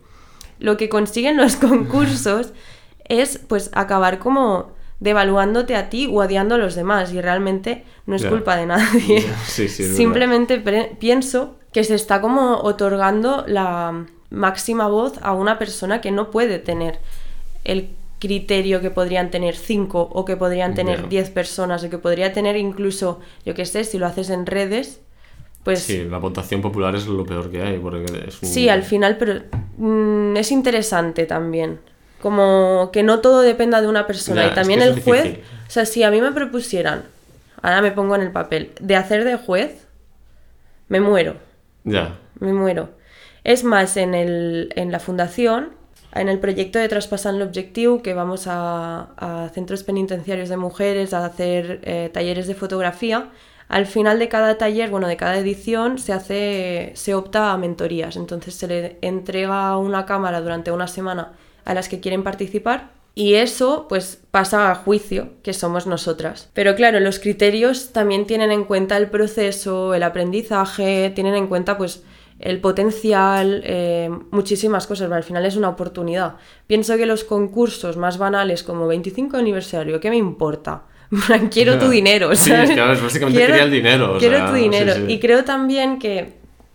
lo 0.59 0.77
que 0.77 0.89
consiguen 0.89 1.37
los 1.37 1.57
concursos 1.57 2.53
es 3.05 3.39
pues 3.49 3.71
acabar 3.73 4.19
como 4.19 4.77
devaluándote 5.01 5.77
a 5.77 5.89
ti 5.89 6.07
o 6.07 6.17
odiando 6.17 6.57
a 6.57 6.59
los 6.59 6.75
demás 6.75 7.13
y 7.13 7.21
realmente 7.21 7.85
no 8.07 8.17
es 8.17 8.25
culpa 8.27 8.57
de 8.57 8.67
nadie. 8.67 9.25
Simplemente 9.47 10.59
pienso 10.99 11.57
que 11.73 11.85
se 11.85 11.95
está 11.95 12.21
como 12.21 12.57
otorgando 12.59 13.45
la 13.47 14.07
máxima 14.31 14.89
voz 14.89 15.15
a 15.23 15.33
una 15.33 15.59
persona 15.59 16.01
que 16.01 16.11
no 16.11 16.31
puede 16.31 16.59
tener 16.59 16.99
el 17.65 17.91
criterio 18.19 18.81
que 18.81 18.91
podrían 18.91 19.31
tener 19.31 19.57
cinco 19.57 20.09
o 20.13 20.25
que 20.25 20.37
podrían 20.37 20.75
tener 20.75 21.09
diez 21.09 21.31
personas 21.31 21.85
o 21.85 21.91
que 21.91 21.99
podría 21.99 22.33
tener 22.33 22.57
incluso, 22.57 23.21
yo 23.45 23.55
qué 23.55 23.65
sé, 23.65 23.85
si 23.85 23.99
lo 23.99 24.07
haces 24.07 24.31
en 24.31 24.47
redes, 24.47 25.01
pues... 25.65 25.81
Sí, 25.81 26.05
la 26.05 26.19
votación 26.19 26.63
popular 26.63 26.95
es 26.95 27.07
lo 27.07 27.25
peor 27.25 27.51
que 27.51 27.63
hay. 27.63 27.79
Porque 27.79 28.05
es 28.27 28.35
Sí, 28.43 28.69
al 28.69 28.83
final, 28.83 29.17
pero 29.19 29.43
mm, 29.77 30.37
es 30.37 30.51
interesante 30.51 31.27
también. 31.27 31.81
Como 32.21 32.91
que 32.93 33.03
no 33.03 33.21
todo 33.21 33.43
dependa 33.43 33.81
de 33.81 33.87
una 33.87 34.07
persona. 34.07 34.47
y 34.47 34.55
también 34.55 34.83
el 34.83 35.01
juez, 35.03 35.39
o 35.67 35.71
sea, 35.71 35.85
si 35.87 36.03
a 36.03 36.11
mí 36.11 36.21
me 36.21 36.33
propusieran, 36.33 37.05
ahora 37.63 37.83
me 37.83 37.93
pongo 37.93 38.17
en 38.17 38.23
el 38.23 38.33
papel, 38.33 38.73
de 38.81 38.97
hacer 38.97 39.25
de 39.25 39.37
juez, 39.37 39.87
me 40.89 41.01
muero. 41.01 41.37
Ya. 41.85 42.19
Me 42.41 42.53
muero. 42.53 42.91
Es 43.45 43.63
más, 43.63 43.97
en, 43.97 44.15
el, 44.15 44.73
en 44.75 44.91
la 44.91 44.99
fundación 44.99 45.78
en 46.15 46.29
el 46.29 46.39
proyecto 46.39 46.79
de 46.79 46.89
Traspasando 46.89 47.43
el 47.43 47.49
Objetivo, 47.49 48.03
que 48.03 48.15
vamos 48.15 48.45
a, 48.47 49.51
centros 49.55 49.85
penitenciarios 49.85 50.49
de 50.49 50.57
mujeres 50.57 51.13
a 51.15 51.25
hacer 51.25 51.81
eh, 51.85 52.11
talleres 52.13 52.47
de 52.47 52.55
fotografía, 52.55 53.31
al 53.69 53.87
final 53.87 54.19
de 54.19 54.29
cada 54.29 54.57
taller, 54.57 54.91
bueno, 54.91 55.09
de 55.09 55.17
cada 55.17 55.37
edición, 55.37 55.99
se 55.99 56.15
hace, 56.15 56.93
se 56.95 57.15
opta 57.15 57.53
a 57.53 57.59
mentorías. 57.59 58.17
Entonces 58.17 58.55
se 58.55 58.67
le 58.67 58.99
entrega 59.03 59.77
una 59.77 60.07
cámara 60.07 60.41
durante 60.41 60.73
una 60.73 60.89
semana 60.89 61.33
a 61.67 61.75
las 61.75 61.89
que 61.89 62.01
quieren 62.01 62.23
participar 62.23 62.91
y 63.15 63.35
eso 63.35 63.87
pues 63.89 64.23
pasa 64.31 64.71
a 64.71 64.75
juicio, 64.77 65.31
que 65.43 65.53
somos 65.53 65.87
nosotras. 65.87 66.49
Pero 66.55 66.75
claro, 66.77 66.99
los 67.01 67.19
criterios 67.19 67.93
también 67.93 68.27
tienen 68.27 68.53
en 68.53 68.65
cuenta 68.65 68.97
el 68.97 69.11
proceso, 69.11 69.93
el 69.93 70.05
aprendizaje, 70.05 71.13
tienen 71.15 71.35
en 71.35 71.49
cuenta 71.49 71.77
pues 71.77 72.05
el 72.41 72.61
potencial, 72.61 73.63
eh, 73.65 74.11
muchísimas 74.31 74.87
cosas, 74.87 75.07
pero 75.07 75.17
al 75.17 75.25
final 75.25 75.45
es 75.45 75.57
una 75.57 75.69
oportunidad. 75.69 76.37
Pienso 76.67 76.97
que 76.97 77.07
los 77.07 77.25
concursos 77.25 77.97
más 77.97 78.19
banales 78.19 78.63
como 78.63 78.87
25 78.87 79.37
aniversario, 79.37 79.99
¿qué 80.01 80.11
me 80.11 80.17
importa? 80.17 80.85
quiero 81.51 81.79
tu 81.79 81.89
dinero, 81.89 82.35
¿sabes? 82.37 82.69
Sí, 82.69 82.75
claro, 82.75 83.01
básicamente 83.03 83.45
quiero, 83.45 83.63
el 83.63 83.71
dinero. 83.71 84.17
quiero 84.19 84.47
tu 84.49 84.55
dinero. 84.55 84.95
Y 85.09 85.19
creo 85.19 85.45
también 85.45 85.99
que 85.99 86.35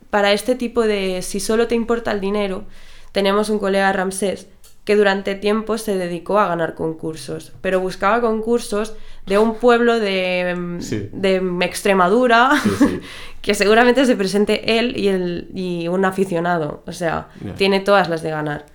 para 0.09 0.33
este 0.33 0.55
tipo 0.55 0.81
de, 0.81 1.21
si 1.21 1.39
solo 1.39 1.67
te 1.67 1.75
importa 1.75 2.11
el 2.11 2.19
dinero, 2.19 2.65
tenemos 3.11 3.49
un 3.49 3.59
colega 3.59 3.93
Ramsés 3.93 4.47
que 4.83 4.95
durante 4.95 5.35
tiempo 5.35 5.77
se 5.77 5.97
dedicó 5.97 6.39
a 6.39 6.47
ganar 6.47 6.75
concursos, 6.75 7.53
pero 7.61 7.79
buscaba 7.79 8.19
concursos 8.19 8.95
de 9.25 9.37
un 9.37 9.55
pueblo 9.55 9.99
de, 9.99 10.79
de 11.11 11.65
Extremadura, 11.65 12.51
que 13.41 13.53
seguramente 13.53 14.05
se 14.05 14.15
presente 14.15 14.79
él 14.79 14.97
y, 14.97 15.07
el, 15.07 15.49
y 15.53 15.87
un 15.87 16.05
aficionado, 16.05 16.83
o 16.85 16.91
sea, 16.91 17.29
tiene 17.57 17.79
todas 17.79 18.09
las 18.09 18.21
de 18.21 18.31
ganar. 18.31 18.65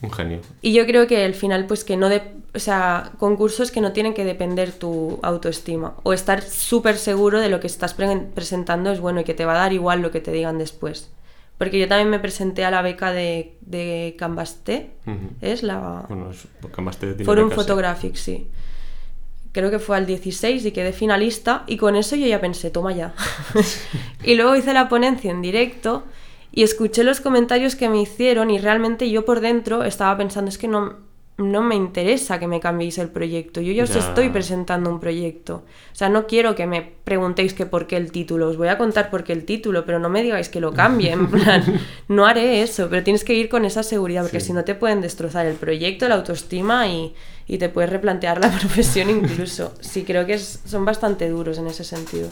Un 0.00 0.10
genio. 0.10 0.40
Y 0.60 0.72
yo 0.72 0.84
creo 0.86 1.06
que 1.06 1.24
al 1.24 1.34
final, 1.34 1.66
pues 1.66 1.84
que 1.84 1.96
no 1.96 2.08
de, 2.08 2.22
o 2.54 2.58
sea, 2.58 3.12
concursos 3.18 3.70
que 3.70 3.80
no 3.80 3.92
tienen 3.92 4.14
que 4.14 4.24
depender 4.24 4.72
tu 4.72 5.20
autoestima 5.22 5.94
o 6.02 6.12
estar 6.12 6.42
súper 6.42 6.96
seguro 6.96 7.40
de 7.40 7.48
lo 7.48 7.60
que 7.60 7.68
estás 7.68 7.94
presentando 7.94 8.90
es 8.90 8.98
bueno 8.98 9.20
y 9.20 9.24
que 9.24 9.34
te 9.34 9.44
va 9.44 9.52
a 9.52 9.58
dar 9.58 9.72
igual 9.72 10.02
lo 10.02 10.10
que 10.10 10.20
te 10.20 10.32
digan 10.32 10.58
después. 10.58 11.10
Porque 11.56 11.78
yo 11.78 11.86
también 11.86 12.10
me 12.10 12.18
presenté 12.18 12.64
a 12.64 12.72
la 12.72 12.82
beca 12.82 13.12
de, 13.12 13.56
de 13.60 14.16
Canvasté, 14.18 14.90
es 15.40 15.62
la... 15.62 16.06
Bueno, 16.08 16.30
Canvasté 16.74 17.08
tiene 17.08 17.24
Forum 17.24 17.50
Photographic, 17.50 18.16
sí. 18.16 18.48
Creo 19.52 19.70
que 19.70 19.78
fue 19.78 19.96
al 19.96 20.06
16 20.06 20.64
y 20.64 20.72
quedé 20.72 20.92
finalista 20.92 21.64
y 21.66 21.76
con 21.76 21.94
eso 21.94 22.16
yo 22.16 22.26
ya 22.26 22.40
pensé, 22.40 22.70
toma 22.70 22.92
ya. 22.92 23.14
y 24.24 24.34
luego 24.34 24.56
hice 24.56 24.72
la 24.72 24.88
ponencia 24.88 25.30
en 25.30 25.42
directo 25.42 26.04
y 26.52 26.62
escuché 26.62 27.04
los 27.04 27.20
comentarios 27.20 27.76
que 27.76 27.88
me 27.88 28.00
hicieron 28.00 28.50
y 28.50 28.58
realmente 28.58 29.10
yo 29.10 29.24
por 29.24 29.40
dentro 29.40 29.84
estaba 29.84 30.16
pensando, 30.16 30.48
es 30.48 30.58
que 30.58 30.68
no, 30.68 30.96
no 31.38 31.62
me 31.62 31.74
interesa 31.74 32.38
que 32.38 32.46
me 32.46 32.60
cambiéis 32.60 32.98
el 32.98 33.08
proyecto. 33.08 33.60
Yo 33.60 33.72
ya 33.72 33.84
os 33.84 33.96
estoy 33.96 34.28
presentando 34.28 34.90
un 34.90 35.00
proyecto. 35.00 35.64
O 35.92 35.94
sea, 35.94 36.08
no 36.08 36.26
quiero 36.26 36.54
que 36.54 36.66
me 36.66 36.82
preguntéis 37.04 37.54
que 37.54 37.66
por 37.66 37.86
qué 37.86 37.96
el 37.96 38.12
título. 38.12 38.48
Os 38.48 38.56
voy 38.56 38.68
a 38.68 38.78
contar 38.78 39.10
por 39.10 39.24
qué 39.24 39.32
el 39.32 39.44
título, 39.44 39.84
pero 39.84 39.98
no 39.98 40.08
me 40.08 40.22
digáis 40.22 40.48
que 40.48 40.60
lo 40.60 40.72
cambie. 40.72 41.10
En 41.12 41.28
plan, 41.28 41.80
no 42.08 42.26
haré 42.26 42.62
eso, 42.62 42.88
pero 42.90 43.02
tienes 43.02 43.24
que 43.24 43.34
ir 43.34 43.48
con 43.48 43.64
esa 43.64 43.82
seguridad, 43.82 44.22
porque 44.22 44.40
si 44.40 44.52
no 44.52 44.64
te 44.64 44.74
pueden 44.74 45.00
destrozar 45.00 45.46
el 45.46 45.56
proyecto, 45.56 46.08
la 46.08 46.16
autoestima 46.16 46.86
y, 46.88 47.14
y 47.46 47.58
te 47.58 47.68
puedes 47.68 47.90
replantear 47.90 48.40
la 48.40 48.50
profesión 48.58 49.10
incluso. 49.10 49.74
Sí, 49.80 50.04
creo 50.04 50.26
que 50.26 50.38
son 50.38 50.84
bastante 50.84 51.28
duros 51.28 51.58
en 51.58 51.66
ese 51.68 51.84
sentido. 51.84 52.30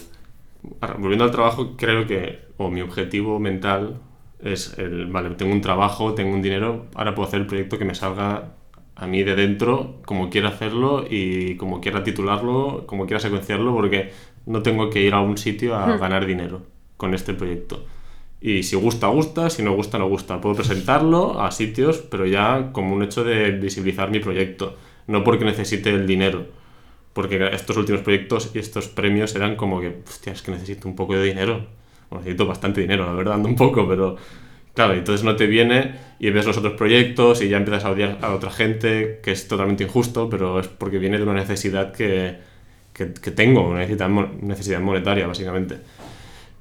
volviendo 0.99 1.25
al 1.25 1.31
trabajo, 1.31 1.77
creo 1.77 2.07
que, 2.07 2.39
o 2.57 2.71
mi 2.71 2.81
objetivo 2.83 3.39
mental 3.41 4.01
es 4.43 4.79
el, 4.79 5.07
vale, 5.07 5.31
tengo 5.31 5.53
un 5.53 5.61
trabajo, 5.61 6.15
tengo 6.15 6.35
un 6.35 6.43
dinero, 6.43 6.87
ahora 6.95 7.15
puedo 7.15 7.29
hacer 7.29 7.41
el 7.41 7.47
proyecto 7.47 7.79
que 7.79 7.85
me 7.85 7.95
salga 7.95 8.55
a 8.97 9.07
mí 9.07 9.23
de 9.23 9.35
dentro 9.35 10.01
como 10.05 10.29
quiera 10.31 10.49
hacerlo 10.51 11.05
y 11.09 11.57
como 11.57 11.81
quiera 11.81 12.03
titularlo, 12.05 12.85
como 12.87 13.07
quiera 13.07 13.21
secuenciarlo, 13.21 13.73
porque 13.75 14.13
no 14.47 14.63
tengo 14.63 14.91
que 14.91 15.03
ir 15.03 15.15
a 15.15 15.21
un 15.21 15.39
sitio 15.39 15.77
a 15.77 15.97
Hmm. 15.97 15.99
ganar 15.99 16.27
dinero 16.27 16.63
con 16.97 17.15
este 17.15 17.35
proyecto. 17.35 17.85
Y 18.41 18.63
si 18.63 18.77
gusta, 18.77 19.09
gusta, 19.09 19.51
si 19.51 19.63
no 19.63 19.75
gusta, 19.75 19.99
no 19.99 20.09
gusta. 20.09 20.41
Puedo 20.41 20.57
presentarlo 20.57 21.41
a 21.41 21.51
sitios, 21.51 21.99
pero 21.99 22.27
ya 22.27 22.71
como 22.73 22.95
un 22.95 23.03
hecho 23.03 23.25
de 23.25 23.51
visibilizar 23.53 24.11
mi 24.11 24.19
proyecto, 24.21 24.77
no 25.11 25.25
porque 25.25 25.45
necesite 25.45 25.91
el 25.91 26.07
dinero. 26.07 26.47
Porque 27.13 27.51
estos 27.53 27.77
últimos 27.77 28.03
proyectos 28.03 28.53
y 28.55 28.61
estos 28.61 28.89
premios 28.89 29.35
eran 29.35 29.57
como 29.57 29.81
que, 29.81 30.03
hostia, 30.07 30.33
es 30.33 30.43
que 30.43 30.53
necesito 30.53 30.89
un 30.89 30.95
poco 30.95 31.17
de 31.17 31.25
dinero. 31.25 31.67
Bueno, 32.09 32.23
necesito 32.23 32.47
bastante 32.47 32.81
dinero, 32.81 33.05
la 33.07 33.13
verdad, 33.13 33.35
ando 33.35 33.49
un 33.49 33.57
poco, 33.57 33.87
pero 33.89 34.17
claro, 34.73 34.95
entonces 34.95 35.25
no 35.25 35.35
te 35.35 35.47
viene 35.47 35.97
y 36.21 36.31
ves 36.31 36.47
los 36.47 36.57
otros 36.57 36.75
proyectos 36.75 37.43
y 37.43 37.49
ya 37.49 37.57
empiezas 37.57 37.85
a 37.85 37.91
odiar 37.91 38.19
a 38.23 38.33
otra 38.33 38.51
gente, 38.51 39.21
que 39.23 39.33
es 39.33 39.49
totalmente 39.49 39.83
injusto, 39.85 40.31
pero 40.31 40.61
es 40.61 40.69
porque 40.69 40.99
viene 40.99 41.19
de 41.19 41.25
una 41.25 41.35
necesidad 41.35 41.93
que, 41.93 42.39
que, 42.93 43.13
que 43.13 43.31
tengo, 43.33 43.69
una 43.69 43.81
necesidad, 43.81 44.09
necesidad 44.09 44.81
monetaria, 44.81 45.27
básicamente. 45.27 45.79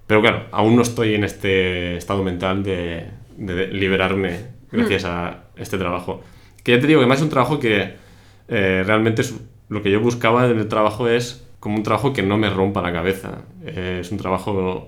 Pero 0.07 0.21
claro, 0.21 0.47
aún 0.51 0.75
no 0.75 0.81
estoy 0.81 1.13
en 1.13 1.23
este 1.23 1.95
estado 1.97 2.23
mental 2.23 2.63
de, 2.63 3.05
de 3.37 3.67
liberarme 3.67 4.39
gracias 4.71 5.05
a 5.05 5.43
este 5.55 5.77
trabajo. 5.77 6.23
Que 6.63 6.71
ya 6.71 6.79
te 6.79 6.87
digo 6.87 6.99
que 6.99 7.05
más 7.05 7.19
es 7.19 7.23
un 7.23 7.29
trabajo 7.29 7.59
que 7.59 8.08
eh, 8.49 8.83
realmente 8.85 9.21
es, 9.21 9.35
lo 9.69 9.81
que 9.81 9.91
yo 9.91 9.99
buscaba 10.01 10.47
en 10.47 10.57
el 10.59 10.67
trabajo 10.67 11.07
es 11.07 11.45
como 11.59 11.75
un 11.77 11.83
trabajo 11.83 12.13
que 12.13 12.23
no 12.23 12.37
me 12.37 12.49
rompa 12.49 12.81
la 12.81 12.91
cabeza. 12.93 13.43
Eh, 13.65 13.99
es 14.01 14.11
un 14.11 14.17
trabajo, 14.17 14.87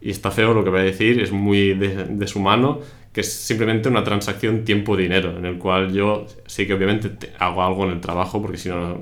y 0.00 0.10
está 0.10 0.30
feo 0.30 0.54
lo 0.54 0.64
que 0.64 0.70
voy 0.70 0.80
a 0.80 0.84
decir, 0.84 1.20
es 1.20 1.32
muy 1.32 1.74
de- 1.74 2.06
deshumano, 2.10 2.80
que 3.12 3.20
es 3.20 3.32
simplemente 3.32 3.88
una 3.88 4.02
transacción 4.04 4.64
tiempo-dinero, 4.64 5.36
en 5.36 5.44
el 5.44 5.58
cual 5.58 5.92
yo 5.92 6.26
sí 6.46 6.66
que 6.66 6.74
obviamente 6.74 7.08
te- 7.10 7.32
hago 7.38 7.62
algo 7.62 7.84
en 7.84 7.90
el 7.90 8.00
trabajo, 8.00 8.40
porque 8.40 8.56
si 8.56 8.68
no, 8.70 8.98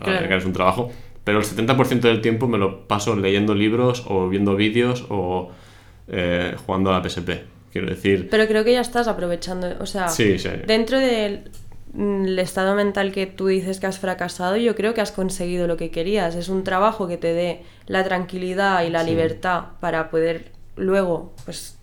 Claro. 0.00 0.36
es 0.36 0.44
un 0.44 0.52
trabajo, 0.52 0.90
pero 1.24 1.38
el 1.38 1.44
70% 1.44 2.00
del 2.08 2.20
tiempo 2.20 2.46
me 2.48 2.58
lo 2.58 2.86
paso 2.86 3.16
leyendo 3.16 3.54
libros 3.54 4.04
o 4.08 4.28
viendo 4.28 4.54
vídeos 4.56 5.06
o 5.08 5.50
eh, 6.08 6.54
jugando 6.66 6.90
a 6.92 6.98
la 7.00 7.02
PSP. 7.08 7.30
Quiero 7.72 7.88
decir, 7.88 8.28
Pero 8.30 8.46
creo 8.46 8.62
que 8.64 8.72
ya 8.72 8.80
estás 8.80 9.08
aprovechando, 9.08 9.68
o 9.80 9.86
sea, 9.86 10.08
Sí, 10.08 10.38
sí. 10.38 10.48
dentro 10.66 10.98
del 10.98 11.50
el 11.98 12.38
estado 12.38 12.74
mental 12.74 13.12
que 13.12 13.26
tú 13.26 13.46
dices 13.46 13.80
que 13.80 13.86
has 13.86 13.98
fracasado, 13.98 14.56
yo 14.56 14.74
creo 14.74 14.92
que 14.94 15.00
has 15.00 15.12
conseguido 15.12 15.66
lo 15.66 15.76
que 15.76 15.90
querías. 15.90 16.34
Es 16.34 16.48
un 16.48 16.62
trabajo 16.64 17.08
que 17.08 17.16
te 17.16 17.32
dé 17.32 17.62
la 17.86 18.04
tranquilidad 18.04 18.84
y 18.84 18.90
la 18.90 19.02
Sí. 19.04 19.10
libertad 19.10 19.62
para 19.80 20.10
poder 20.10 20.52
luego, 20.76 21.32
pues, 21.44 21.78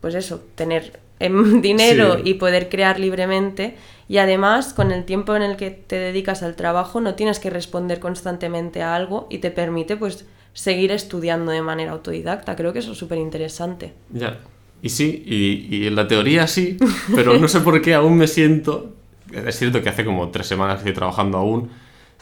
pues 0.00 0.14
eso, 0.14 0.42
tener 0.54 0.98
em, 1.20 1.60
dinero 1.62 2.16
Sí. 2.16 2.22
y 2.26 2.34
poder 2.34 2.68
crear 2.68 3.00
libremente. 3.00 3.74
Y 4.08 4.18
además, 4.18 4.72
con 4.72 4.92
el 4.92 5.04
tiempo 5.04 5.34
en 5.36 5.42
el 5.42 5.56
que 5.56 5.70
te 5.70 5.96
dedicas 5.96 6.42
al 6.42 6.54
trabajo, 6.56 7.00
no 7.00 7.14
tienes 7.14 7.38
que 7.40 7.50
responder 7.50 7.98
constantemente 8.00 8.82
a 8.82 8.94
algo 8.94 9.26
y 9.30 9.38
te 9.38 9.50
permite, 9.50 9.96
pues, 9.96 10.26
seguir 10.52 10.92
estudiando 10.92 11.52
de 11.52 11.62
manera 11.62 11.92
autodidacta. 11.92 12.54
Creo 12.56 12.72
que 12.72 12.78
eso 12.80 12.92
es 12.92 12.98
súper 12.98 13.18
interesante. 13.18 13.92
Ya. 14.12 14.38
Y 14.82 14.88
sí, 14.90 15.22
y, 15.26 15.76
y 15.76 15.86
en 15.88 15.96
la 15.96 16.06
teoría 16.06 16.46
sí, 16.46 16.76
pero 17.14 17.36
no 17.38 17.48
sé 17.48 17.60
por 17.60 17.80
qué 17.82 17.94
aún 17.94 18.16
me 18.16 18.26
siento. 18.28 18.94
Es 19.32 19.58
cierto 19.58 19.82
que 19.82 19.88
hace 19.88 20.04
como 20.04 20.30
tres 20.30 20.46
semanas 20.46 20.74
que 20.76 20.80
estoy 20.80 20.94
trabajando 20.94 21.38
aún. 21.38 21.70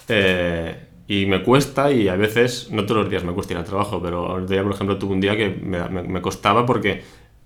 eh, 0.09 0.77
y 1.09 1.27
me 1.27 1.43
cuesta, 1.43 1.93
y 1.93 2.09
a 2.09 2.17
veces, 2.17 2.69
no 2.73 2.85
todos 2.85 3.03
los 3.03 3.11
días 3.11 3.23
me 3.25 3.33
cuesta 3.33 3.53
ir 3.53 3.59
al 3.59 3.65
trabajo, 3.65 4.03
pero 4.03 4.39
el 4.39 4.47
día, 4.49 4.63
por 4.65 4.73
ejemplo, 4.73 4.99
tuve 4.99 5.13
un 5.15 5.21
día 5.21 5.37
que 5.37 5.51
me, 5.51 5.89
me- 5.89 6.03
me 6.03 6.21
costaba 6.23 6.67
porque 6.67 7.03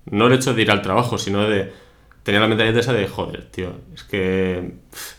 no 0.06 0.26
el 0.28 0.32
hecho 0.34 0.54
de 0.54 0.62
ir 0.62 0.70
al 0.70 0.82
trabajo, 0.82 1.18
sino 1.18 1.42
de. 1.48 1.72
Tenía 2.22 2.40
la 2.40 2.48
mentalidad 2.48 2.76
esa 2.78 2.92
de, 2.94 3.06
joder, 3.08 3.46
tío, 3.50 3.72
es 3.94 4.02
que. 4.04 4.72
pff, 4.90 5.12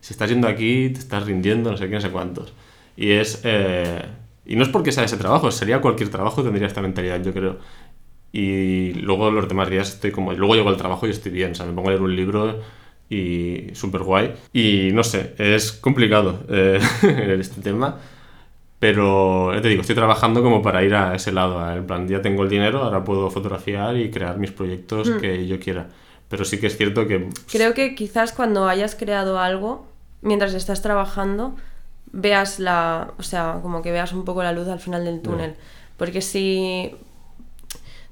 si 0.00 0.14
estás 0.14 0.30
yendo 0.30 0.48
aquí, 0.48 0.90
te 0.90 1.00
estás 1.00 1.24
rindiendo, 1.26 1.70
no 1.72 1.76
sé 1.76 1.88
qué, 1.88 1.94
no 1.96 2.00
sé 2.00 2.10
cuántos. 2.10 2.52
Y 2.96 3.12
es. 3.12 3.40
eh, 3.44 4.02
y 4.46 4.56
no 4.56 4.62
es 4.64 4.68
porque 4.70 4.92
sea 4.92 5.04
ese 5.04 5.16
trabajo, 5.16 5.50
sería 5.50 5.80
cualquier 5.80 6.10
trabajo 6.10 6.42
tendría 6.42 6.66
esta 6.68 6.82
mentalidad, 6.82 7.22
yo 7.22 7.32
creo. 7.32 7.58
Y 8.32 8.94
luego 8.94 9.30
los 9.30 9.48
demás 9.48 9.68
días 9.70 9.88
estoy 9.94 10.12
como. 10.12 10.32
Luego 10.32 10.54
llego 10.54 10.68
al 10.68 10.76
trabajo 10.76 11.06
y 11.06 11.10
estoy 11.10 11.32
bien, 11.32 11.52
o 11.52 11.54
sea, 11.54 11.66
me 11.66 11.72
pongo 11.72 11.88
a 11.88 11.92
leer 11.92 12.02
un 12.02 12.14
libro 12.16 12.60
y 13.10 13.74
súper 13.74 14.02
guay. 14.02 14.34
Y 14.52 14.90
no 14.94 15.02
sé, 15.02 15.34
es 15.36 15.72
complicado 15.72 16.44
eh, 16.48 16.80
este 17.40 17.60
tema. 17.60 17.98
Pero 18.78 19.52
ya 19.52 19.60
te 19.60 19.68
digo, 19.68 19.82
estoy 19.82 19.96
trabajando 19.96 20.42
como 20.42 20.62
para 20.62 20.82
ir 20.82 20.94
a 20.94 21.14
ese 21.14 21.32
lado. 21.32 21.70
En 21.76 21.86
plan, 21.86 22.08
ya 22.08 22.22
tengo 22.22 22.44
el 22.44 22.48
dinero, 22.48 22.82
ahora 22.82 23.04
puedo 23.04 23.30
fotografiar 23.30 23.96
y 23.98 24.10
crear 24.10 24.38
mis 24.38 24.52
proyectos 24.52 25.10
que 25.20 25.46
yo 25.46 25.60
quiera. 25.60 25.88
Pero 26.30 26.46
sí 26.46 26.58
que 26.58 26.68
es 26.68 26.78
cierto 26.78 27.06
que. 27.06 27.28
Creo 27.50 27.74
que 27.74 27.94
quizás 27.94 28.32
cuando 28.32 28.66
hayas 28.68 28.94
creado 28.94 29.38
algo, 29.38 29.86
mientras 30.22 30.54
estás 30.54 30.80
trabajando, 30.80 31.56
veas 32.12 32.58
la, 32.58 33.12
o 33.18 33.22
sea, 33.22 33.58
como 33.60 33.82
que 33.82 33.92
veas 33.92 34.12
un 34.12 34.24
poco 34.24 34.42
la 34.42 34.52
luz 34.52 34.68
al 34.68 34.80
final 34.80 35.04
del 35.04 35.20
túnel. 35.20 35.56
Porque 35.96 36.22
si... 36.22 36.94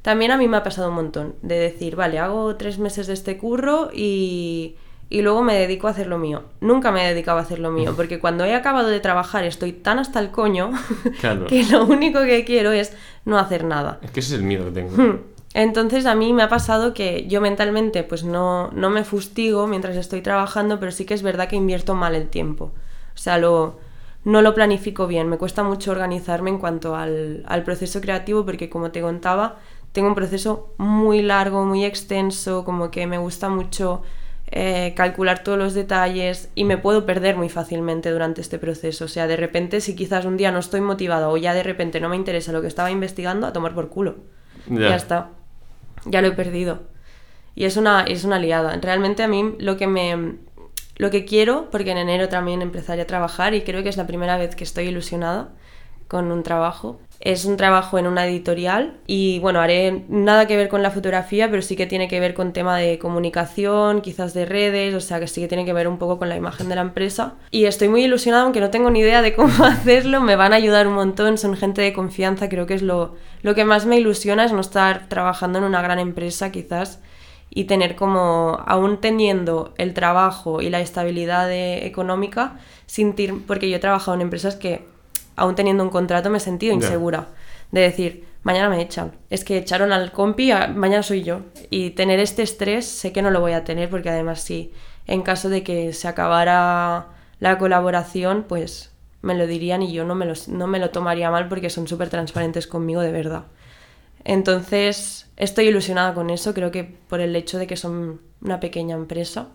También 0.03 0.31
a 0.31 0.37
mí 0.37 0.49
me 0.49 0.57
ha 0.57 0.63
pasado 0.63 0.91
un 0.91 0.95
montón 0.95 1.35
de 1.43 1.59
decir, 1.59 1.97
vale, 1.97 2.19
hago 2.19 2.57
tres 2.57 2.79
meses 2.79 3.07
de 3.07 3.15
este 3.15 3.37
curro 3.37 3.91
y, 3.93 4.77
y 5.11 5.23
luego 5.23 5.43
me 5.43 5.55
dedico 5.55 5.87
a 5.89 5.91
hacer 5.91 6.07
lo 6.07 6.19
mío. 6.19 6.45
Nunca 6.61 6.93
me 6.93 7.05
he 7.05 7.09
dedicado 7.15 7.39
a 7.39 7.43
hacer 7.43 7.59
lo 7.59 7.71
mío, 7.71 7.95
porque 7.97 8.19
cuando 8.19 8.45
he 8.45 8.55
acabado 8.55 8.89
de 8.89 9.01
trabajar 9.01 9.45
estoy 9.45 9.73
tan 9.73 9.99
hasta 9.99 10.21
el 10.21 10.31
coño 10.31 10.71
Claro. 11.21 11.47
que 11.47 11.65
lo 11.65 11.85
único 11.85 12.21
que 12.23 12.45
quiero 12.45 12.73
es 12.73 12.93
no 13.25 13.39
hacer 13.39 13.65
nada. 13.65 13.99
Es 14.03 14.11
que 14.11 14.21
ese 14.21 14.35
es 14.35 14.41
el 14.41 14.47
miedo 14.47 14.67
que 14.67 14.71
tengo. 14.73 14.91
Hmm. 15.03 15.21
Entonces 15.55 16.05
a 16.05 16.15
mí 16.15 16.33
me 16.35 16.43
ha 16.43 16.49
pasado 16.51 16.93
que 16.93 17.27
yo 17.27 17.41
mentalmente 17.41 18.03
pues 18.05 18.23
no, 18.23 18.71
no 18.73 18.91
me 18.91 19.03
fustigo 19.05 19.67
mientras 19.67 19.97
estoy 19.97 20.21
trabajando, 20.21 20.79
pero 20.79 20.93
sí 20.93 21.07
que 21.07 21.15
es 21.15 21.23
verdad 21.23 21.49
que 21.49 21.57
invierto 21.57 21.95
mal 21.95 22.15
el 22.15 22.29
tiempo. 22.29 22.73
O 23.15 23.19
sea, 23.19 23.39
lo, 23.39 23.79
no 24.25 24.43
lo 24.43 24.55
planifico 24.55 25.07
bien. 25.07 25.29
Me 25.29 25.39
cuesta 25.39 25.63
mucho 25.63 25.91
organizarme 25.91 26.51
en 26.51 26.59
cuanto 26.59 26.95
al, 26.95 27.45
al 27.47 27.63
proceso 27.65 28.03
creativo 28.03 28.45
porque 28.45 28.69
como 28.69 28.91
te 28.91 29.01
contaba, 29.01 29.57
tengo 29.93 30.09
un 30.09 30.15
proceso 30.15 30.75
muy 30.77 31.23
largo, 31.23 31.65
muy 31.65 31.85
extenso, 31.87 32.65
como 32.65 32.91
que 32.91 33.07
me 33.07 33.17
gusta 33.17 33.49
mucho 33.49 34.03
eh, 34.51 34.95
calcular 34.97 35.43
todos 35.45 35.59
los 35.59 35.75
detalles 35.75 36.51
y 36.55 36.65
me 36.65 36.79
puedo 36.79 37.05
perder 37.05 37.37
muy 37.37 37.49
fácilmente 37.49 38.11
durante 38.11 38.41
este 38.41 38.59
proceso. 38.59 39.05
O 39.05 39.09
sea, 39.09 39.27
de 39.27 39.37
repente 39.37 39.81
si 39.81 39.95
quizás 39.95 40.25
un 40.25 40.37
día 40.37 40.51
no 40.51 40.59
estoy 40.59 40.81
motivada 40.81 41.29
o 41.29 41.37
ya 41.37 41.53
de 41.53 41.63
repente 41.63 42.01
no 42.01 42.09
me 42.09 42.17
interesa 42.17 42.53
lo 42.53 42.63
que 42.63 42.67
estaba 42.67 42.91
investigando, 42.91 43.47
a 43.47 43.53
tomar 43.53 43.75
por 43.75 43.89
culo. 43.91 44.17
Ya. 44.67 44.89
Ya 44.89 44.97
está. 44.97 45.31
Ya 46.07 46.23
lo 46.23 46.29
he 46.29 46.33
perdido. 46.33 46.83
Y 47.55 47.65
es 47.65 47.77
una, 47.77 48.05
es 48.05 48.25
una 48.25 48.39
liada. 48.39 48.79
Realmente 48.81 49.23
a 49.23 49.29
mí 49.29 49.55
lo 49.59 49.77
que 49.77 49.87
me. 49.87 50.37
Lo 50.97 51.11
que 51.11 51.25
quiero, 51.25 51.71
porque 51.71 51.93
en 51.93 51.99
enero 51.99 52.29
también 52.29 52.61
empezaré 52.61 53.03
a 53.03 53.07
trabajar 53.07 53.55
y 53.55 53.63
creo 53.63 53.85
que 53.85 53.89
es 53.89 53.97
la 53.97 54.07
primera 54.09 54.37
vez 54.37 54.57
que 54.57 54.65
estoy 54.65 54.87
ilusionada 54.87 55.51
con 56.09 56.33
un 56.33 56.43
trabajo. 56.43 57.01
Es 57.21 57.45
un 57.45 57.57
trabajo 57.57 57.99
en 57.99 58.07
una 58.07 58.27
editorial 58.27 58.99
y 59.07 59.41
bueno, 59.41 59.61
haré 59.61 60.05
nada 60.09 60.47
que 60.47 60.57
ver 60.57 60.69
con 60.69 60.83
la 60.83 60.93
fotografía, 60.93 61.51
pero 61.51 61.63
sí 61.63 61.75
que 61.75 61.87
tiene 61.87 62.07
que 62.07 62.21
ver 62.21 62.33
con 62.33 62.53
tema 62.53 62.79
de 62.79 62.99
comunicación, 62.99 64.03
quizás 64.03 64.35
de 64.35 64.47
redes, 64.47 64.95
o 64.95 65.01
sea 65.01 65.19
que 65.19 65.27
sí 65.27 65.41
que 65.41 65.49
tiene 65.49 65.65
que 65.65 65.73
ver 65.73 65.89
un 65.89 65.99
poco 65.99 66.19
con 66.19 66.29
la 66.29 66.37
imagen 66.37 66.69
de 66.69 66.77
la 66.77 66.83
empresa. 66.83 67.35
Y 67.51 67.65
estoy 67.65 67.89
muy 67.89 68.05
ilusionada, 68.05 68.45
aunque 68.45 68.61
no 68.61 68.71
tengo 68.71 68.91
ni 68.91 69.01
idea 69.01 69.21
de 69.21 69.35
cómo 69.35 69.53
hacerlo, 69.65 70.21
me 70.21 70.37
van 70.37 70.53
a 70.53 70.57
ayudar 70.57 70.87
un 70.87 70.95
montón, 70.95 71.39
son 71.39 71.57
gente 71.57 71.83
de 71.83 71.93
confianza, 71.93 72.49
creo 72.49 72.67
que 72.67 72.75
es 72.75 72.83
lo, 72.83 73.17
lo 73.43 73.55
que 73.57 73.65
más 73.65 73.85
me 73.85 73.97
ilusiona, 73.97 74.45
es 74.45 74.53
no 74.53 74.61
estar 74.61 75.09
trabajando 75.09 75.59
en 75.59 75.65
una 75.65 75.83
gran 75.83 75.99
empresa 75.99 76.53
quizás 76.53 77.01
y 77.51 77.65
tener 77.65 77.97
como, 77.97 78.63
aún 78.67 79.01
teniendo 79.01 79.75
el 79.79 79.95
trabajo 79.95 80.63
y 80.63 80.71
la 80.71 80.81
estabilidad 80.81 81.51
económica, 81.53 82.59
sentir, 82.87 83.35
porque 83.47 83.69
yo 83.69 83.77
he 83.77 83.81
trabajado 83.81 84.15
en 84.15 84.21
empresas 84.21 84.55
que, 84.55 84.87
aún 85.39 85.55
teniendo 85.55 85.83
un 85.85 85.91
contrato, 85.91 86.29
me 86.31 86.39
he 86.39 86.41
sentido 86.41 86.75
insegura. 86.75 87.29
De 87.71 87.81
decir, 87.83 88.25
mañana 88.43 88.69
me 88.69 88.81
echan. 88.81 89.13
Es 89.31 89.45
que 89.45 89.59
echaron 89.59 89.93
al 89.93 90.13
compi, 90.13 90.51
a- 90.51 90.69
mañana 90.69 91.03
soy 91.03 91.23
yo. 91.23 91.41
Y 91.71 91.91
tener 91.91 92.19
este 92.21 92.43
estrés 92.43 92.87
sé 92.87 93.13
que 93.13 93.23
no 93.23 93.31
lo 93.31 93.41
voy 93.41 93.53
a 93.53 93.65
tener, 93.65 93.89
porque 93.91 94.11
además 94.11 94.41
sí, 94.41 94.73
en 95.07 95.23
caso 95.23 95.49
de 95.49 95.63
que 95.63 95.93
se 95.93 96.09
acabara 96.09 97.07
la 97.41 97.59
colaboración, 97.59 98.45
pues 98.49 98.91
me 99.23 99.35
lo 99.35 99.47
dirían 99.47 99.83
y 99.83 99.93
yo 99.93 100.05
no 100.05 100.15
me, 100.15 100.27
los- 100.27 100.49
no 100.49 100.67
me 100.67 100.79
lo 100.79 100.91
tomaría 100.91 101.31
mal 101.31 101.49
porque 101.49 101.71
son 101.71 101.89
súper 101.89 102.09
transparentes 102.09 102.67
conmigo 102.67 103.01
de 103.01 103.13
verdad. 103.13 103.45
Entonces, 104.25 105.27
estoy 105.37 105.69
ilusionada 105.69 106.15
con 106.15 106.31
eso, 106.31 106.55
creo 106.55 106.71
que 106.71 106.85
por 106.85 107.21
el 107.21 107.35
hecho 107.37 107.59
de 107.59 107.67
que 107.67 107.77
son 107.77 108.21
una 108.43 108.61
pequeña 108.61 108.95
empresa 108.97 109.49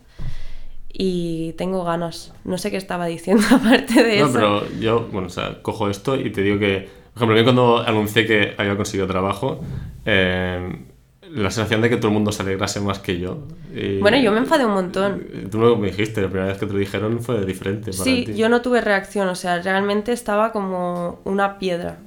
y 0.95 1.53
tengo 1.53 1.83
ganas. 1.83 2.33
No 2.45 2.57
sé 2.57 2.69
qué 2.71 2.77
estaba 2.77 3.07
diciendo 3.07 3.43
aparte 3.51 4.03
de 4.03 4.19
No, 4.19 4.25
eso. 4.27 4.33
pero 4.33 4.71
yo, 4.79 5.07
bueno, 5.11 5.27
o 5.27 5.31
sea, 5.31 5.61
cojo 5.61 5.89
esto 5.89 6.15
y 6.15 6.31
te 6.31 6.41
digo 6.41 6.59
que, 6.59 6.87
por 7.13 7.17
ejemplo, 7.23 7.35
mí 7.35 7.43
cuando 7.43 7.79
anuncié 7.79 8.25
que 8.25 8.53
había 8.57 8.77
conseguido 8.77 9.07
trabajo, 9.07 9.59
eh, 10.05 10.85
la 11.31 11.49
sensación 11.49 11.81
de 11.81 11.89
que 11.89 11.97
todo 11.97 12.09
el 12.09 12.13
mundo 12.13 12.31
se 12.31 12.43
alegrase 12.43 12.79
más 12.79 12.99
que 12.99 13.19
yo. 13.19 13.39
y- 13.73 13.97
Bueno, 13.99 14.17
yo 14.17 14.31
me 14.31 14.37
enfadé 14.37 14.65
un 14.65 14.73
montón. 14.73 15.25
Eh, 15.33 15.47
Tú 15.49 15.57
no 15.57 15.75
me 15.77 15.87
dijiste, 15.87 16.21
la 16.21 16.27
primera 16.27 16.47
vez 16.49 16.59
que 16.59 16.67
te 16.67 16.73
lo 16.73 16.77
dijeron 16.79 17.19
fue 17.21 17.43
diferente 17.43 17.91
para 17.91 18.03
Sí, 18.03 18.23
ti. 18.25 18.35
yo 18.35 18.49
no 18.49 18.61
tuve 18.61 18.81
reacción, 18.81 19.27
o 19.29 19.35
sea, 19.35 19.59
realmente 19.61 20.11
estaba 20.11 20.51
como 20.51 21.19
una 21.23 21.57
piedra. 21.57 21.97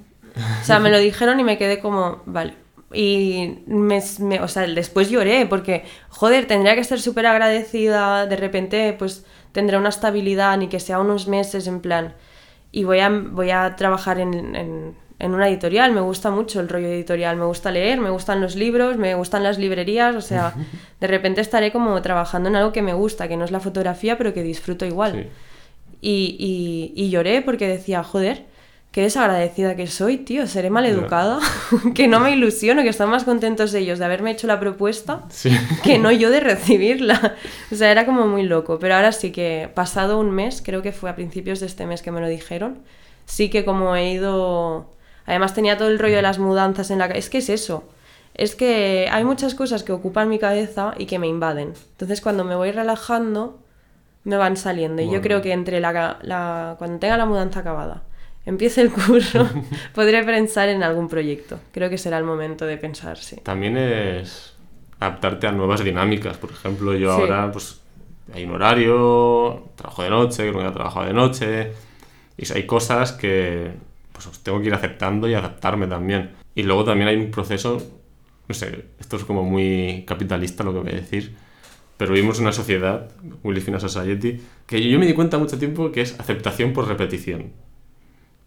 O 0.63 0.65
sea, 0.65 0.79
me 0.79 0.91
lo 0.91 0.99
dijeron 0.99 1.41
y 1.41 1.45
me 1.45 1.59
quedé 1.59 1.81
como, 1.81 2.23
vale. 2.27 2.55
Y 2.97 3.59
me, 3.67 4.03
me- 4.21 4.41
o 4.41 4.49
sea, 4.49 4.67
después 4.67 5.11
lloré 5.11 5.47
porque, 5.47 5.85
joder, 6.09 6.47
tendría 6.47 6.75
que 6.75 6.81
estar 6.81 6.99
súper 7.01 7.27
agradecida, 7.27 8.27
de 8.27 8.37
repente 8.37 8.95
pues 8.99 9.25
tendré 9.53 9.77
una 9.77 9.91
estabilidad, 9.91 10.57
ni 10.59 10.69
que 10.69 10.81
sea 10.81 10.99
unos 11.01 11.29
meses 11.29 11.67
en 11.67 11.81
plan, 11.81 12.15
y 12.73 12.85
voy 12.85 13.01
a, 13.01 13.09
voy 13.11 13.51
a 13.51 13.77
trabajar 13.77 14.19
en, 14.21 14.55
en, 14.55 14.95
en 15.19 15.35
una 15.35 15.49
editorial, 15.49 15.93
me 15.93 16.01
gusta 16.01 16.31
mucho 16.31 16.61
el 16.61 16.69
rollo 16.69 16.89
editorial, 16.89 17.37
me 17.37 17.45
gusta 17.47 17.71
leer, 17.71 18.01
me 18.01 18.11
gustan 18.11 18.41
los 18.41 18.55
libros, 18.57 18.97
me 18.99 19.15
gustan 19.15 19.43
las 19.43 19.59
librerías, 19.59 20.15
o 20.17 20.21
sea, 20.21 20.55
de 21.01 21.07
repente 21.07 21.41
estaré 21.41 21.73
como 21.73 22.01
trabajando 22.03 22.49
en 22.49 22.57
algo 22.57 22.73
que 22.73 22.83
me 22.83 22.93
gusta, 22.95 23.29
que 23.29 23.37
no 23.37 23.45
es 23.45 23.51
la 23.51 23.61
fotografía, 23.61 24.19
pero 24.19 24.35
que 24.35 24.43
disfruto 24.43 24.85
igual. 24.85 25.13
Sí. 25.13 25.29
Y, 26.03 26.37
y- 26.39 27.03
y 27.05 27.11
lloré 27.11 27.41
porque 27.43 27.67
decía, 27.67 28.03
joder, 28.05 28.45
qué 28.97 29.03
desagradecida 29.03 29.77
que 29.77 29.87
soy, 29.89 30.17
tío, 30.17 30.47
seré 30.47 30.71
maleducada, 30.71 31.39
que 31.95 32.09
no 32.09 32.19
me 32.19 32.31
ilusiono, 32.31 32.83
que 32.83 32.89
están 32.89 33.11
más 33.11 33.25
contentos 33.25 33.75
ellos 33.75 33.99
de 33.99 34.07
haberme 34.07 34.31
hecho 34.31 34.47
la 34.47 34.59
propuesta 34.59 35.25
Sí. 35.29 35.51
que 35.85 35.99
no 35.99 36.11
yo 36.11 36.31
de 36.31 36.41
recibirla. 36.41 37.35
O 37.71 37.75
sea, 37.75 37.91
era 37.93 38.07
como 38.07 38.27
muy 38.27 38.45
loco. 38.45 38.79
Pero 38.79 38.95
ahora 38.95 39.13
sí 39.13 39.33
que, 39.33 39.69
pasado 39.75 40.19
un 40.19 40.31
mes, 40.31 40.63
creo 40.65 40.81
que 40.81 40.93
fue 40.93 41.11
a 41.11 41.15
principios 41.15 41.61
de 41.61 41.67
este 41.67 41.85
mes 41.85 42.01
que 42.01 42.11
me 42.11 42.23
lo 42.23 42.27
dijeron, 42.27 42.79
sí 43.27 43.51
que 43.51 43.67
como 43.67 43.95
he 43.97 44.13
ido... 44.13 44.91
Además 45.27 45.53
tenía 45.53 45.77
todo 45.77 45.89
el 45.89 45.99
rollo 45.99 46.17
de 46.17 46.23
las 46.23 46.39
mudanzas 46.39 46.91
en 46.91 46.97
la 46.99 47.09
cabeza. 47.09 47.19
Es 47.19 47.29
que 47.29 47.39
es 47.39 47.51
eso. 47.51 47.85
Es 48.33 48.55
que 48.57 49.11
hay 49.13 49.25
muchas 49.25 49.55
cosas 49.55 49.83
que 49.83 49.93
ocupan 49.93 50.31
mi 50.31 50.39
cabeza 50.39 50.95
y 50.97 51.05
que 51.05 51.19
me 51.19 51.27
invaden. 51.27 51.75
Entonces 51.91 52.23
cuando 52.23 52.45
me 52.45 52.55
voy 52.57 52.71
relajando, 52.71 53.59
me 54.25 54.39
van 54.39 54.57
saliendo. 54.57 55.03
Y 55.03 55.11
yo 55.11 55.21
creo 55.21 55.43
que 55.43 55.53
entre 55.53 55.81
la, 55.81 56.17
la- 56.23 56.77
cuando 56.79 56.99
tenga 56.99 57.19
la 57.19 57.27
mudanza 57.27 57.61
acabada, 57.61 58.03
empiece 58.47 58.81
el 58.81 58.91
curso, 58.91 59.47
podré 59.95 60.25
pensar 60.25 60.69
en 60.71 60.83
algún 60.83 61.09
proyecto. 61.09 61.61
Creo 61.73 61.91
que 61.91 61.99
será 61.99 62.17
el 62.19 62.25
momento 62.25 62.65
de 62.65 62.79
pensar, 62.79 63.19
sí. 63.19 63.37
También 63.43 63.77
es 63.77 64.55
adaptarte 64.99 65.47
a 65.47 65.53
nuevas 65.53 65.85
dinámicas. 65.85 66.39
Por 66.39 66.51
ejemplo, 66.53 66.95
yo 66.95 67.15
Sí. 67.15 67.21
ahora, 67.21 67.53
pues, 67.53 67.81
hay 68.33 68.45
un 68.45 68.53
horario, 68.53 69.69
trabajo 69.77 70.03
de 70.03 70.11
noche, 70.11 70.45
que 70.47 70.53
nunca 70.53 70.69
he 70.69 70.73
trabajado 70.73 71.07
de 71.07 71.13
noche, 71.13 71.73
y 72.39 72.51
hay 72.53 72.65
cosas 72.67 73.13
que 73.13 73.71
pues 74.13 74.27
tengo 74.43 74.61
que 74.63 74.69
ir 74.69 74.75
aceptando 74.75 75.29
y 75.29 75.35
adaptarme 75.35 75.87
también. 75.87 76.31
Y 76.55 76.63
luego 76.63 76.85
también 76.85 77.09
hay 77.09 77.17
un 77.17 77.31
proceso, 77.31 77.77
no 78.49 78.55
sé, 78.55 78.87
esto 78.99 79.17
es 79.17 79.25
como 79.25 79.43
muy 79.43 80.05
capitalista 80.07 80.65
lo 80.65 80.73
que 80.73 80.79
voy 80.81 80.93
a 80.93 80.95
decir, 80.95 81.35
pero 81.99 82.13
vivimos 82.15 82.41
una 82.41 82.53
sociedad, 82.53 83.11
Willy 83.45 83.61
Fina 83.61 83.79
Society, 83.79 84.41
que 84.67 84.89
yo 84.89 84.99
me 84.99 85.05
di 85.07 85.13
cuenta 85.13 85.37
mucho 85.37 85.59
tiempo 85.59 85.93
que 85.93 86.01
es 86.01 86.19
aceptación 86.19 86.73
por 86.73 86.89
repetición. 86.89 87.53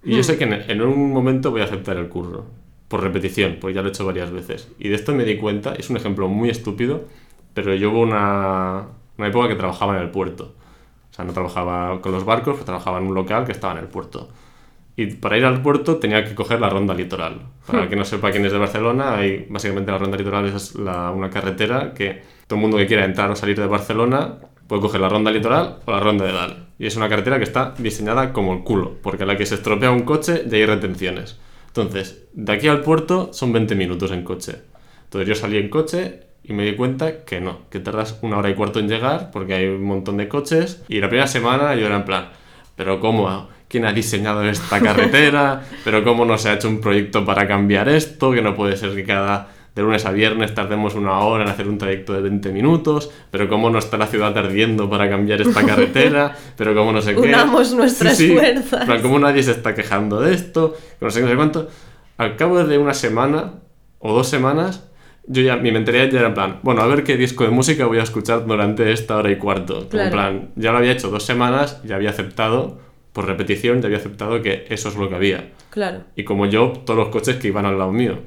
Y 0.04 0.16
yo 0.16 0.24
sé 0.24 0.38
que 0.38 0.46
en, 0.46 0.54
en 0.54 0.82
un 0.82 1.12
momento 1.12 1.52
voy 1.52 1.62
a 1.62 1.66
aceptar 1.66 1.98
el 1.98 2.10
curro, 2.10 2.46
por 2.88 3.02
repetición, 3.02 3.58
porque 3.60 3.76
ya 3.76 3.82
lo 3.82 3.90
he 3.90 3.92
hecho 3.92 4.06
varias 4.06 4.32
veces. 4.32 4.72
Y 4.80 4.90
de 4.90 4.96
esto 4.96 5.14
me 5.14 5.26
di 5.26 5.38
cuenta, 5.38 5.74
es 5.76 5.90
un 5.90 5.98
ejemplo 5.98 6.28
muy 6.28 6.50
estúpido, 6.50 7.06
pero 7.54 7.74
yo 7.76 7.92
hubo 7.92 8.02
una, 8.02 8.88
una 9.18 9.28
época 9.28 9.48
que 9.50 9.56
trabajaba 9.56 9.98
en 9.98 10.04
el 10.04 10.10
puerto. 10.10 10.56
O 11.12 11.14
sea, 11.14 11.26
no 11.26 11.34
trabajaba 11.34 12.02
con 12.02 12.12
los 12.12 12.26
barcos, 12.26 12.54
pero 12.56 12.66
trabajaba 12.66 13.00
en 13.00 13.08
un 13.08 13.16
local 13.16 13.46
que 13.46 13.52
estaba 13.52 13.74
en 13.74 13.80
el 13.80 13.88
puerto. 13.88 14.30
Y 14.96 15.08
para 15.16 15.38
ir 15.38 15.46
al 15.46 15.62
puerto 15.62 15.98
tenía 15.98 16.26
que 16.26 16.36
coger 16.36 16.60
la 16.60 16.70
ronda 16.70 16.94
litoral. 16.94 17.42
Para 17.66 17.84
el 17.84 17.90
que 17.90 17.96
no 17.96 18.04
sepa 18.06 18.32
quién 18.32 18.46
es 18.46 18.52
de 18.52 18.58
Barcelona, 18.58 19.16
hay, 19.18 19.48
básicamente 19.50 19.92
la 19.92 19.98
ronda 19.98 20.18
litoral 20.18 20.46
es 20.48 20.76
la- 20.76 21.12
una 21.12 21.30
carretera 21.30 21.94
que 21.94 22.22
todo 22.48 22.58
el 22.58 22.62
mundo 22.62 22.78
que 22.78 22.88
quiera 22.88 23.06
entrar 23.06 23.32
o 23.32 23.36
salir 23.36 23.58
de 23.60 23.68
Barcelona 23.68 24.36
puede 24.70 24.84
coger 24.84 25.02
la 25.02 25.10
ronda 25.10 25.32
litoral 25.32 25.80
o 25.84 25.92
la 25.92 26.00
ronda 26.00 26.26
de 26.26 26.32
Dal. 26.32 26.68
Y 26.78 26.86
es 26.86 26.96
una 26.96 27.10
carretera 27.10 27.40
que 27.40 27.44
está 27.44 27.74
diseñada 27.78 28.32
como 28.32 28.54
el 28.54 28.64
culo, 28.64 28.98
porque 29.02 29.24
a 29.24 29.26
la 29.26 29.36
que 29.36 29.48
se 29.48 29.56
estropea 29.56 29.92
un 29.92 30.04
coche 30.04 30.44
ya 30.48 30.58
hay 30.58 30.66
retenciones. 30.68 31.40
Entonces, 31.68 32.28
de 32.34 32.54
aquí 32.54 32.68
al 32.68 32.82
puerto 32.82 33.34
son 33.34 33.52
20 33.52 33.74
minutos 33.74 34.12
en 34.12 34.24
coche. 34.24 34.62
Entonces 35.06 35.28
yo 35.28 35.34
salí 35.34 35.58
en 35.58 35.70
coche 35.70 36.20
y 36.44 36.54
me 36.54 36.64
di 36.64 36.76
cuenta 36.76 37.26
que 37.26 37.42
no, 37.42 37.62
que 37.72 37.80
tardas 37.80 38.20
una 38.22 38.38
hora 38.38 38.52
y 38.52 38.54
cuarto 38.54 38.80
en 38.80 38.88
llegar 38.88 39.32
porque 39.32 39.56
hay 39.56 39.66
un 39.66 39.84
montón 39.84 40.18
de 40.18 40.30
coches. 40.30 40.84
Y 40.88 41.02
la 41.02 41.10
primera 41.10 41.28
semana 41.28 41.74
yo 41.74 41.88
era 41.88 41.96
en 41.96 42.06
plan, 42.06 42.30
pero 42.76 43.00
¿cómo? 43.00 43.50
¿Quién 43.68 43.86
ha 43.86 43.92
diseñado 43.92 44.44
esta 44.44 44.80
carretera? 44.80 45.64
¿Pero 45.84 46.04
cómo 46.04 46.26
no 46.26 46.38
se 46.38 46.50
ha 46.50 46.54
hecho 46.54 46.70
un 46.70 46.80
proyecto 46.80 47.26
para 47.26 47.48
cambiar 47.48 47.90
esto? 47.90 48.32
Que 48.32 48.44
no 48.44 48.56
puede 48.56 48.78
ser 48.78 48.94
que 48.94 49.04
cada 49.04 49.48
de 49.80 49.86
lunes 49.86 50.06
a 50.06 50.12
viernes 50.12 50.54
tardemos 50.54 50.96
una 50.96 51.20
hora 51.20 51.46
en 51.46 51.50
hacer 51.50 51.68
un 51.68 51.78
trayecto 51.78 52.14
de 52.14 52.22
20 52.22 52.52
minutos, 52.52 53.10
pero 53.32 53.48
cómo 53.48 53.70
no 53.70 53.80
está 53.80 53.98
la 53.98 54.08
ciudad 54.08 54.38
ardiendo 54.38 54.90
para 54.90 55.10
cambiar 55.10 55.42
esta 55.42 55.66
carretera, 55.66 56.36
pero 56.58 56.76
cómo 56.76 56.92
no 56.92 57.02
sé 57.02 57.16
qué. 57.16 57.22
Unamos 57.22 57.74
nuestras 57.74 58.18
fuerzas. 58.18 58.82
En 58.82 58.88
plan, 58.88 59.02
cómo 59.02 59.20
nadie 59.20 59.42
se 59.42 59.52
está 59.52 59.74
quejando 59.74 60.20
de 60.20 60.34
esto, 60.34 60.76
no 61.00 61.10
sé, 61.10 61.22
no 61.22 61.30
sé 61.30 61.36
cuánto. 61.36 61.70
Al 62.18 62.36
cabo 62.36 62.64
de 62.64 62.78
una 62.78 62.94
semana 62.94 63.54
o 64.00 64.14
dos 64.14 64.28
semanas, 64.28 64.84
yo 65.26 65.42
ya, 65.42 65.56
mi 65.56 65.72
mentalidad 65.72 66.10
ya 66.10 66.20
era 66.20 66.28
en 66.28 66.34
plan, 66.34 66.60
bueno, 66.62 66.82
a 66.82 66.88
ver 66.88 67.04
qué 67.04 67.16
disco 67.16 67.46
de 67.46 67.52
música 67.52 67.86
voy 67.86 68.00
a 68.00 68.04
escuchar 68.04 68.46
durante 68.46 68.92
esta 68.92 69.16
hora 69.16 69.32
y 69.32 69.38
cuarto. 69.38 69.88
Claro. 69.88 70.06
En 70.08 70.12
plan, 70.12 70.50
ya 70.56 70.72
lo 70.74 70.80
había 70.80 70.92
hecho 70.92 71.10
dos 71.10 71.24
semanas, 71.24 71.82
ya 71.86 71.96
había 71.96 72.10
aceptado, 72.10 72.80
por 73.14 73.26
repetición, 73.26 73.82
ya 73.82 73.88
había 73.88 74.00
aceptado 74.00 74.42
que 74.42 74.66
eso 74.70 74.90
es 74.90 74.96
lo 74.96 75.08
que 75.08 75.16
había. 75.16 75.52
Claro. 75.70 76.02
Y 76.18 76.26
como 76.26 76.48
yo, 76.48 76.74
todos 76.86 77.00
los 77.00 77.10
coches 77.10 77.38
que 77.38 77.48
iban 77.48 77.66
al 77.66 77.78
lado 77.78 77.92
mío. 77.92 78.20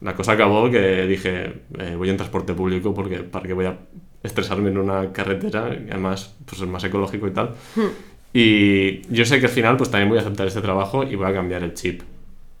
La 0.00 0.14
cosa 0.14 0.32
acabó 0.32 0.70
que 0.70 1.06
dije, 1.06 1.62
eh, 1.78 1.94
voy 1.96 2.08
en 2.08 2.16
transporte 2.16 2.54
público 2.54 2.94
porque 2.94 3.18
para 3.18 3.46
qué 3.46 3.52
voy 3.52 3.66
a 3.66 3.78
estresarme 4.22 4.70
en 4.70 4.78
una 4.78 5.12
carretera, 5.12 5.66
además 5.66 6.36
pues 6.46 6.60
es 6.60 6.68
más 6.68 6.84
ecológico 6.84 7.26
y 7.26 7.32
tal. 7.32 7.54
Y 8.32 9.02
yo 9.14 9.24
sé 9.24 9.40
que 9.40 9.46
al 9.46 9.52
final 9.52 9.76
pues 9.76 9.90
también 9.90 10.08
voy 10.08 10.18
a 10.18 10.22
aceptar 10.22 10.46
este 10.46 10.60
trabajo 10.60 11.02
y 11.02 11.16
voy 11.16 11.30
a 11.30 11.34
cambiar 11.34 11.62
el 11.62 11.74
chip. 11.74 12.02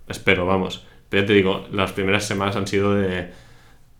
Espero, 0.08 0.44
vamos. 0.44 0.84
Pero 1.08 1.22
ya 1.22 1.26
te 1.26 1.32
digo, 1.32 1.66
las 1.72 1.92
primeras 1.92 2.24
semanas 2.24 2.56
han 2.56 2.66
sido 2.66 2.94
de... 2.94 3.30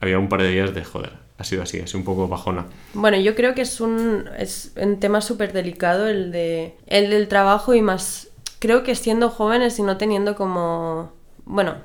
Había 0.01 0.19
un 0.19 0.29
par 0.29 0.43
de 0.43 0.51
días 0.51 0.75
de 0.75 0.85
joder. 0.85 1.13
Ha 1.39 1.45
sido 1.45 1.63
así, 1.63 1.79
sido 1.87 1.99
un 1.99 2.05
poco 2.05 2.29
bajona. 2.29 2.67
Bueno, 2.95 3.19
yo 3.19 3.35
creo 3.35 3.55
que 3.55 3.63
es 3.63 3.81
un, 3.81 4.25
es 4.39 4.73
un 4.77 5.01
tema 5.01 5.21
súper 5.21 5.53
delicado 5.53 6.09
el, 6.09 6.33
de, 6.33 6.75
el 6.87 7.11
del 7.11 7.29
trabajo 7.29 7.75
y 7.75 7.81
más, 7.81 8.29
creo 8.59 8.83
que 8.83 8.95
siendo 8.95 9.31
jóvenes 9.31 9.79
y 9.79 9.83
no 9.83 9.97
teniendo 9.97 10.35
como, 10.37 11.13
bueno, 11.45 11.77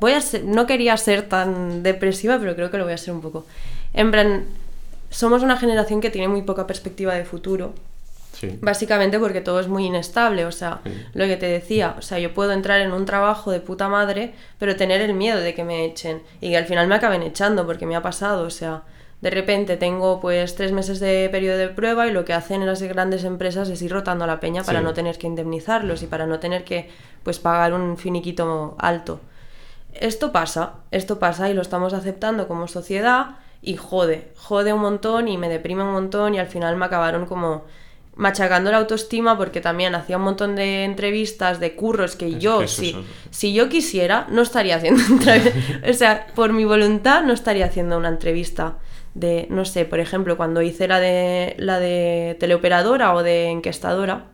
voy 0.00 0.12
a 0.12 0.20
ser, 0.20 0.44
no 0.44 0.66
quería 0.66 0.96
ser 0.96 1.22
tan 1.28 1.82
depresiva, 1.82 2.38
pero 2.38 2.54
creo 2.54 2.70
que 2.70 2.78
lo 2.78 2.84
voy 2.84 2.92
a 2.94 2.98
ser 2.98 3.14
un 3.14 3.20
poco. 3.20 3.46
En 3.92 4.10
plan, 4.10 4.44
somos 5.10 5.42
una 5.42 5.56
generación 5.56 6.00
que 6.00 6.10
tiene 6.10 6.28
muy 6.28 6.42
poca 6.42 6.66
perspectiva 6.66 7.14
de 7.14 7.24
futuro, 7.24 7.74
Sí. 8.34 8.58
Básicamente 8.60 9.20
porque 9.20 9.40
todo 9.40 9.60
es 9.60 9.68
muy 9.68 9.86
inestable, 9.86 10.44
o 10.44 10.50
sea, 10.50 10.80
Sí. 10.84 10.90
lo 11.14 11.24
que 11.26 11.36
te 11.36 11.46
decía, 11.46 11.94
o 11.96 12.02
sea, 12.02 12.18
yo 12.18 12.34
puedo 12.34 12.50
entrar 12.50 12.80
en 12.80 12.92
un 12.92 13.06
trabajo 13.06 13.52
de 13.52 13.60
puta 13.60 13.88
madre, 13.88 14.34
pero 14.58 14.74
tener 14.74 15.00
el 15.02 15.14
miedo 15.14 15.38
de 15.38 15.54
que 15.54 15.62
me 15.62 15.84
echen 15.84 16.20
y 16.40 16.50
que 16.50 16.56
al 16.56 16.66
final 16.66 16.88
me 16.88 16.96
acaben 16.96 17.22
echando 17.22 17.64
porque 17.64 17.86
me 17.86 17.94
ha 17.94 18.02
pasado, 18.02 18.44
o 18.44 18.50
sea, 18.50 18.82
de 19.20 19.30
repente 19.30 19.76
tengo 19.76 20.20
pues 20.20 20.56
tres 20.56 20.72
meses 20.72 20.98
de 20.98 21.28
periodo 21.30 21.58
de 21.58 21.68
prueba 21.68 22.08
y 22.08 22.10
lo 22.12 22.24
que 22.24 22.32
hacen 22.32 22.66
las 22.66 22.82
grandes 22.82 23.22
empresas 23.22 23.68
es 23.68 23.80
ir 23.82 23.92
rotando 23.92 24.24
a 24.24 24.26
la 24.26 24.40
peña 24.40 24.64
para 24.64 24.80
Sí. 24.80 24.84
no 24.84 24.94
tener 24.94 25.16
que 25.16 25.28
indemnizarlos 25.28 26.02
y 26.02 26.06
para 26.08 26.26
no 26.26 26.40
tener 26.40 26.64
que 26.64 26.90
pues 27.22 27.38
pagar 27.38 27.72
un 27.72 27.96
finiquito 27.96 28.74
alto. 28.80 29.20
Esto 29.94 30.32
pasa, 30.32 30.74
esto 30.90 31.18
pasa 31.18 31.48
y 31.48 31.54
lo 31.54 31.62
estamos 31.62 31.92
aceptando 31.92 32.48
como 32.48 32.68
sociedad 32.68 33.36
y 33.62 33.76
jode, 33.76 34.32
jode 34.36 34.72
un 34.72 34.80
montón 34.80 35.28
y 35.28 35.38
me 35.38 35.48
deprime 35.48 35.82
un 35.82 35.92
montón 35.92 36.34
y 36.34 36.38
al 36.38 36.48
final 36.48 36.76
me 36.76 36.84
acabaron 36.84 37.26
como 37.26 37.64
machacando 38.16 38.70
la 38.70 38.78
autoestima 38.78 39.36
porque 39.36 39.60
también 39.60 39.94
hacía 39.94 40.16
un 40.16 40.24
montón 40.24 40.54
de 40.54 40.84
entrevistas 40.84 41.60
de 41.60 41.74
curros 41.74 42.16
que 42.16 42.28
Es 42.28 42.38
yo, 42.38 42.60
que 42.60 42.68
si, 42.68 42.96
si 43.30 43.54
yo 43.54 43.68
quisiera, 43.68 44.26
no 44.30 44.42
estaría 44.42 44.76
haciendo 44.76 45.02
O 45.88 45.92
sea, 45.92 46.26
por 46.34 46.52
mi 46.52 46.64
voluntad 46.64 47.22
no 47.22 47.32
estaría 47.32 47.66
haciendo 47.66 47.98
una 47.98 48.08
entrevista 48.08 48.78
de, 49.14 49.46
no 49.50 49.64
sé, 49.64 49.84
por 49.84 50.00
ejemplo, 50.00 50.36
cuando 50.36 50.60
hice 50.62 50.88
la 50.88 51.00
de, 51.00 51.54
la 51.58 51.78
de 51.78 52.36
teleoperadora 52.38 53.14
o 53.14 53.22
de 53.22 53.48
enquestadora, 53.48 54.26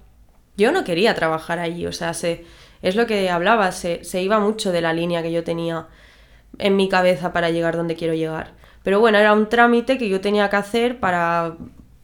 yo 0.57 0.73
no 0.73 0.85
quería 0.85 1.15
trabajar 1.15 1.59
allí, 1.59 1.87
o 1.87 1.93
sea, 1.93 2.13
se, 2.15 2.45
es 2.83 2.97
lo 2.97 3.07
que 3.07 3.31
hablaba, 3.31 3.73
se, 3.73 4.05
se 4.05 4.23
iba 4.23 4.39
mucho 4.39 4.73
de 4.73 4.81
la 4.81 4.93
línea 4.93 5.23
que 5.23 5.33
yo 5.33 5.45
tenía 5.45 5.87
en 6.59 6.77
mi 6.77 6.89
cabeza 6.89 7.33
para 7.33 7.51
llegar 7.51 7.77
donde 7.77 7.97
quiero 7.97 8.15
llegar. 8.15 8.53
Pero 8.83 9.01
bueno, 9.01 9.19
era 9.19 9.33
un 9.33 9.49
trámite 9.49 9.99
que 9.99 10.09
yo 10.09 10.21
tenía 10.21 10.49
que 10.49 10.57
hacer 10.57 10.99
para, 10.99 11.55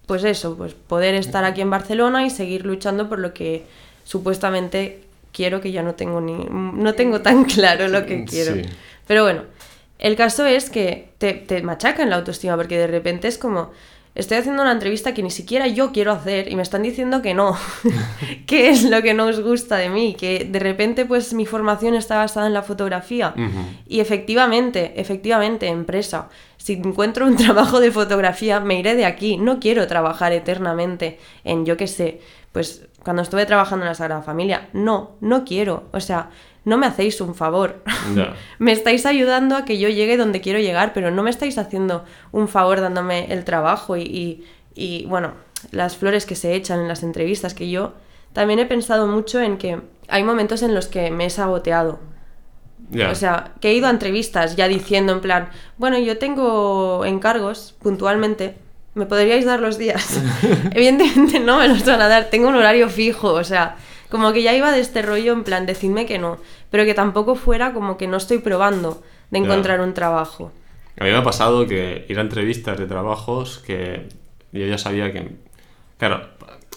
pues 0.07 0.25
eso, 0.25 0.57
pues 0.57 0.75
poder 0.75 1.15
estar 1.15 1.45
aquí 1.45 1.62
en 1.62 1.71
Barcelona 1.71 2.27
y 2.27 2.31
seguir 2.31 2.67
luchando 2.67 3.09
por 3.09 3.19
lo 3.19 3.33
que 3.33 3.65
supuestamente 4.05 5.03
quiero, 5.33 5.61
que 5.61 5.73
ya 5.73 5.83
no 5.83 5.95
tengo 5.95 6.21
ni, 6.21 6.35
no 6.35 6.95
tengo 6.95 7.21
tan 7.23 7.45
claro 7.45 7.89
lo 7.89 8.05
que 8.05 8.25
quiero. 8.25 8.55
Sí. 8.55 8.62
Pero 9.07 9.23
bueno, 9.23 9.43
el 9.99 10.17
caso 10.17 10.45
es 10.45 10.69
que 10.69 11.11
te, 11.19 11.33
te 11.33 11.62
machacan 11.62 12.11
la 12.11 12.17
autoestima 12.17 12.57
porque 12.57 12.79
de 12.79 12.87
repente 12.87 13.29
es 13.29 13.39
como, 13.39 13.71
estoy 14.17 14.39
haciendo 14.39 14.63
una 14.63 14.73
entrevista 14.73 15.15
que 15.15 15.23
ni 15.23 15.31
siquiera 15.31 15.67
yo 15.69 15.93
quiero 15.93 16.11
hacer 16.11 16.51
y 16.51 16.57
me 16.57 16.63
están 16.63 16.83
diciendo 16.83 17.23
que 17.23 17.35
no. 17.35 17.57
¿Qué 18.47 18.71
es 18.71 18.83
lo 18.83 19.03
que 19.03 19.15
no 19.15 19.27
os 19.27 19.41
gusta 19.41 19.77
de 19.77 19.91
mí? 19.91 20.15
Que 20.15 20.45
de 20.45 20.59
repente 20.59 21.05
pues 21.05 21.35
mi 21.35 21.47
formación 21.47 21.95
está 21.95 22.17
basada 22.17 22.47
en 22.47 22.55
la 22.55 22.63
fotografía. 22.63 23.35
Y 23.87 24.01
efectivamente, 24.01 24.95
efectivamente, 24.97 25.69
empresa, 25.69 26.29
si 26.57 26.73
encuentro 26.73 27.27
un 27.27 27.37
trabajo 27.47 27.79
de 27.79 27.93
fotografía, 27.93 28.59
me 28.59 28.79
iré 28.79 28.97
de 28.97 29.05
aquí. 29.05 29.37
No 29.37 29.61
quiero 29.61 29.87
trabajar 29.87 30.33
eternamente 30.33 31.19
en, 31.45 31.67
yo 31.67 31.77
qué 31.77 31.87
sé, 31.87 32.21
pues 32.53 32.89
cuando 33.05 33.23
estuve 33.23 33.47
trabajando 33.47 33.85
en 33.85 33.91
la 33.91 33.95
Sagrada 33.95 34.23
Familia. 34.23 34.69
No, 34.73 35.13
no 35.21 35.45
quiero. 35.45 35.85
O 35.93 36.01
sea, 36.01 36.31
no 36.67 36.77
me 36.77 36.85
hacéis 36.87 37.21
un 37.23 37.35
favor. 37.35 37.83
Me 38.59 38.73
estáis 38.73 39.07
ayudando 39.07 39.57
a 39.57 39.65
que 39.65 39.79
yo 39.79 39.89
llegue 39.89 40.19
donde 40.19 40.41
quiero 40.43 40.59
llegar, 40.59 40.93
pero 40.93 41.11
no 41.11 41.23
me 41.23 41.31
estáis 41.31 41.57
haciendo 41.59 42.05
un 42.33 42.49
favor 42.49 42.81
dándome 42.83 43.33
el 43.33 43.45
trabajo 43.45 43.97
y, 43.97 44.03
y- 44.03 44.45
y, 44.75 45.07
bueno, 45.07 45.33
las 45.71 45.97
flores 45.97 46.27
que 46.27 46.35
se 46.35 46.55
echan 46.55 46.81
en 46.81 46.89
las 46.89 47.03
entrevistas, 47.03 47.55
que 47.55 47.71
yo 47.71 47.95
también 48.35 48.59
he 48.59 48.67
pensado 48.67 49.07
mucho 49.07 49.41
en 49.41 49.57
que 49.57 49.81
hay 50.09 50.23
momentos 50.23 50.61
en 50.63 50.75
los 50.75 50.87
que 50.89 51.11
me 51.11 51.25
he 51.27 51.31
saboteado. 51.31 51.99
Ya. 52.91 53.11
O 53.11 53.15
sea, 53.15 53.53
que 53.61 53.71
he 53.71 53.75
ido 53.75 53.87
a 53.87 53.91
entrevistas 53.91 54.55
ya 54.57 54.69
diciendo 54.69 55.13
en 55.13 55.21
plan, 55.21 55.49
bueno, 55.79 55.99
yo 55.99 56.19
tengo 56.19 57.05
encargos 57.07 57.75
puntualmente, 57.83 58.57
¿me 58.95 59.07
podríais 59.07 59.45
dar 59.47 59.61
los 59.61 59.79
días? 59.79 60.21
Evidentemente 60.73 61.41
no 61.41 61.59
me 61.59 61.69
los 61.69 61.85
van 61.85 62.01
a 62.03 62.09
dar, 62.09 62.25
tengo 62.31 62.49
un 62.49 62.55
horario 62.57 62.89
fijo, 62.91 63.33
o 63.33 63.45
sea, 63.45 63.77
como 64.11 64.33
que 64.33 64.42
ya 64.42 64.55
iba 64.55 64.73
de 64.73 64.81
este 64.81 65.03
rollo 65.03 65.33
en 65.33 65.45
plan, 65.45 65.66
decidme 65.66 66.07
que 66.07 66.19
no, 66.19 66.38
pero 66.71 66.85
que 66.85 66.95
tampoco 66.95 67.35
fuera 67.35 67.73
como 67.73 67.97
que 67.97 68.07
no 68.07 68.16
estoy 68.16 68.38
probando 68.38 69.03
de 69.31 69.38
encontrar 69.38 69.81
un 69.81 69.95
trabajo. 69.95 70.53
A 70.99 71.05
mí 71.05 71.11
me 71.11 71.16
ha 71.16 71.23
pasado 71.23 71.66
que 71.66 72.07
ir 72.09 72.19
a 72.19 72.23
entrevistas 72.23 72.79
de 72.79 72.87
trabajos 72.87 73.59
que 73.59 74.09
yo 74.53 74.66
ya 74.66 74.79
sabía 74.79 75.12
que... 75.12 75.31
Claro, 75.99 76.29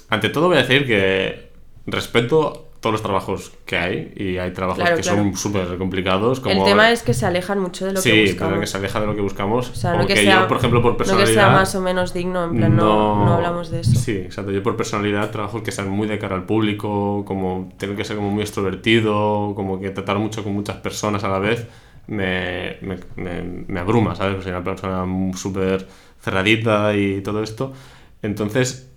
ante 0.10 0.30
todo 0.30 0.48
voy 0.48 0.58
a 0.58 0.62
decir 0.62 0.86
que 0.86 1.50
respeto 1.86 2.69
todos 2.80 2.94
los 2.94 3.02
trabajos 3.02 3.52
que 3.66 3.78
hay 3.78 4.14
y 4.16 4.38
hay 4.38 4.52
trabajos 4.52 4.82
Claro, 4.82 4.96
que 4.96 5.02
claro. 5.02 5.18
son 5.18 5.36
súper 5.36 5.78
complicados. 5.78 6.40
Como 6.40 6.56
El 6.56 6.64
tema 6.64 6.92
es 6.92 7.04
que 7.04 7.14
se 7.14 7.26
alejan 7.26 7.60
mucho 7.60 7.86
de 7.86 7.94
lo 7.94 8.02
sí, 8.02 8.10
que 8.12 8.22
buscamos. 8.22 8.50
pero 8.52 8.62
que 8.62 8.68
se 8.68 8.78
aleja 8.78 9.00
de 9.02 9.08
lo 9.08 9.16
que 9.16 9.22
buscamos. 9.22 9.70
O 9.70 9.76
sea, 9.76 9.94
no 9.96 10.08
que, 10.08 10.16
sea, 10.16 10.42
yo, 10.42 10.48
por 10.48 10.58
ejemplo, 10.58 10.82
por 10.82 10.92
no 10.92 10.98
que 10.98 11.04
personalidad... 11.04 11.34
sea 11.34 11.50
más 11.50 11.76
o 11.76 11.82
menos 11.82 12.14
digno, 12.14 12.46
en 12.46 12.56
plan, 12.56 12.76
no, 12.76 13.26
no 13.26 13.34
hablamos 13.34 13.70
de 13.70 13.82
eso. 13.82 14.00
Sí, 14.00 14.12
exacto. 14.18 14.52
Yo 14.52 14.64
por 14.64 14.78
personalidad 14.78 15.30
trabajos 15.32 15.62
que 15.62 15.72
sean 15.72 15.90
muy 15.90 16.08
de 16.08 16.20
cara 16.20 16.36
al 16.36 16.46
público, 16.46 17.26
como 17.26 17.70
tener 17.78 17.96
que 17.96 18.06
ser 18.06 18.16
como 18.16 18.30
muy 18.32 18.42
extrovertido, 18.44 19.54
como 19.56 19.80
que 19.80 19.90
tratar 19.90 20.18
mucho 20.20 20.44
con 20.44 20.54
muchas 20.54 20.78
personas 20.78 21.24
a 21.24 21.30
la 21.30 21.40
vez, 21.40 21.68
me, 22.08 22.78
me, 22.82 22.98
me- 23.18 23.42
me 23.68 23.80
abruma, 23.80 24.16
¿sabes? 24.16 24.42
Soy 24.44 24.52
una 24.52 24.64
persona 24.64 25.06
súper 25.36 25.88
cerradita 26.22 26.96
y 26.96 27.22
todo 27.22 27.44
esto. 27.44 27.74
Entonces, 28.22 28.92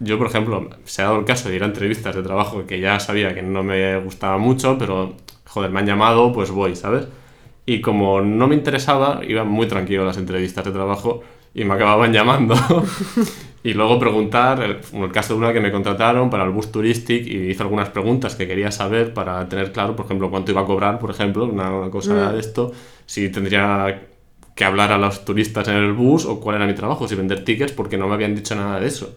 yo, 0.00 0.18
por 0.18 0.28
ejemplo, 0.28 0.70
se 0.84 1.02
ha 1.02 1.06
dado 1.06 1.18
el 1.18 1.24
caso 1.24 1.48
de 1.48 1.56
ir 1.56 1.62
a 1.62 1.66
entrevistas 1.66 2.14
de 2.14 2.22
trabajo 2.22 2.66
que 2.66 2.80
ya 2.80 3.00
sabía 3.00 3.34
que 3.34 3.42
no 3.42 3.62
me 3.62 3.98
gustaba 4.00 4.38
mucho, 4.38 4.76
pero, 4.78 5.14
joder, 5.46 5.70
me 5.70 5.80
han 5.80 5.86
llamado, 5.86 6.32
pues 6.32 6.50
voy, 6.50 6.76
¿sabes? 6.76 7.08
Y 7.66 7.80
como 7.80 8.20
no 8.20 8.48
me 8.48 8.54
interesaba, 8.54 9.20
iba 9.26 9.44
muy 9.44 9.66
tranquilo 9.66 10.02
a 10.02 10.06
las 10.06 10.16
entrevistas 10.16 10.64
de 10.64 10.72
trabajo 10.72 11.22
y 11.54 11.64
me 11.64 11.74
acababan 11.74 12.12
llamando. 12.14 12.54
y 13.64 13.74
luego 13.74 13.98
preguntar, 13.98 14.62
el, 14.62 14.78
el 14.92 15.12
caso 15.12 15.34
de 15.34 15.40
una 15.40 15.52
que 15.52 15.60
me 15.60 15.72
contrataron 15.72 16.30
para 16.30 16.44
el 16.44 16.50
bus 16.50 16.70
turístic 16.70 17.26
y 17.26 17.50
hice 17.50 17.62
algunas 17.62 17.90
preguntas 17.90 18.36
que 18.36 18.46
quería 18.46 18.70
saber 18.70 19.12
para 19.12 19.48
tener 19.48 19.72
claro, 19.72 19.96
por 19.96 20.06
ejemplo, 20.06 20.30
cuánto 20.30 20.52
iba 20.52 20.60
a 20.60 20.64
cobrar, 20.64 20.98
por 20.98 21.10
ejemplo, 21.10 21.44
una, 21.44 21.72
una 21.74 21.90
cosa 21.90 22.32
de 22.32 22.38
esto, 22.40 22.72
si 23.04 23.30
tendría 23.30 24.08
que 24.54 24.64
hablar 24.64 24.92
a 24.92 24.98
los 24.98 25.24
turistas 25.24 25.68
en 25.68 25.76
el 25.76 25.92
bus 25.92 26.24
o 26.24 26.40
cuál 26.40 26.56
era 26.56 26.66
mi 26.66 26.74
trabajo, 26.74 27.06
si 27.08 27.14
vender 27.14 27.44
tickets, 27.44 27.72
porque 27.72 27.96
no 27.96 28.08
me 28.08 28.14
habían 28.14 28.34
dicho 28.34 28.54
nada 28.54 28.80
de 28.80 28.86
eso. 28.88 29.16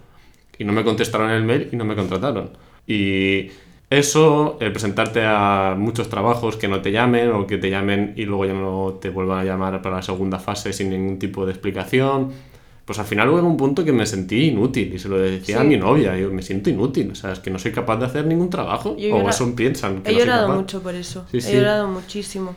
Y 0.61 0.63
no 0.63 0.73
me 0.73 0.83
contestaron 0.83 1.31
el 1.31 1.43
mail 1.43 1.69
y 1.71 1.75
no 1.75 1.85
me 1.85 1.95
contrataron. 1.95 2.51
Y 2.85 3.47
eso, 3.89 4.57
el 4.61 4.71
presentarte 4.71 5.21
a 5.25 5.75
muchos 5.77 6.07
trabajos 6.07 6.55
que 6.55 6.67
no 6.67 6.81
te 6.81 6.91
llamen 6.91 7.31
o 7.31 7.47
que 7.47 7.57
te 7.57 7.69
llamen 7.69 8.13
y 8.15 8.25
luego 8.25 8.45
ya 8.45 8.53
no 8.53 8.99
te 9.01 9.09
vuelvan 9.09 9.39
a 9.39 9.43
llamar 9.43 9.81
para 9.81 9.97
la 9.97 10.01
segunda 10.01 10.37
fase 10.37 10.71
sin 10.71 10.91
ningún 10.91 11.17
tipo 11.17 11.45
de 11.45 11.51
explicación, 11.53 12.29
pues 12.85 12.99
al 12.99 13.05
final 13.05 13.29
hubo 13.29 13.41
un 13.41 13.57
punto 13.57 13.83
que 13.83 13.91
me 13.91 14.05
sentí 14.05 14.49
inútil 14.49 14.93
y 14.93 14.99
se 14.99 15.09
lo 15.09 15.17
decía 15.17 15.57
a 15.59 15.61
Sí. 15.63 15.67
mi 15.67 15.77
novia, 15.77 16.15
yo 16.17 16.31
me 16.31 16.41
siento 16.43 16.69
inútil, 16.69 17.09
o 17.11 17.15
sea, 17.15 17.31
es 17.33 17.39
que 17.39 17.49
no 17.49 17.57
soy 17.59 17.71
capaz 17.71 17.97
de 17.97 18.05
hacer 18.05 18.25
ningún 18.25 18.49
trabajo, 18.49 18.95
Yo 18.97 19.15
o 19.15 19.29
eso 19.29 19.55
piensan. 19.55 20.03
Que 20.03 20.11
He 20.11 20.13
no 20.13 20.19
soy 20.19 20.27
llorado 20.27 20.47
capaz. 20.47 20.59
mucho 20.59 20.83
por 20.83 20.95
eso, 20.95 21.25
Sí, 21.31 21.37
he 21.37 21.41
sí. 21.41 21.53
llorado 21.55 21.87
muchísimo. 21.87 22.55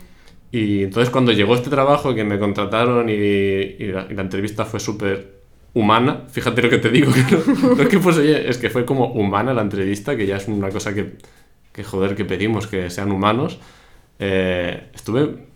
Y 0.53 0.85
entonces 0.85 1.11
cuando 1.11 1.33
llegó 1.33 1.55
este 1.57 1.69
trabajo 1.71 2.15
que 2.15 2.23
me 2.23 2.39
contrataron 2.39 3.09
y, 3.09 3.13
y 3.15 3.87
la, 3.93 4.07
y 4.09 4.15
la 4.15 4.23
entrevista 4.23 4.65
fue 4.65 4.79
súper 4.79 5.34
humana, 5.75 6.23
fíjate 6.29 6.63
lo 6.63 6.71
que 6.71 6.79
te 6.79 6.91
digo, 6.91 7.13
que 7.29 7.37
no, 7.37 7.75
no 7.77 7.83
es 7.83 7.89
que 7.89 7.99
pues 7.99 8.17
oye, 8.19 8.49
es 8.49 8.59
que 8.59 8.71
fue 8.71 8.85
como 8.85 9.07
humana 9.13 9.53
la 9.55 9.63
entrevista, 9.63 10.17
que 10.17 10.27
ya 10.27 10.37
es 10.37 10.49
una 10.49 10.71
cosa 10.71 10.95
que, 10.95 11.17
que 11.73 11.85
joder, 11.85 12.15
que 12.15 12.25
pedimos, 12.25 12.67
que 12.67 12.89
sean 12.91 13.11
humanos. 13.13 13.59
Eh, 14.19 14.91
estuve... 14.95 15.53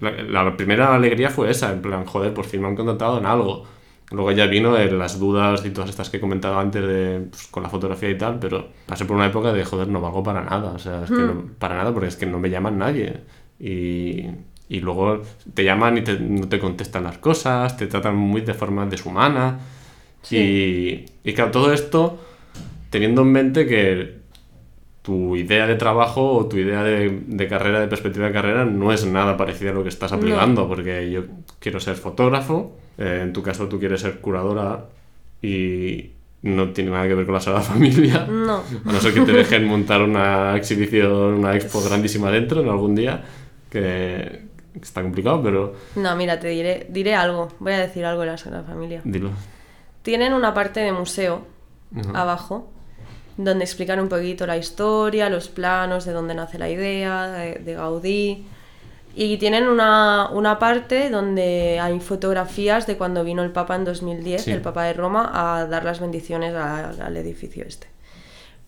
La, 0.00 0.10
la 0.44 0.56
primera 0.56 0.94
alegría 0.94 1.28
fue 1.28 1.50
esa, 1.50 1.72
en 1.72 1.82
plan, 1.82 2.04
joder, 2.04 2.32
por 2.32 2.44
fin 2.44 2.60
me 2.62 2.68
han 2.68 2.76
contratado 2.76 3.18
en 3.18 3.26
algo. 3.26 3.64
Luego 4.12 4.30
ya 4.30 4.46
vino 4.46 4.76
el- 4.76 4.96
las 4.96 5.18
dudas 5.18 5.66
y 5.66 5.70
todas 5.70 5.90
estas 5.90 6.08
que 6.08 6.18
he 6.18 6.20
comentado 6.20 6.56
antes 6.56 6.86
de, 6.86 7.26
pues, 7.28 7.48
con 7.48 7.64
la 7.64 7.68
fotografía 7.68 8.08
y 8.08 8.16
tal, 8.16 8.38
pero 8.38 8.68
pasé 8.86 9.04
por 9.06 9.16
una 9.16 9.26
época 9.26 9.52
de, 9.52 9.64
joder, 9.64 9.88
no 9.88 10.00
valgo 10.00 10.22
para 10.22 10.42
nada, 10.44 10.70
o 10.70 10.78
sea, 10.78 11.02
es 11.02 11.10
que 11.10 11.16
no- 11.16 11.46
para 11.58 11.76
nada, 11.76 11.92
porque 11.92 12.06
es 12.08 12.14
que 12.16 12.26
no 12.26 12.38
me 12.38 12.48
llaman 12.48 12.78
nadie. 12.78 13.22
Y, 13.58 14.24
y 14.68 14.80
luego 14.80 15.22
te 15.54 15.64
llaman 15.64 15.98
y 15.98 16.02
te- 16.02 16.18
no 16.20 16.48
te 16.48 16.58
contestan 16.58 17.04
las 17.04 17.18
cosas, 17.18 17.76
te 17.76 17.86
tratan 17.86 18.16
muy 18.16 18.42
de 18.42 18.54
forma 18.54 18.86
deshumana. 18.86 19.58
Y, 20.36 21.04
y 21.24 21.32
claro, 21.32 21.50
todo 21.50 21.72
esto 21.72 22.18
teniendo 22.90 23.22
en 23.22 23.32
mente 23.32 23.66
que 23.66 24.18
tu 25.02 25.36
idea 25.36 25.66
de 25.66 25.76
trabajo 25.76 26.32
o 26.36 26.46
tu 26.46 26.56
idea 26.58 26.82
de, 26.82 27.22
de 27.26 27.48
carrera, 27.48 27.80
de 27.80 27.88
perspectiva 27.88 28.26
de 28.26 28.32
carrera, 28.32 28.64
no 28.66 28.92
es 28.92 29.06
nada 29.06 29.36
parecida 29.38 29.70
a 29.70 29.72
lo 29.74 29.82
que 29.82 29.88
estás 29.88 30.12
aplicando, 30.12 30.68
porque 30.68 31.10
yo 31.10 31.22
quiero 31.60 31.80
ser 31.80 31.94
fotógrafo, 31.96 32.76
eh, 32.98 33.20
en 33.22 33.32
tu 33.32 33.42
caso 33.42 33.68
tú 33.68 33.78
quieres 33.78 34.02
ser 34.02 34.18
curadora 34.20 34.84
y 35.40 36.10
no 36.42 36.70
tiene 36.70 36.90
nada 36.90 37.08
que 37.08 37.14
ver 37.14 37.24
con 37.24 37.34
la 37.34 37.40
Sagrada 37.40 37.64
Familia. 37.72 38.26
No. 38.30 38.56
A 38.84 38.92
no 38.92 39.00
ser 39.00 39.14
que 39.14 39.20
te 39.22 39.32
dejen 39.32 39.66
montar 39.66 40.02
una 40.02 40.56
exhibición, 40.56 41.34
una 41.34 41.54
expo 41.56 41.80
grandísima 41.82 42.30
dentro 42.30 42.60
en 42.60 42.68
algún 42.68 42.94
día, 42.94 43.22
que 43.70 44.47
está 44.82 45.02
complicado, 45.02 45.42
pero 45.42 45.74
No, 45.96 46.14
mira, 46.16 46.38
te 46.38 46.48
diré, 46.48 46.86
diré 46.90 47.14
algo, 47.14 47.48
voy 47.58 47.72
a 47.72 47.78
decir 47.78 48.04
algo 48.04 48.22
de 48.22 48.28
la 48.28 48.38
Sagrada 48.38 48.64
Familia. 48.64 49.00
dilo. 49.04 49.30
Tienen 50.02 50.32
una 50.32 50.54
parte 50.54 50.80
de 50.80 50.92
museo 50.92 51.46
abajo 52.14 52.70
donde 53.36 53.64
explican 53.64 54.00
un 54.00 54.08
poquito 54.08 54.46
la 54.46 54.56
historia, 54.56 55.28
los 55.30 55.48
planos, 55.48 56.04
de 56.04 56.12
dónde 56.12 56.34
nace 56.34 56.58
la 56.58 56.68
idea, 56.68 57.26
de, 57.28 57.54
de 57.56 57.74
Gaudí. 57.74 58.46
Y 59.14 59.36
tienen 59.38 59.66
una, 59.68 60.28
una 60.30 60.58
parte 60.58 61.08
donde 61.10 61.78
hay 61.80 61.98
fotografías 62.00 62.86
de 62.86 62.96
cuando 62.96 63.24
vino 63.24 63.42
el 63.42 63.50
Papa 63.50 63.74
en 63.76 63.84
2010, 63.84 64.42
Sí. 64.42 64.50
el 64.52 64.60
Papa 64.60 64.84
de 64.84 64.92
Roma, 64.92 65.30
a 65.32 65.66
dar 65.66 65.84
las 65.84 65.98
bendiciones 66.00 66.54
a- 66.54 66.90
al 66.90 67.16
edificio 67.16 67.64
este. 67.66 67.88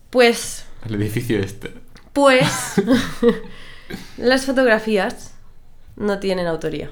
Pues, 0.09 0.65
El 0.85 0.95
edificio 0.95 1.39
este. 1.39 1.73
pues, 2.13 2.75
las 4.17 4.45
fotografías 4.45 5.30
no 5.95 6.19
tienen 6.19 6.47
autoría 6.47 6.89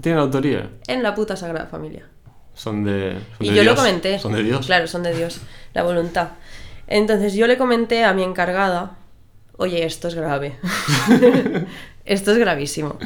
¿Tienen 0.00 0.20
autoría? 0.20 0.70
en 0.86 1.02
la 1.02 1.14
puta 1.14 1.36
Sagrada 1.36 1.66
Familia. 1.66 2.06
Son 2.54 2.84
de. 2.84 3.16
son 3.38 3.46
Y 3.46 3.50
de 3.50 3.56
yo 3.56 3.62
lo 3.64 3.70
Dios. 3.72 3.80
comenté. 3.80 4.18
Son 4.18 4.32
de 4.32 4.42
Dios. 4.42 4.66
Claro, 4.66 4.86
son 4.86 5.02
de 5.02 5.14
Dios. 5.14 5.40
La 5.72 5.82
voluntad. 5.82 6.28
Entonces 6.86 7.34
yo 7.34 7.46
le 7.46 7.56
comenté 7.56 8.04
a 8.04 8.12
mi 8.12 8.22
encargada, 8.22 8.92
oye, 9.56 9.84
esto 9.84 10.08
es 10.08 10.14
grave. 10.14 10.56
esto 12.04 12.32
es 12.32 12.38
gravísimo. 12.38 12.96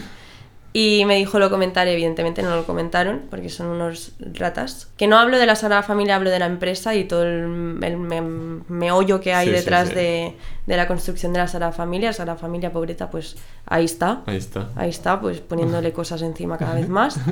Y 0.74 1.04
me 1.06 1.16
dijo 1.16 1.38
lo 1.38 1.48
comentaré, 1.50 1.94
evidentemente 1.94 2.42
no 2.42 2.54
lo 2.54 2.66
comentaron, 2.66 3.22
porque 3.30 3.48
son 3.48 3.68
unos 3.68 4.12
ratas. 4.20 4.88
Que 4.98 5.06
no 5.06 5.16
hablo 5.18 5.38
de 5.38 5.46
la 5.46 5.56
Sagrada 5.56 5.82
Familia, 5.82 6.16
hablo 6.16 6.28
de 6.30 6.38
la 6.38 6.46
empresa 6.46 6.94
y 6.94 7.04
todo 7.04 7.22
el, 7.22 7.78
el 7.82 7.96
me- 7.96 8.20
meollo 8.68 9.18
que 9.20 9.32
hay 9.32 9.46
Sí, 9.46 9.52
sí, 9.52 9.58
detrás 9.58 9.88
sí. 9.88 9.94
De, 9.94 10.36
de 10.66 10.76
la 10.76 10.86
construcción 10.86 11.32
de 11.32 11.38
la 11.38 11.48
Sagrada 11.48 11.72
Familia. 11.72 12.10
La 12.10 12.12
Sagrada 12.12 12.38
Familia, 12.38 12.70
pobreta, 12.70 13.10
pues 13.10 13.36
ahí 13.66 13.86
está. 13.86 14.22
Ahí 14.26 14.36
está. 14.36 14.68
Ahí 14.76 14.90
está, 14.90 15.20
pues 15.20 15.40
poniéndole 15.40 15.92
cosas 15.92 16.20
encima 16.22 16.58
cada 16.58 16.74
vez 16.74 16.88
más. 16.88 17.18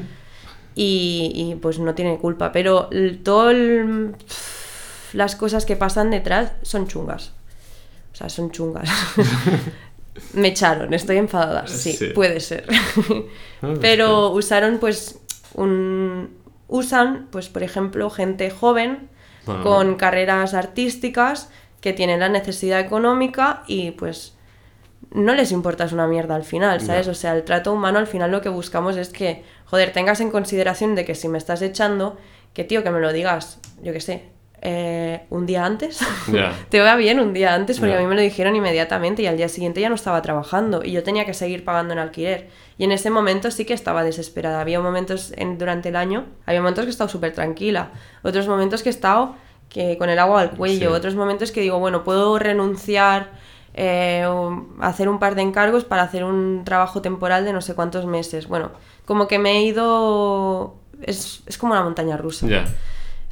Y, 0.79 1.33
y, 1.35 1.55
pues 1.55 1.79
no 1.79 1.95
tiene 1.95 2.19
culpa. 2.19 2.53
Pero 2.53 2.91
el- 2.91 4.15
las 5.15 5.35
cosas 5.37 5.65
que 5.65 5.75
pasan 5.75 6.11
detrás 6.11 6.53
son 6.61 6.87
chungas. 6.87 7.33
O 8.13 8.17
sea, 8.17 8.29
son 8.29 8.51
chungas. 8.51 8.87
Me 10.35 10.49
echaron, 10.49 10.93
estoy 10.95 11.17
enfadada. 11.19 11.67
Sí, 11.67 11.93
Sí. 11.93 12.07
puede 12.09 12.41
ser. 12.41 12.67
Ah, 13.63 13.75
Pero 13.81 14.31
usaron 14.31 14.79
pues 14.79 15.21
un... 15.55 16.37
Usan, 16.69 17.29
pues 17.31 17.49
por 17.49 17.63
ejemplo, 17.63 18.11
gente 18.11 18.51
joven 18.51 19.09
Bueno. 19.45 19.63
con 19.63 19.95
carreras 19.97 20.53
artísticas 20.55 21.49
que 21.81 21.93
tienen 21.93 22.19
la 22.21 22.29
necesidad 22.29 22.81
económica 22.81 23.63
y 23.69 23.93
pues 23.93 24.35
no 25.13 25.35
les 25.35 25.53
importas 25.53 25.93
una 25.93 26.09
mierda 26.09 26.35
al 26.35 26.43
final, 26.43 26.81
¿sabes? 26.81 27.07
O 27.07 27.15
sea, 27.15 27.37
el 27.37 27.45
trato 27.45 27.73
humano 27.73 27.99
al 28.01 28.09
final 28.09 28.33
lo 28.33 28.41
que 28.41 28.49
buscamos 28.49 28.97
es 28.97 29.09
que, 29.11 29.45
joder, 29.67 29.93
tengas 29.93 30.21
en 30.21 30.33
consideración 30.33 30.97
de 30.97 31.05
que 31.05 31.15
si 31.15 31.29
me 31.29 31.39
estás 31.39 31.63
echando, 31.63 32.17
que 32.53 32.65
tío, 32.65 32.83
que 32.83 32.91
me 32.91 32.99
lo 33.01 33.13
digas, 33.13 33.61
yo 33.83 33.93
qué 33.93 34.01
sé, 34.01 34.25
eh, 34.63 35.27
un 35.31 35.47
día 35.47 35.65
antes. 35.65 36.01
Te 36.71 36.81
va 36.81 36.97
bien 36.97 37.21
un 37.21 37.33
día 37.33 37.55
antes 37.55 37.79
porque 37.79 37.93
Ya. 37.93 37.99
a 37.99 38.01
mí 38.01 38.07
me 38.07 38.15
lo 38.15 38.21
dijeron 38.21 38.57
inmediatamente 38.57 39.23
y 39.23 39.27
al 39.27 39.37
día 39.37 39.49
siguiente 39.49 39.81
ya 39.81 39.89
no 39.89 39.95
estaba 39.95 40.23
trabajando 40.23 40.83
y 40.85 40.93
yo 40.93 41.03
tenía 41.03 41.25
que 41.25 41.35
seguir 41.35 41.65
pagando 41.65 41.93
en 41.93 41.99
alquiler. 42.01 42.49
Y 42.79 42.85
en 42.85 42.93
ese 42.93 43.11
momento 43.11 43.51
sí 43.51 43.65
que 43.65 43.75
estaba 43.75 44.03
desesperada. 44.03 44.61
Había 44.61 44.81
momentos 44.81 45.33
en- 45.37 45.59
durante 45.59 45.91
el 45.91 45.97
año, 45.97 46.25
había 46.47 46.61
momentos 46.61 46.85
que 46.85 46.89
he 46.89 46.91
estado 46.91 47.09
súper 47.09 47.33
tranquila, 47.33 47.91
otros 48.23 48.49
momentos 48.49 48.83
que 48.83 48.89
he 48.89 48.93
estado 48.93 49.35
que 49.69 49.99
con 49.99 50.09
el 50.11 50.19
agua 50.19 50.41
al 50.43 50.51
cuello, 50.53 50.91
Sí. 50.91 50.95
otros 50.95 51.15
momentos 51.17 51.51
que 51.53 51.61
digo, 51.61 51.79
bueno, 51.79 52.03
puedo 52.05 52.39
renunciar 52.39 53.31
eh, 53.79 54.25
o 54.27 54.65
hacer 54.81 55.07
un 55.09 55.19
par 55.19 55.35
de 55.35 55.43
encargos 55.43 55.85
para 55.85 56.03
hacer 56.03 56.25
un 56.25 56.63
trabajo 56.65 57.03
temporal 57.03 57.45
de 57.45 57.53
no 57.53 57.61
sé 57.61 57.75
cuántos 57.75 58.07
meses. 58.07 58.47
Bueno, 58.49 58.71
como 59.05 59.29
que 59.29 59.39
me 59.39 59.59
he 59.59 59.63
ido... 59.65 60.77
Es, 61.03 61.43
es 61.47 61.59
como 61.59 61.73
una 61.75 61.83
montaña 61.83 62.17
rusa. 62.17 62.47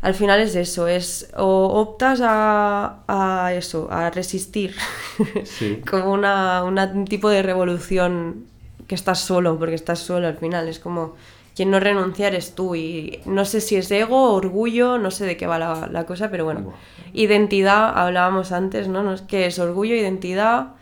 Al 0.04 0.14
final 0.14 0.38
es 0.40 0.54
eso, 0.54 0.86
es 0.86 1.30
o 1.36 1.66
optas 1.80 2.20
a, 2.22 2.98
a 3.08 3.52
eso, 3.54 3.88
a 3.90 4.10
resistir, 4.10 4.74
Sí. 5.44 5.80
como 5.88 6.12
una, 6.12 6.62
una- 6.64 6.84
un 6.94 7.06
tipo 7.06 7.30
de 7.30 7.42
revolución 7.42 8.44
que 8.86 8.94
estás 8.94 9.20
solo, 9.20 9.58
porque 9.58 9.74
estás 9.74 10.00
solo 10.00 10.26
al 10.28 10.36
final, 10.36 10.68
es 10.68 10.78
como 10.78 11.14
quien 11.54 11.70
no 11.70 11.78
renuncia 11.80 12.26
eres 12.28 12.54
tú 12.54 12.74
y 12.74 13.20
no 13.26 13.44
sé 13.44 13.60
si 13.60 13.76
es 13.76 13.90
ego, 13.90 14.32
orgullo, 14.32 14.98
no 14.98 15.10
sé 15.10 15.24
de 15.24 15.36
qué 15.36 15.46
va 15.46 15.58
la, 15.58 15.88
la 15.92 16.04
cosa, 16.06 16.30
pero 16.30 16.44
bueno, 16.44 16.72
identidad, 17.12 17.96
hablábamos 17.96 18.52
antes, 18.52 18.88
¿no? 18.88 19.02
¿no? 19.02 19.14
¿Qué 19.28 19.46
es 19.46 19.58
orgullo, 19.58 19.94
identidad? 19.94 20.72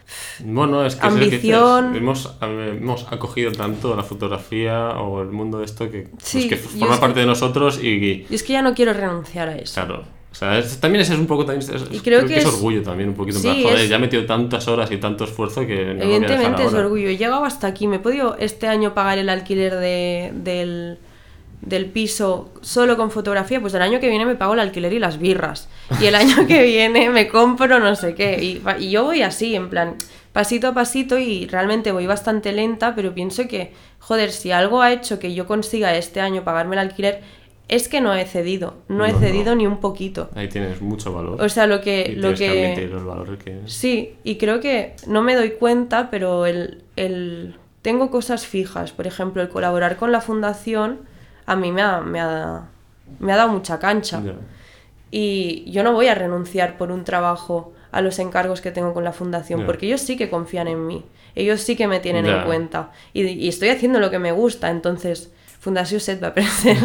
Bueno, 0.44 0.84
es 0.84 0.96
que 0.96 1.06
es 1.06 1.12
lo 1.12 1.18
que 1.18 1.24
Ambición. 1.26 1.96
hemos, 1.96 2.36
hemos 2.40 3.06
acogido 3.12 3.52
tanto 3.52 3.94
la 3.96 4.02
fotografía 4.02 4.90
o 5.00 5.22
el 5.22 5.28
mundo 5.28 5.58
de 5.58 5.64
esto 5.66 5.90
que, 5.90 6.02
pues, 6.10 6.22
Sí, 6.24 6.48
que 6.48 6.56
forma 6.56 6.86
es 6.86 6.94
que- 6.94 7.00
parte 7.00 7.20
de 7.20 7.26
nosotros 7.26 7.78
y, 7.82 8.26
Y 8.28 8.34
es 8.34 8.42
que 8.42 8.54
ya 8.54 8.62
no 8.62 8.74
quiero 8.74 8.92
renunciar 8.92 9.48
a 9.48 9.56
eso. 9.56 9.74
claro. 9.74 10.04
O 10.33 10.35
sea, 10.35 10.59
es- 10.59 10.80
también 10.80 11.03
ese 11.03 11.12
es 11.12 11.18
un 11.20 11.26
poco 11.26 11.45
también 11.45 11.61
es- 11.70 11.83
Y 11.91 12.01
creo 12.01 12.01
creo 12.01 12.20
que 12.22 12.26
que 12.35 12.41
es 12.41 12.47
es- 12.47 12.55
orgullo 12.55 12.83
también 12.83 13.11
un 13.11 13.14
poquito 13.14 13.39
Sí, 13.39 13.45
plan, 13.45 13.62
joder, 13.62 13.89
ya 13.89 13.97
he 13.97 13.99
metido 13.99 14.24
tantas 14.26 14.66
horas 14.66 14.91
y 14.91 14.97
tanto 14.97 15.24
esfuerzo 15.24 15.66
que 15.66 15.76
no 15.76 15.80
lo 15.83 15.85
voy 15.85 15.93
a 15.93 15.95
dejar 15.95 16.07
Evidentemente 16.14 16.64
es 16.64 16.74
orgullo. 16.74 17.09
He 17.09 17.16
llegado 17.18 17.45
hasta 17.45 17.66
aquí. 17.66 17.87
¿Me 17.87 17.97
he 17.97 17.99
podido 18.01 18.37
este 18.39 18.66
año 18.66 18.95
pagar 18.95 19.18
el 19.18 19.28
alquiler 19.28 19.74
de- 19.76 20.33
del, 20.35 20.99
del 21.61 21.87
piso 21.87 22.51
solo 22.62 22.97
con 22.97 23.11
fotografía? 23.11 23.61
Pues 23.61 23.74
el 23.74 23.83
año 23.83 24.01
que 24.01 24.09
viene 24.09 24.24
me 24.26 24.35
pago 24.35 24.55
el 24.55 24.61
alquiler 24.61 24.93
y 24.95 24.99
las 24.99 25.18
birras. 25.18 25.68
Y 26.01 26.07
el 26.07 26.14
año 26.14 26.47
que 26.49 26.62
viene 26.64 27.11
me 27.11 27.28
compro 27.28 27.78
no 27.78 27.95
sé 27.95 28.14
qué. 28.14 28.43
Y, 28.43 28.62
y 28.83 28.91
yo 28.91 29.05
voy 29.05 29.22
así, 29.22 29.55
en 29.55 29.68
plan, 29.68 29.97
pasito 30.33 30.68
a 30.68 30.72
pasito 30.74 31.18
y 31.18 31.47
realmente 31.47 31.93
voy 31.93 32.07
bastante 32.07 32.53
lenta, 32.53 32.95
pero 32.95 33.12
pienso 33.14 33.47
que, 33.47 33.72
joder, 33.99 34.33
si 34.33 34.51
algo 34.51 34.80
ha 34.80 34.93
hecho 34.93 35.18
que 35.18 35.35
yo 35.35 35.47
consiga 35.47 35.95
este 35.95 36.20
año 36.20 36.43
pagarme 36.43 36.74
el 36.76 36.80
alquiler, 36.80 37.20
es 37.74 37.88
que 37.88 38.00
no 38.00 38.14
he 38.14 38.24
cedido. 38.26 38.74
No, 38.88 39.04
he 39.04 39.12
no. 39.12 39.18
cedido 39.18 39.54
ni 39.54 39.66
un 39.66 39.78
poquito. 39.78 40.28
Ahí 40.34 40.48
tienes 40.48 40.80
mucho 40.80 41.12
valor. 41.12 41.40
O 41.40 41.48
sea, 41.48 41.66
lo 41.66 41.80
que... 41.80 42.12
y 42.12 42.14
lo 42.16 42.30
que... 42.30 42.36
que 42.36 42.66
admitir 42.66 42.90
los 42.90 43.04
valores 43.04 43.42
que... 43.42 43.60
Sí, 43.66 44.16
y 44.24 44.36
creo 44.36 44.60
que 44.60 44.94
no 45.06 45.22
me 45.22 45.34
doy 45.34 45.52
cuenta, 45.52 46.10
pero 46.10 46.46
el, 46.46 46.82
el- 46.96 47.56
tengo 47.80 48.10
cosas 48.10 48.46
fijas. 48.46 48.92
Por 48.92 49.06
ejemplo, 49.06 49.42
el 49.42 49.48
colaborar 49.48 49.96
con 49.96 50.12
la 50.12 50.20
fundación 50.20 51.00
a 51.46 51.56
mí 51.56 51.72
me 51.72 51.82
ha, 51.82 52.00
me 52.00 52.20
ha, 52.20 52.68
me 53.18 53.32
ha 53.32 53.36
dado 53.36 53.48
mucha 53.50 53.78
cancha. 53.78 54.22
Y 55.10 55.70
yo 55.70 55.82
no 55.82 55.92
voy 55.92 56.06
a 56.08 56.14
renunciar 56.14 56.78
por 56.78 56.90
un 56.90 57.04
trabajo 57.04 57.72
a 57.90 58.00
los 58.00 58.18
encargos 58.18 58.60
que 58.60 58.70
tengo 58.70 58.94
con 58.94 59.04
la 59.04 59.12
fundación, 59.12 59.66
porque 59.66 59.86
ellos 59.86 60.00
sí 60.00 60.16
que 60.16 60.30
confían 60.30 60.68
en 60.68 60.86
mí. 60.86 61.04
Ellos 61.34 61.60
sí 61.60 61.76
que 61.76 61.86
me 61.86 62.00
tienen 62.00 62.26
en 62.26 62.44
cuenta. 62.44 62.92
Y, 63.12 63.22
y 63.26 63.48
estoy 63.48 63.68
haciendo 63.70 63.98
lo 64.00 64.10
que 64.10 64.18
me 64.18 64.32
gusta, 64.32 64.70
entonces 64.70 65.32
Fundación 65.62 66.00
Set 66.00 66.20
va 66.20 66.26
a 66.26 66.30
aparecer. 66.30 66.76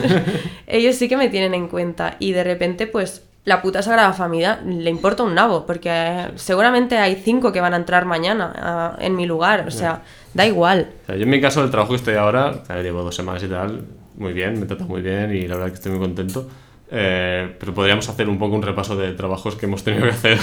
ellos 0.68 0.94
sí 0.94 1.10
que 1.10 1.18
me 1.18 1.30
tienen 1.30 1.56
en 1.56 1.68
cuenta. 1.68 2.16
Y 2.20 2.34
de 2.34 2.44
repente, 2.44 2.86
pues, 2.86 3.24
la 3.44 3.64
puta 3.64 3.82
Sagrada 3.82 4.14
Familia 4.14 4.62
le 4.64 4.92
importa 4.92 5.24
un 5.24 5.34
nabo, 5.34 5.66
porque 5.66 5.90
eh, 5.92 6.28
seguramente 6.36 6.96
hay 7.00 7.16
cinco 7.16 7.52
que 7.52 7.60
van 7.60 7.74
a 7.74 7.78
entrar 7.78 8.06
mañana 8.06 8.96
en 9.00 9.16
mi 9.16 9.26
lugar. 9.26 9.68
O 9.68 9.72
sea, 9.72 10.04
da 10.36 10.46
igual. 10.46 10.92
O 11.04 11.06
sea, 11.08 11.16
yo 11.16 11.24
en 11.24 11.30
mi 11.30 11.42
caso, 11.42 11.64
el 11.64 11.72
trabajo 11.72 11.94
que 11.94 11.96
estoy 11.96 12.14
ahora, 12.18 12.62
llevo 12.84 13.02
dos 13.02 13.16
semanas 13.16 13.42
y 13.42 13.48
tal, 13.48 13.84
muy 14.16 14.34
bien, 14.34 14.60
me 14.60 14.68
trata 14.68 14.84
muy 14.86 15.02
bien 15.02 15.36
y 15.36 15.48
la 15.48 15.56
verdad 15.56 15.70
que 15.70 15.76
estoy 15.76 15.94
muy 15.94 16.02
contento. 16.02 16.48
Eh, 16.92 17.56
pero 17.60 17.74
podríamos 17.74 18.08
hacer 18.08 18.30
un 18.30 18.38
poco 18.38 18.56
un 18.56 18.62
repaso 18.62 18.96
de 18.96 19.12
trabajos 19.14 19.56
que 19.56 19.66
hemos 19.66 19.84
tenido 19.84 20.04
que 20.04 20.12
hacer 20.12 20.38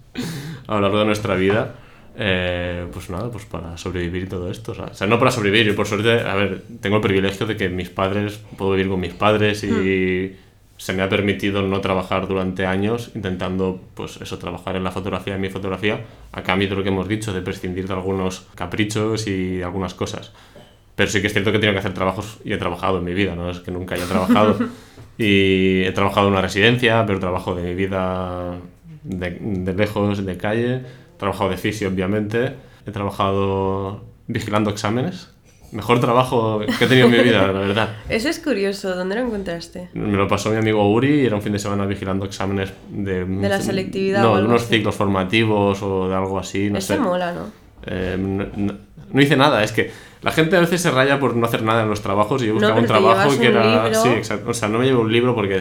a 0.68 0.74
lo 0.76 0.80
largo 0.80 1.00
de 1.00 1.06
nuestra 1.06 1.34
vida. 1.34 1.74
Eh, 2.16 2.86
pues 2.92 3.10
nada, 3.10 3.30
pues 3.30 3.44
para 3.44 3.76
sobrevivir 3.76 4.24
y 4.24 4.26
todo 4.26 4.50
esto. 4.50 4.72
O 4.72 4.74
sea, 4.74 4.84
o 4.86 4.94
sea, 4.94 5.06
no 5.06 5.18
para 5.18 5.30
sobrevivir, 5.30 5.66
yo 5.66 5.76
por 5.76 5.86
suerte, 5.86 6.20
a 6.20 6.34
ver, 6.34 6.62
tengo 6.80 6.96
el 6.96 7.02
privilegio 7.02 7.46
de 7.46 7.56
que 7.56 7.68
mis 7.68 7.90
padres, 7.90 8.40
puedo 8.56 8.72
vivir 8.72 8.88
con 8.88 9.00
mis 9.00 9.14
padres 9.14 9.64
y 9.64 10.36
se 10.76 10.92
me 10.92 11.02
ha 11.02 11.08
permitido 11.08 11.62
no 11.62 11.80
trabajar 11.80 12.26
durante 12.26 12.66
años 12.66 13.10
intentando, 13.14 13.80
pues 13.94 14.18
eso, 14.20 14.38
trabajar 14.38 14.76
en 14.76 14.84
la 14.84 14.90
fotografía, 14.90 15.34
en 15.34 15.40
mi 15.40 15.50
fotografía, 15.50 16.00
a 16.32 16.42
cambio 16.42 16.68
de 16.68 16.76
lo 16.76 16.82
que 16.82 16.88
hemos 16.88 17.08
dicho, 17.08 17.32
de 17.32 17.42
prescindir 17.42 17.86
de 17.86 17.94
algunos 17.94 18.46
caprichos 18.54 19.26
y 19.26 19.56
de 19.56 19.64
algunas 19.64 19.94
cosas. 19.94 20.32
Pero 20.96 21.10
sí 21.10 21.20
que 21.20 21.28
es 21.28 21.32
cierto 21.32 21.50
que 21.50 21.56
he 21.56 21.60
tenido 21.60 21.74
que 21.74 21.80
hacer 21.80 21.94
trabajos 21.94 22.38
y 22.44 22.52
he 22.52 22.58
trabajado 22.58 22.98
en 22.98 23.04
mi 23.04 23.14
vida, 23.14 23.34
no 23.34 23.50
es 23.50 23.60
que 23.60 23.70
nunca 23.70 23.94
haya 23.94 24.06
trabajado. 24.06 24.58
y 25.18 25.82
he 25.82 25.92
trabajado 25.92 26.28
en 26.28 26.34
una 26.34 26.42
residencia, 26.42 27.04
pero 27.06 27.18
trabajo 27.18 27.54
de 27.54 27.62
mi 27.62 27.74
vida 27.74 28.58
de, 29.02 29.38
de 29.40 29.74
lejos, 29.74 30.24
de 30.24 30.36
calle. 30.36 30.82
He 31.14 31.18
trabajado 31.18 31.50
de 31.50 31.56
fisio, 31.56 31.88
obviamente. 31.88 32.52
He 32.86 32.90
trabajado 32.90 34.04
vigilando 34.26 34.70
exámenes. 34.70 35.30
Mejor 35.72 35.98
trabajo 35.98 36.60
que 36.78 36.84
he 36.84 36.88
tenido 36.88 37.06
en 37.06 37.12
mi 37.12 37.18
vida, 37.18 37.46
la 37.48 37.52
verdad. 37.52 37.96
Eso 38.08 38.28
es 38.28 38.38
curioso. 38.38 38.94
¿Dónde 38.94 39.16
lo 39.16 39.22
encontraste? 39.22 39.88
Me 39.94 40.16
lo 40.16 40.28
pasó 40.28 40.50
mi 40.50 40.56
amigo 40.56 40.88
Uri 40.92 41.22
y 41.22 41.26
era 41.26 41.34
un 41.34 41.42
fin 41.42 41.52
de 41.52 41.58
semana 41.58 41.84
vigilando 41.84 42.24
exámenes 42.26 42.72
de... 42.90 43.24
De 43.24 43.48
la 43.48 43.60
selectividad 43.60 44.24
o 44.24 44.28
No, 44.28 44.32
de 44.34 44.38
algo 44.40 44.48
unos 44.50 44.62
así. 44.62 44.76
ciclos 44.76 44.94
formativos 44.94 45.82
o 45.82 46.08
de 46.08 46.14
algo 46.14 46.38
así, 46.38 46.70
no 46.70 46.78
Eso 46.78 46.94
sé. 46.94 47.00
mola, 47.00 47.32
¿no? 47.32 47.46
Eh, 47.86 48.16
no, 48.18 48.46
no- 48.56 48.74
no 49.10 49.20
hice 49.22 49.36
nada, 49.36 49.62
es 49.62 49.70
que 49.72 49.90
la 50.22 50.30
gente 50.32 50.56
a 50.56 50.60
veces 50.60 50.80
se 50.80 50.90
raya 50.90 51.20
por 51.20 51.36
no 51.36 51.46
hacer 51.46 51.62
nada 51.62 51.82
en 51.82 51.88
los 51.88 52.00
trabajos 52.02 52.42
y 52.42 52.46
yo 52.46 52.54
No, 52.54 52.60
buscaba 52.60 52.80
un 52.80 52.86
pero 52.86 52.94
te 52.98 53.00
trabajo 53.00 53.30
llevas 53.30 53.36
que 53.40 53.48
un 53.48 53.54
era... 53.56 53.84
libro. 53.88 54.02
Sí, 54.02 54.08
exacto. 54.10 54.50
O 54.50 54.54
sea, 54.54 54.68
no 54.68 54.78
me 54.78 54.86
llevo 54.86 55.02
un 55.02 55.12
libro 55.12 55.34
porque... 55.34 55.60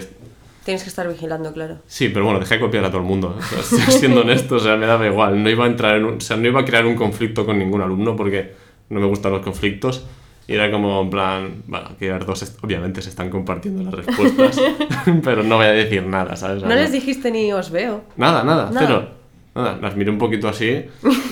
Tienes 0.65 0.83
que 0.83 0.89
estar 0.89 1.07
vigilando, 1.07 1.51
claro. 1.53 1.79
Sí, 1.87 2.09
pero 2.09 2.23
bueno, 2.25 2.39
dejé 2.39 2.55
de 2.55 2.59
copiar 2.61 2.85
a 2.85 2.89
todo 2.89 3.01
el 3.01 3.07
mundo. 3.07 3.35
O 3.37 3.41
sea, 3.41 3.59
estoy 3.79 3.79
siendo 3.99 4.21
honesto, 4.21 4.55
o 4.55 4.59
sea, 4.59 4.77
me 4.77 4.85
daba 4.85 5.05
igual. 5.05 5.41
No 5.43 5.49
iba 5.49 5.65
a 5.65 5.67
entrar 5.67 5.97
en 5.97 6.05
un- 6.05 6.17
o 6.17 6.21
sea, 6.21 6.37
no 6.37 6.47
iba 6.47 6.61
a 6.61 6.65
crear 6.65 6.85
un 6.85 6.95
conflicto 6.95 7.45
con 7.45 7.59
ningún 7.59 7.81
alumno 7.81 8.15
porque 8.15 8.53
no 8.89 8.99
me 8.99 9.05
gustan 9.07 9.31
los 9.33 9.41
conflictos. 9.41 10.05
Y 10.47 10.53
era 10.55 10.69
como, 10.71 11.01
en 11.01 11.09
plan, 11.09 11.63
bueno, 11.67 11.91
que 11.97 12.09
las 12.09 12.25
dos 12.25 12.57
obviamente 12.61 13.01
se 13.01 13.09
están 13.09 13.29
compartiendo 13.29 13.81
las 13.83 13.93
respuestas, 14.05 14.59
pero 15.23 15.41
no 15.43 15.55
voy 15.55 15.67
a 15.67 15.71
decir 15.71 16.03
nada, 16.05 16.35
¿sabes? 16.35 16.57
O 16.57 16.59
sea, 16.61 16.69
No 16.69 16.75
les 16.75 16.91
dijiste 16.91 17.31
ni 17.31 17.53
os 17.53 17.71
veo. 17.71 18.01
Nada, 18.17 18.43
nada, 18.43 18.69
Nada. 18.69 18.79
cero. 18.85 19.07
Nada, 19.55 19.77
las 19.79 19.95
miré 19.95 20.09
un 20.09 20.17
poquito 20.17 20.49
así 20.49 20.85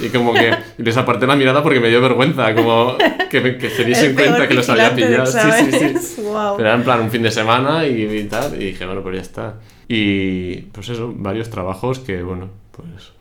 y 0.04 0.10
como 0.10 0.34
que 0.34 0.52
les 0.78 0.96
aparté 0.96 1.26
la 1.26 1.36
mirada 1.36 1.64
porque 1.64 1.80
me 1.80 1.90
dio 1.90 2.02
vergüenza, 2.02 2.54
como 2.54 2.96
que, 3.30 3.58
que 3.58 3.70
se 3.70 3.84
diese 3.84 4.06
en 4.06 4.10
El 4.12 4.16
peor 4.16 4.28
cuenta 4.28 4.48
que 4.48 4.54
los 4.54 4.70
había 4.70 4.94
pillado. 4.94 5.26
Sí, 5.26 5.40
sí, 5.60 5.98
sí. 5.98 6.22
Guau. 6.26 6.56
Pero 6.56 6.70
era 6.70 6.78
en 6.78 6.84
plan 6.84 7.02
un 7.02 7.10
fin 7.10 7.24
de 7.24 7.32
semana 7.32 7.88
y, 7.88 8.04
y 8.04 8.24
tal, 8.26 8.54
y 8.62 8.66
dije, 8.66 8.86
bueno, 8.86 9.02
pues 9.02 9.16
ya 9.16 9.22
está. 9.22 9.56
Y 9.88 10.58
pues 10.72 10.90
eso, 10.90 11.12
varios 11.16 11.50
trabajos 11.50 12.00
que, 12.00 12.22
bueno, 12.22 12.50
pues, 12.72 13.12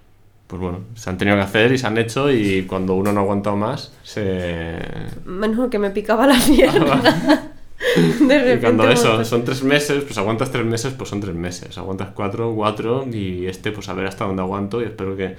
pues 0.46 0.60
bueno, 0.60 0.80
se 0.94 1.08
han 1.08 1.16
tenido 1.16 1.36
que 1.36 1.42
hacer 1.42 1.72
y 1.72 1.78
se 1.78 1.86
han 1.86 1.96
hecho 1.96 2.30
y 2.30 2.64
cuando 2.64 2.94
uno 2.94 3.12
no 3.12 3.20
ha 3.20 3.22
aguantado 3.22 3.56
más, 3.56 3.94
se... 4.02 4.76
Menos 5.24 5.70
que 5.70 5.78
me 5.78 5.90
picaba 5.90 6.26
la 6.26 6.38
pierna. 6.38 7.49
De 8.20 8.34
Y 8.34 8.38
repente. 8.38 8.60
cuando 8.60 8.84
me 8.84 8.92
eso, 8.92 9.24
son 9.24 9.44
tres 9.44 9.62
meses, 9.62 10.04
pues 10.04 10.16
aguantas 10.18 10.50
tres 10.50 10.64
meses, 10.64 10.92
pues 10.96 11.08
son 11.10 11.20
tres 11.20 11.34
meses. 11.34 11.76
Aguantas 11.78 12.08
cuatro, 12.14 12.52
cuatro, 12.54 13.06
y 13.12 13.46
este, 13.46 13.72
pues 13.72 13.88
a 13.88 13.94
ver 13.94 14.06
hasta 14.06 14.24
dónde 14.24 14.42
aguanto. 14.42 14.80
Y 14.80 14.84
espero 14.84 15.16
que, 15.16 15.36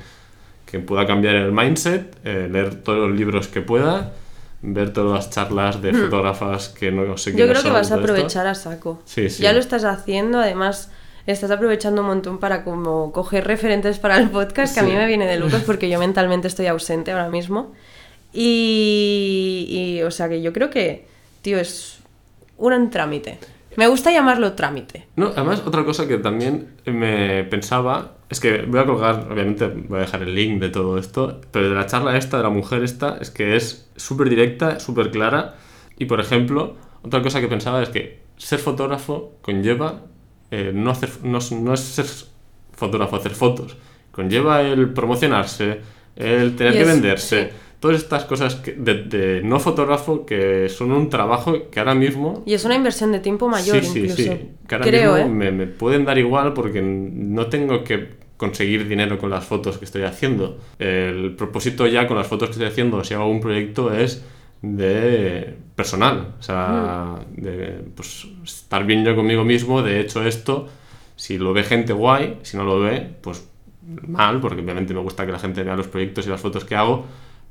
que 0.66 0.80
pueda 0.80 1.06
cambiar 1.06 1.36
el 1.36 1.52
mindset, 1.52 2.18
eh, 2.26 2.48
leer 2.52 2.76
todos 2.84 3.10
los 3.10 3.18
libros 3.18 3.48
que 3.48 3.62
pueda, 3.62 4.14
ver 4.62 4.94
todas 4.94 5.14
las 5.26 5.30
charlas 5.30 5.82
de 5.82 5.94
fotógrafas 5.94 6.70
que 6.70 6.92
no 6.92 7.18
sé 7.18 7.32
Hmm. 7.32 7.38
Yo 7.38 7.48
creo 7.48 7.64
que 7.64 7.70
vas 7.70 7.92
a 7.92 7.96
esto. 7.96 8.04
aprovechar 8.04 8.48
a 8.48 8.56
saco. 8.56 9.02
Sí, 9.06 9.30
sí. 9.30 9.44
Ya 9.44 9.54
lo 9.54 9.60
estás 9.60 9.84
haciendo, 9.86 10.40
además 10.40 10.92
estás 11.28 11.52
aprovechando 11.52 12.02
un 12.02 12.08
montón 12.08 12.40
para 12.40 12.64
como 12.64 13.12
coger 13.12 13.46
referentes 13.46 14.00
para 14.00 14.18
el 14.18 14.30
podcast, 14.30 14.74
que 14.74 14.80
a 14.80 14.84
mí 14.84 14.92
me 14.94 15.06
viene 15.08 15.28
de 15.28 15.38
locos 15.38 15.62
porque 15.66 15.90
yo 15.90 16.00
mentalmente 16.00 16.48
estoy 16.48 16.68
ausente 16.68 17.12
ahora 17.12 17.30
mismo. 17.30 17.72
Y, 18.34 19.66
y, 20.00 20.04
o 20.04 20.12
sea 20.12 20.30
que 20.30 20.42
yo 20.42 20.54
creo 20.54 20.70
que, 20.70 21.06
tío, 21.42 21.60
es 21.60 22.00
un 22.68 22.90
trámite. 22.90 23.40
Me 23.78 23.88
gusta 23.88 24.12
llamarlo 24.12 24.54
trámite. 24.54 25.08
No, 25.16 25.28
además, 25.28 25.64
otra 25.66 25.86
cosa 25.86 26.08
que 26.08 26.18
también 26.18 26.76
me 26.86 27.44
pensaba 27.46 28.16
es 28.30 28.40
que 28.40 28.64
voy 28.64 28.80
a 28.80 28.86
colgar, 28.86 29.28
obviamente, 29.32 29.68
voy 29.68 30.00
a 30.00 30.02
dejar 30.02 30.24
el 30.24 30.36
link 30.36 30.60
de 30.62 30.70
todo 30.70 30.98
esto, 30.98 31.40
pero 31.52 31.70
de 31.70 31.76
la 31.76 31.86
charla 31.86 32.18
esta, 32.18 32.38
de 32.38 32.44
la 32.44 32.50
mujer 32.50 32.84
esta, 32.84 33.18
es 33.22 33.32
que 33.32 33.56
es 33.56 33.90
súper 33.96 34.30
directa, 34.30 34.80
súper 34.80 35.10
clara. 35.12 35.56
Y 35.98 36.06
por 36.06 36.20
ejemplo, 36.20 36.76
otra 37.04 37.22
cosa 37.22 37.40
que 37.40 37.48
pensaba 37.48 37.82
es 37.82 37.90
que 37.90 38.22
ser 38.38 38.60
fotógrafo 38.60 39.34
conlleva 39.42 40.02
eh, 40.52 40.72
no, 40.74 40.92
hacer, 40.92 41.10
no, 41.24 41.40
no 41.62 41.74
es 41.74 41.80
ser 41.80 42.06
fotógrafo, 42.74 43.16
hacer 43.16 43.32
fotos. 43.32 43.78
Conlleva 44.12 44.62
el 44.62 44.90
promocionarse, 44.90 45.80
el 46.18 46.56
tener 46.58 46.76
Y 46.76 46.78
que 46.80 46.84
venderse. 46.84 47.44
sí. 47.44 47.50
Todas 47.82 47.98
estas 47.98 48.24
cosas 48.24 48.56
que- 48.56 48.72
de, 48.74 48.94
de 49.04 49.42
no 49.44 49.60
fotógrafo 49.60 50.26
que 50.26 50.70
son 50.70 50.94
un 50.94 51.10
trabajo 51.10 51.70
que 51.70 51.80
ahora 51.80 51.96
mismo 51.96 52.44
Y 52.46 52.54
es 52.54 52.64
una 52.64 52.76
inversión 52.76 53.12
de 53.12 53.20
tiempo 53.20 53.50
mayor 53.50 53.84
sí, 53.84 53.90
sí, 53.92 54.00
incluso. 54.00 54.16
sí. 54.18 54.30
Que 54.68 54.76
ahora 54.76 54.88
Creo, 54.88 55.16
mismo 55.16 55.28
¿eh? 55.28 55.30
me, 55.34 55.52
me 55.52 55.68
pueden 55.68 56.06
dar 56.06 56.18
igual 56.18 56.54
porque 56.54 56.82
no 56.82 57.48
tengo 57.48 57.84
que 57.84 58.22
conseguir 58.38 58.88
dinero 58.88 59.18
con 59.18 59.30
las 59.30 59.44
fotos 59.46 59.78
que 59.78 59.86
estoy 59.86 60.04
haciendo. 60.04 60.58
El 60.80 61.36
propósito 61.36 61.86
ya 61.88 62.08
con 62.08 62.18
las 62.18 62.28
fotos 62.28 62.48
que 62.50 62.54
estoy 62.54 62.68
haciendo, 62.68 63.04
si 63.04 63.14
hago 63.14 63.28
un 63.30 63.40
proyecto, 63.42 63.94
es 63.94 64.24
de 64.62 65.56
personal. 65.76 66.36
O 66.40 66.44
sea, 66.44 67.16
de 67.36 67.82
pues, 67.96 68.28
estar 68.44 68.86
bien 68.86 69.04
yo 69.06 69.16
conmigo 69.16 69.44
mismo, 69.44 69.82
de 69.82 70.00
hecho 70.00 70.24
esto, 70.26 70.68
si 71.16 71.38
lo 71.38 71.54
ve 71.54 71.64
gente 71.64 71.94
guay, 71.94 72.38
si 72.44 72.58
no 72.58 72.64
lo 72.64 72.80
ve, 72.80 73.10
pues 73.22 73.48
mal, 74.08 74.40
porque 74.40 74.62
obviamente 74.62 74.94
me 74.94 75.02
gusta 75.02 75.26
que 75.26 75.32
la 75.32 75.40
gente 75.40 75.64
vea 75.64 75.76
los 75.76 75.88
proyectos 75.88 76.26
y 76.26 76.30
las 76.30 76.40
fotos 76.42 76.64
que 76.66 76.76
hago, 76.76 77.06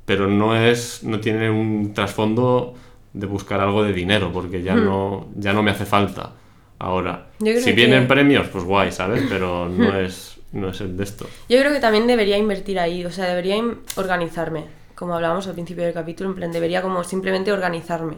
pero 0.04 0.28
no 0.28 0.56
es 0.56 1.02
no 1.04 1.20
tiene 1.20 1.50
un 1.50 1.94
trasfondo 1.94 2.74
de 3.12 3.26
buscar 3.26 3.60
algo 3.60 3.82
de 3.82 3.92
dinero, 3.92 4.32
porque 4.32 4.62
ya, 4.62 4.74
no, 4.74 5.28
ya 5.34 5.52
no 5.52 5.62
me 5.62 5.70
hace 5.70 5.84
falta 5.84 6.32
ahora. 6.78 7.28
Si 7.38 7.72
vienen 7.72 8.06
premios, 8.06 8.48
pues 8.48 8.64
guay, 8.64 8.92
¿sabes? 8.92 9.24
Pero 9.28 9.68
no 9.68 9.98
es, 9.98 10.38
no 10.52 10.68
es 10.70 10.80
el 10.80 10.96
de 10.96 11.04
esto. 11.04 11.26
Yo 11.48 11.58
creo 11.58 11.72
que 11.72 11.80
también 11.80 12.06
debería 12.06 12.38
invertir 12.38 12.78
ahí, 12.78 13.04
o 13.04 13.10
sea, 13.10 13.26
debería 13.26 13.62
organizarme, 13.96 14.64
como 14.94 15.14
hablábamos 15.14 15.46
al 15.46 15.54
principio 15.54 15.84
del 15.84 15.94
capítulo, 15.94 16.30
en 16.30 16.36
plan, 16.36 16.52
debería 16.52 16.82
como 16.82 17.02
simplemente 17.04 17.52
organizarme 17.52 18.16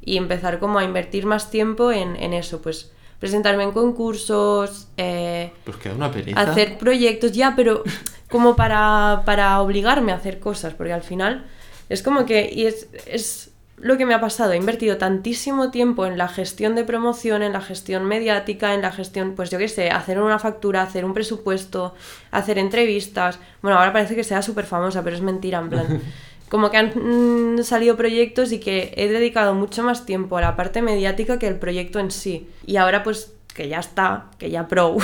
y 0.00 0.16
empezar 0.16 0.58
como 0.58 0.78
a 0.78 0.84
invertir 0.84 1.26
más 1.26 1.50
tiempo 1.50 1.92
en, 1.92 2.16
en 2.16 2.34
eso, 2.34 2.60
pues 2.60 2.93
presentarme 3.24 3.62
en 3.62 3.72
concursos, 3.72 4.88
eh, 4.98 5.50
pues 5.64 5.78
queda 5.78 5.94
una 5.94 6.10
pereza. 6.12 6.38
hacer 6.38 6.76
proyectos, 6.76 7.32
ya, 7.32 7.54
pero 7.56 7.82
como 8.28 8.54
para, 8.54 9.22
para 9.24 9.62
obligarme 9.62 10.12
a 10.12 10.16
hacer 10.16 10.40
cosas, 10.40 10.74
porque 10.74 10.92
al 10.92 11.02
final 11.02 11.46
es 11.88 12.02
como 12.02 12.26
que, 12.26 12.50
y 12.52 12.66
es, 12.66 12.86
es 13.06 13.50
lo 13.78 13.96
que 13.96 14.04
me 14.04 14.12
ha 14.12 14.20
pasado. 14.20 14.52
He 14.52 14.58
invertido 14.58 14.98
tantísimo 14.98 15.70
tiempo 15.70 16.04
en 16.04 16.18
la 16.18 16.28
gestión 16.28 16.74
de 16.74 16.84
promoción, 16.84 17.42
en 17.42 17.54
la 17.54 17.62
gestión 17.62 18.04
mediática, 18.04 18.74
en 18.74 18.82
la 18.82 18.92
gestión, 18.92 19.34
pues 19.34 19.48
yo 19.48 19.56
qué 19.56 19.68
sé, 19.68 19.88
hacer 19.88 20.20
una 20.20 20.38
factura, 20.38 20.82
hacer 20.82 21.06
un 21.06 21.14
presupuesto, 21.14 21.94
hacer 22.30 22.58
entrevistas. 22.58 23.38
Bueno, 23.62 23.78
ahora 23.78 23.94
parece 23.94 24.14
que 24.14 24.24
sea 24.24 24.42
súper 24.42 24.66
famosa, 24.66 25.02
pero 25.02 25.16
es 25.16 25.22
mentira, 25.22 25.60
en 25.60 25.70
plan. 25.70 26.02
Como 26.54 26.70
que 26.70 26.76
han 26.76 26.92
mm, 26.94 27.64
salido 27.64 27.96
proyectos 27.96 28.52
y 28.52 28.60
que 28.60 28.94
he 28.96 29.08
dedicado 29.08 29.54
mucho 29.54 29.82
más 29.82 30.06
tiempo 30.06 30.36
a 30.36 30.40
la 30.40 30.54
parte 30.54 30.82
mediática 30.82 31.36
que 31.36 31.48
el 31.48 31.58
proyecto 31.58 31.98
en 31.98 32.12
sí. 32.12 32.48
Y 32.64 32.76
ahora 32.76 33.02
pues 33.02 33.34
que 33.52 33.68
ya 33.68 33.80
está, 33.80 34.26
que 34.38 34.50
ya 34.50 34.68
pro, 34.68 34.96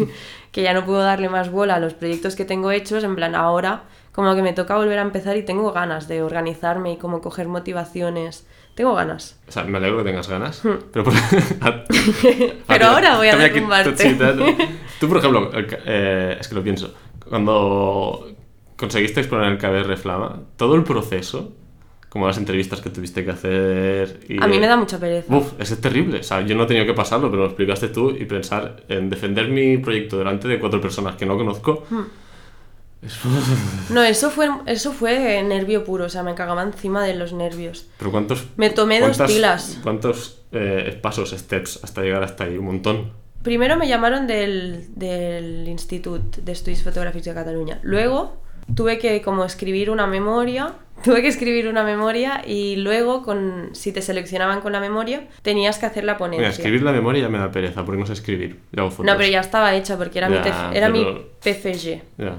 que 0.50 0.62
ya 0.62 0.72
no 0.72 0.86
puedo 0.86 1.00
darle 1.00 1.28
más 1.28 1.50
bola 1.50 1.74
a 1.74 1.78
los 1.78 1.92
proyectos 1.92 2.36
que 2.36 2.46
tengo 2.46 2.70
hechos, 2.70 3.04
en 3.04 3.16
plan 3.16 3.34
ahora 3.34 3.82
como 4.12 4.34
que 4.34 4.40
me 4.40 4.54
toca 4.54 4.78
volver 4.78 4.98
a 4.98 5.02
empezar 5.02 5.36
y 5.36 5.42
tengo 5.42 5.72
ganas 5.72 6.08
de 6.08 6.22
organizarme 6.22 6.92
y 6.92 6.96
como 6.96 7.20
coger 7.20 7.48
motivaciones. 7.48 8.46
Tengo 8.74 8.94
ganas. 8.94 9.38
O 9.46 9.52
sea, 9.52 9.64
me 9.64 9.76
alegro 9.76 9.98
que 9.98 10.04
tengas 10.04 10.26
ganas. 10.26 10.64
Hmm. 10.64 10.84
Pero, 10.90 11.04
pero 12.66 12.86
ahora 12.86 13.18
voy 13.18 13.28
a 13.28 13.36
derrumbarte. 13.36 14.16
Tú, 14.98 15.08
por 15.08 15.18
ejemplo, 15.18 15.50
eh, 15.52 16.38
es 16.40 16.48
que 16.48 16.54
lo 16.54 16.62
pienso, 16.62 16.94
cuando 17.28 18.34
conseguiste 18.76 19.20
exponer 19.20 19.52
el 19.52 19.58
KBR 19.58 19.96
Flama, 19.96 20.40
todo 20.56 20.74
el 20.74 20.84
proceso, 20.84 21.52
como 22.08 22.28
las 22.28 22.38
entrevistas 22.38 22.80
que 22.80 22.90
tuviste 22.90 23.24
que 23.24 23.32
hacer... 23.32 24.20
Y, 24.28 24.40
a 24.40 24.46
mí 24.46 24.60
me 24.60 24.68
da 24.68 24.76
mucha 24.76 25.00
pereza. 25.00 25.34
Uf, 25.34 25.54
es 25.58 25.80
terrible. 25.80 26.20
O 26.20 26.22
sea, 26.22 26.42
yo 26.42 26.54
no 26.54 26.62
he 26.62 26.66
tenido 26.66 26.86
que 26.86 26.94
pasarlo, 26.94 27.28
pero 27.28 27.42
lo 27.42 27.48
explicaste 27.48 27.88
tú 27.88 28.10
y 28.10 28.24
pensar 28.24 28.84
en 28.88 29.10
defender 29.10 29.48
mi 29.48 29.78
proyecto 29.78 30.18
delante 30.18 30.46
de 30.46 30.60
cuatro 30.60 30.80
personas 30.80 31.16
que 31.16 31.26
no 31.26 31.36
conozco... 31.36 31.84
Hmm. 31.90 32.02
No, 33.90 34.02
eso 34.02 34.30
fue, 34.30 34.48
eso 34.66 34.92
fue 34.92 35.42
nervio 35.42 35.84
puro, 35.84 36.06
o 36.06 36.08
sea, 36.08 36.22
me 36.22 36.34
cagaba 36.34 36.62
encima 36.62 37.04
de 37.04 37.14
los 37.14 37.32
nervios. 37.32 37.86
¿Pero 37.98 38.10
cuántos? 38.10 38.46
Me 38.56 38.70
tomé 38.70 39.00
dos 39.00 39.18
pilas. 39.18 39.78
¿Cuántos 39.82 40.42
eh, 40.52 40.98
pasos, 41.02 41.32
steps, 41.32 41.80
hasta 41.82 42.00
llegar 42.00 42.22
hasta 42.22 42.44
ahí? 42.44 42.56
Un 42.56 42.64
montón. 42.64 43.12
Primero 43.42 43.76
me 43.76 43.88
llamaron 43.88 44.26
del, 44.26 44.86
del 44.94 45.68
Institut 45.68 46.36
de 46.36 46.52
Estudios 46.52 46.82
Fotográficos 46.82 47.26
de 47.26 47.34
Cataluña. 47.34 47.78
Luego 47.82 48.43
tuve 48.74 48.98
que 48.98 49.22
como 49.22 49.44
escribir 49.44 49.90
una 49.90 50.06
memoria, 50.06 50.74
tuve 51.04 51.22
que 51.22 51.28
escribir 51.28 51.68
una 51.68 51.82
memoria 51.82 52.42
y 52.46 52.76
luego 52.76 53.22
con 53.22 53.70
si 53.72 53.92
te 53.92 54.02
seleccionaban 54.02 54.60
con 54.60 54.72
la 54.72 54.80
memoria 54.80 55.26
tenías 55.42 55.78
que 55.78 55.86
hacer 55.86 56.04
la 56.04 56.16
ponencia. 56.16 56.48
Mira, 56.48 56.50
escribir 56.50 56.82
la 56.82 56.92
memoria 56.92 57.22
ya 57.22 57.28
me 57.28 57.38
da 57.38 57.50
pereza 57.50 57.84
porque 57.84 58.00
no 58.00 58.06
sé 58.06 58.14
escribir. 58.14 58.60
No, 58.72 58.90
pero 58.90 59.26
ya 59.26 59.40
estaba 59.40 59.74
hecha 59.74 59.96
porque 59.96 60.18
era, 60.18 60.28
mi, 60.28 60.36
era 60.72 60.88
mi 60.88 61.04
PFG. 61.42 62.02
Ya. 62.18 62.38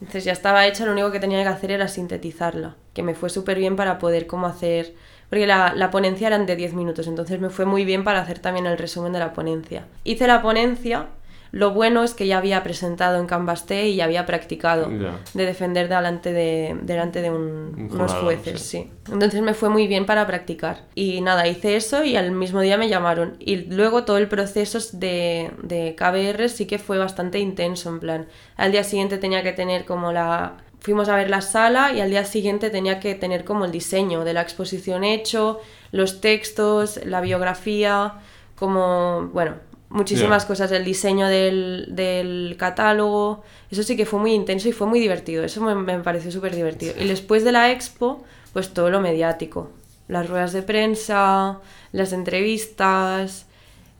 Entonces 0.00 0.24
ya 0.24 0.32
estaba 0.32 0.66
hecha, 0.66 0.84
lo 0.84 0.92
único 0.92 1.10
que 1.12 1.20
tenía 1.20 1.42
que 1.42 1.48
hacer 1.48 1.70
era 1.70 1.88
sintetizarla, 1.88 2.76
que 2.92 3.02
me 3.02 3.14
fue 3.14 3.30
súper 3.30 3.58
bien 3.58 3.76
para 3.76 3.98
poder 3.98 4.26
cómo 4.26 4.46
hacer... 4.46 4.92
Porque 5.30 5.46
la, 5.46 5.72
la 5.74 5.90
ponencia 5.90 6.26
eran 6.26 6.46
de 6.46 6.54
10 6.54 6.74
minutos, 6.74 7.06
entonces 7.08 7.40
me 7.40 7.48
fue 7.48 7.64
muy 7.64 7.84
bien 7.84 8.04
para 8.04 8.20
hacer 8.20 8.38
también 8.38 8.66
el 8.66 8.76
resumen 8.76 9.12
de 9.12 9.20
la 9.20 9.32
ponencia. 9.32 9.86
Hice 10.04 10.26
la 10.26 10.42
ponencia 10.42 11.06
lo 11.54 11.70
bueno 11.70 12.02
es 12.02 12.14
que 12.14 12.26
ya 12.26 12.38
había 12.38 12.64
presentado 12.64 13.20
en 13.20 13.26
Canvas 13.26 13.64
y 13.70 13.94
ya 13.94 14.06
había 14.06 14.26
practicado 14.26 14.88
de 14.88 15.46
defender 15.46 15.88
delante 15.88 16.32
de, 16.32 16.76
delante 16.82 17.22
de 17.22 17.30
unos 17.30 18.12
jueces, 18.14 18.60
sí. 18.60 18.90
Entonces 19.12 19.40
me 19.40 19.54
fue 19.54 19.68
muy 19.68 19.86
bien 19.86 20.04
para 20.04 20.26
practicar. 20.26 20.82
Y 20.96 21.20
nada, 21.20 21.46
hice 21.46 21.76
eso 21.76 22.02
y 22.02 22.16
al 22.16 22.32
mismo 22.32 22.60
día 22.60 22.76
me 22.76 22.88
llamaron. 22.88 23.36
Y 23.38 23.54
luego 23.72 24.02
todo 24.02 24.18
el 24.18 24.26
proceso 24.26 24.80
de, 24.98 25.52
de 25.62 25.94
KBR 25.94 26.48
sí 26.48 26.66
que 26.66 26.80
fue 26.80 26.98
bastante 26.98 27.38
intenso, 27.38 27.88
en 27.88 28.00
plan. 28.00 28.26
Al 28.56 28.72
día 28.72 28.82
siguiente 28.82 29.18
tenía 29.18 29.44
que 29.44 29.52
tener 29.52 29.84
como 29.84 30.10
la, 30.10 30.56
fuimos 30.80 31.08
a 31.08 31.14
ver 31.14 31.30
la 31.30 31.40
sala 31.40 31.92
y 31.92 32.00
al 32.00 32.10
día 32.10 32.24
siguiente 32.24 32.68
tenía 32.68 32.98
que 32.98 33.14
tener 33.14 33.44
como 33.44 33.64
el 33.64 33.70
diseño 33.70 34.24
de 34.24 34.32
la 34.32 34.42
exposición 34.42 35.04
hecho, 35.04 35.60
los 35.92 36.20
textos, 36.20 36.98
la 37.04 37.20
biografía, 37.20 38.14
como, 38.56 39.30
bueno, 39.32 39.54
muchísimas 39.94 40.44
cosas, 40.44 40.72
el 40.72 40.84
diseño 40.84 41.28
del, 41.28 41.86
del, 41.90 42.56
catálogo, 42.58 43.42
eso 43.70 43.82
sí 43.82 43.96
que 43.96 44.04
fue 44.04 44.18
muy 44.18 44.32
intenso 44.32 44.68
y 44.68 44.72
fue 44.72 44.86
muy 44.86 44.98
divertido, 44.98 45.44
eso 45.44 45.62
me, 45.62 45.74
me 45.74 46.00
pareció 46.00 46.30
súper 46.32 46.54
divertido. 46.54 46.94
Y 46.98 47.06
después 47.06 47.44
de 47.44 47.52
la 47.52 47.70
expo, 47.70 48.24
pues 48.52 48.74
todo 48.74 48.90
lo 48.90 49.00
mediático, 49.00 49.70
las 50.08 50.28
ruedas 50.28 50.52
de 50.52 50.62
prensa, 50.62 51.60
las 51.92 52.12
entrevistas, 52.12 53.46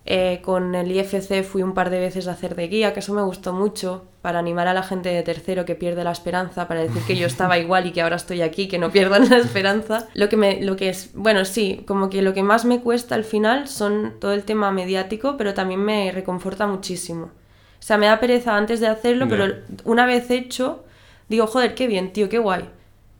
eh, 0.06 0.40
con 0.42 0.74
el 0.74 0.92
IFC 0.92 1.42
fui 1.42 1.62
un 1.62 1.72
par 1.72 1.88
de 1.88 1.98
veces 1.98 2.28
a 2.28 2.32
hacer 2.32 2.54
de 2.56 2.68
guía, 2.68 2.92
que 2.92 3.00
eso 3.00 3.14
me 3.14 3.22
gustó 3.22 3.54
mucho, 3.54 4.04
para 4.20 4.38
animar 4.38 4.68
a 4.68 4.74
la 4.74 4.82
gente 4.82 5.08
de 5.08 5.22
tercero 5.22 5.64
que 5.64 5.74
pierde 5.74 6.04
la 6.04 6.12
esperanza, 6.12 6.68
para 6.68 6.80
decir 6.80 7.02
que 7.06 7.16
yo 7.16 7.26
estaba 7.26 7.58
igual 7.58 7.86
y 7.86 7.92
que 7.92 8.02
ahora 8.02 8.16
estoy 8.16 8.42
aquí, 8.42 8.68
que 8.68 8.78
no 8.78 8.90
pierdan 8.90 9.28
la 9.30 9.38
esperanza. 9.38 10.08
Lo 10.12 10.28
que, 10.28 10.36
me, 10.36 10.60
lo 10.62 10.76
que 10.76 10.90
es, 10.90 11.10
bueno, 11.14 11.46
sí, 11.46 11.84
como 11.86 12.10
que 12.10 12.20
lo 12.20 12.34
que 12.34 12.42
más 12.42 12.66
me 12.66 12.80
cuesta 12.80 13.14
al 13.14 13.24
final 13.24 13.66
son 13.66 14.14
todo 14.20 14.34
el 14.34 14.44
tema 14.44 14.70
mediático, 14.72 15.36
pero 15.38 15.54
también 15.54 15.80
me 15.80 16.12
reconforta 16.12 16.66
muchísimo. 16.66 17.26
O 17.26 17.86
sea, 17.86 17.96
me 17.96 18.06
da 18.06 18.20
pereza 18.20 18.56
antes 18.56 18.80
de 18.80 18.88
hacerlo, 18.88 19.26
pero 19.28 19.54
una 19.84 20.04
vez 20.04 20.30
hecho, 20.30 20.84
digo, 21.28 21.46
joder, 21.46 21.74
qué 21.74 21.86
bien, 21.86 22.12
tío, 22.12 22.28
qué 22.28 22.38
guay 22.38 22.64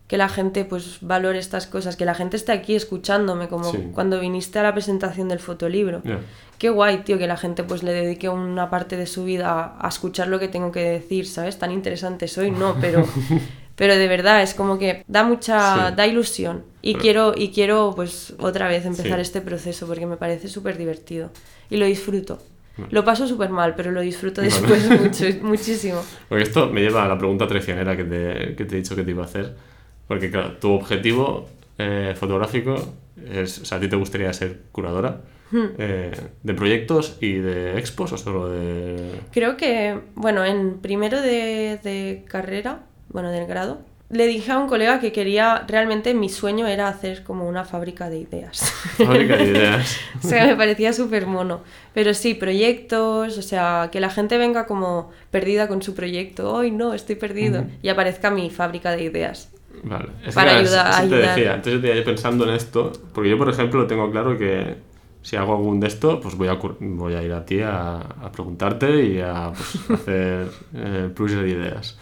que 0.07 0.17
la 0.17 0.29
gente 0.29 0.65
pues 0.65 0.99
valore 1.01 1.39
estas 1.39 1.65
cosas, 1.65 1.95
que 1.95 2.05
la 2.05 2.13
gente 2.13 2.37
esté 2.37 2.51
aquí 2.51 2.75
escuchándome, 2.75 3.47
como 3.47 3.71
cuando 3.93 4.19
viniste 4.19 4.59
a 4.59 4.63
la 4.63 4.73
presentación 4.73 5.29
del 5.29 5.39
fotolibro. 5.39 6.03
Qué 6.57 6.69
guay, 6.69 6.99
tío, 6.99 7.17
que 7.17 7.27
la 7.27 7.37
gente 7.37 7.63
pues 7.63 7.83
le 7.83 7.91
dedique 7.93 8.29
una 8.29 8.69
parte 8.69 8.97
de 8.97 9.05
su 9.05 9.25
vida 9.25 9.75
a, 9.79 9.87
escuchar 9.87 10.27
lo 10.27 10.39
que 10.39 10.47
tengo 10.47 10.71
que 10.71 10.81
decir, 10.81 11.27
¿sabes? 11.27 11.59
Tan 11.59 11.71
interesante 11.71 12.27
soy, 12.27 12.51
no, 12.51 12.75
pero, 12.79 13.05
pero 13.75 13.95
de 13.95 14.07
verdad 14.07 14.41
es 14.41 14.53
como 14.53 14.77
que 14.77 15.03
da 15.07 15.23
mucha, 15.23 15.91
da 15.91 16.07
ilusión. 16.07 16.63
Y 16.81 16.95
quiero, 16.95 17.33
y 17.35 17.49
quiero 17.49 17.93
pues 17.95 18.33
otra 18.39 18.67
vez 18.67 18.85
empezar 18.85 19.19
este 19.19 19.41
proceso 19.41 19.87
porque 19.87 20.05
me 20.05 20.17
parece 20.17 20.47
súper 20.47 20.77
divertido 20.77 21.31
y 21.69 21.77
lo 21.77 21.85
disfruto. 21.85 22.39
Lo 22.89 23.05
paso 23.05 23.25
súper 23.25 23.49
mal, 23.49 23.73
pero 23.75 23.91
lo 23.91 24.01
disfruto 24.01 24.41
después 24.41 24.89
mucho, 25.01 25.25
muchísimo. 25.41 26.01
Porque 26.27 26.43
esto 26.43 26.67
me 26.67 26.81
lleva 26.81 27.05
a 27.05 27.07
la 27.07 27.17
pregunta 27.17 27.47
traicionera 27.47 27.95
que 27.95 28.03
te, 28.03 28.55
que 28.55 28.65
te 28.65 28.75
he 28.75 28.77
dicho 28.79 28.95
que 28.95 29.03
te 29.03 29.11
iba 29.11 29.23
a 29.23 29.25
hacer 29.25 29.55
porque, 30.07 30.29
claro, 30.29 30.53
tu 30.53 30.71
objetivo 30.71 31.49
eh, 31.77 32.13
fotográfico 32.17 32.75
es. 33.29 33.59
O 33.59 33.65
sea, 33.65 33.77
a 33.77 33.81
ti 33.81 33.87
te 33.87 33.95
gustaría 33.95 34.31
ser 34.33 34.61
curadora. 34.71 35.21
Eh, 35.53 36.11
¿De 36.43 36.53
proyectos 36.53 37.17
y 37.21 37.33
de 37.33 37.77
expos 37.77 38.11
o 38.11 38.17
solo 38.17 38.49
de.? 38.49 39.21
Creo 39.31 39.57
que, 39.57 39.99
bueno, 40.15 40.43
en 40.43 40.79
primero 40.79 41.21
de, 41.21 41.79
de 41.83 42.25
carrera, 42.27 42.81
bueno, 43.09 43.31
del 43.31 43.45
grado, 43.45 43.79
le 44.09 44.27
dije 44.27 44.51
a 44.51 44.59
un 44.59 44.67
colega 44.67 44.99
que 44.99 45.11
quería, 45.11 45.65
realmente 45.67 46.13
mi 46.13 46.29
sueño 46.29 46.67
era 46.67 46.87
hacer 46.87 47.23
como 47.23 47.47
una 47.47 47.65
fábrica 47.65 48.09
de 48.09 48.19
ideas. 48.19 48.71
Fábrica 48.97 49.37
de 49.37 49.45
ideas. 49.51 49.97
o 50.23 50.27
sea, 50.27 50.45
me 50.45 50.55
parecía 50.55 50.93
súper 50.93 51.25
mono. 51.25 51.61
Pero 51.93 52.13
sí, 52.13 52.35
proyectos, 52.35 53.37
o 53.37 53.41
sea, 53.41 53.89
que 53.91 53.99
la 53.99 54.09
gente 54.09 54.37
venga 54.37 54.67
como 54.67 55.11
perdida 55.31 55.67
con 55.67 55.81
su 55.81 55.95
proyecto. 55.95 56.53
Hoy 56.53 56.69
no, 56.71 56.93
estoy 56.93 57.15
perdido. 57.15 57.65
Y 57.81 57.89
aparezca 57.89 58.29
mi 58.29 58.49
fábrica 58.49 58.91
de 58.91 59.03
ideas. 59.03 59.51
Vale. 59.83 60.09
para 60.33 60.57
ayudar, 60.57 61.07
te 61.09 61.15
decía, 61.15 61.53
antes 61.53 61.73
yo 61.73 61.81
te 61.81 61.93
iba 61.93 62.05
pensando 62.05 62.47
en 62.47 62.55
esto, 62.55 62.93
porque 63.13 63.29
yo, 63.29 63.37
por 63.37 63.49
ejemplo, 63.49 63.85
tengo 63.85 64.09
claro 64.09 64.37
que 64.37 64.77
si 65.25 65.37
hago 65.37 65.55
algún 65.55 65.79
de 65.79 65.87
esto, 65.87 66.19
pues 66.21 66.35
voy 66.35 66.49
a, 66.49 66.53
voy 66.53 67.15
a 67.15 67.23
ir 67.23 67.33
a 67.33 67.43
ti 67.43 67.59
a, 67.59 67.99
preguntarte 68.31 69.03
y 69.03 69.19
a 69.19 69.51
pues, 69.51 69.89
hacer 69.99 70.47
el 70.75 71.11
plus 71.13 71.31
de 71.31 71.49
ideas. 71.49 71.97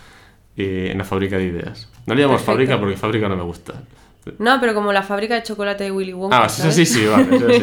Y 0.58 0.88
en 0.88 0.98
la 0.98 1.06
fábrica 1.06 1.38
de 1.38 1.46
ideas. 1.46 1.90
No 2.06 2.16
le 2.16 2.22
llamamos 2.22 2.42
fábrica 2.42 2.78
porque 2.78 2.98
fábrica 2.98 3.30
no 3.30 3.38
me 3.38 3.44
gusta. 3.44 3.76
No, 4.40 4.60
pero 4.60 4.74
como 4.74 4.92
la 4.92 5.04
fábrica 5.04 5.36
de 5.36 5.44
chocolate 5.44 5.86
de 5.86 5.92
Willy 5.92 6.12
Wonka. 6.12 6.44
Ah, 6.44 6.50
sí, 6.50 6.86
sí, 6.86 7.06
vale. 7.06 7.26
Sí, 7.40 7.62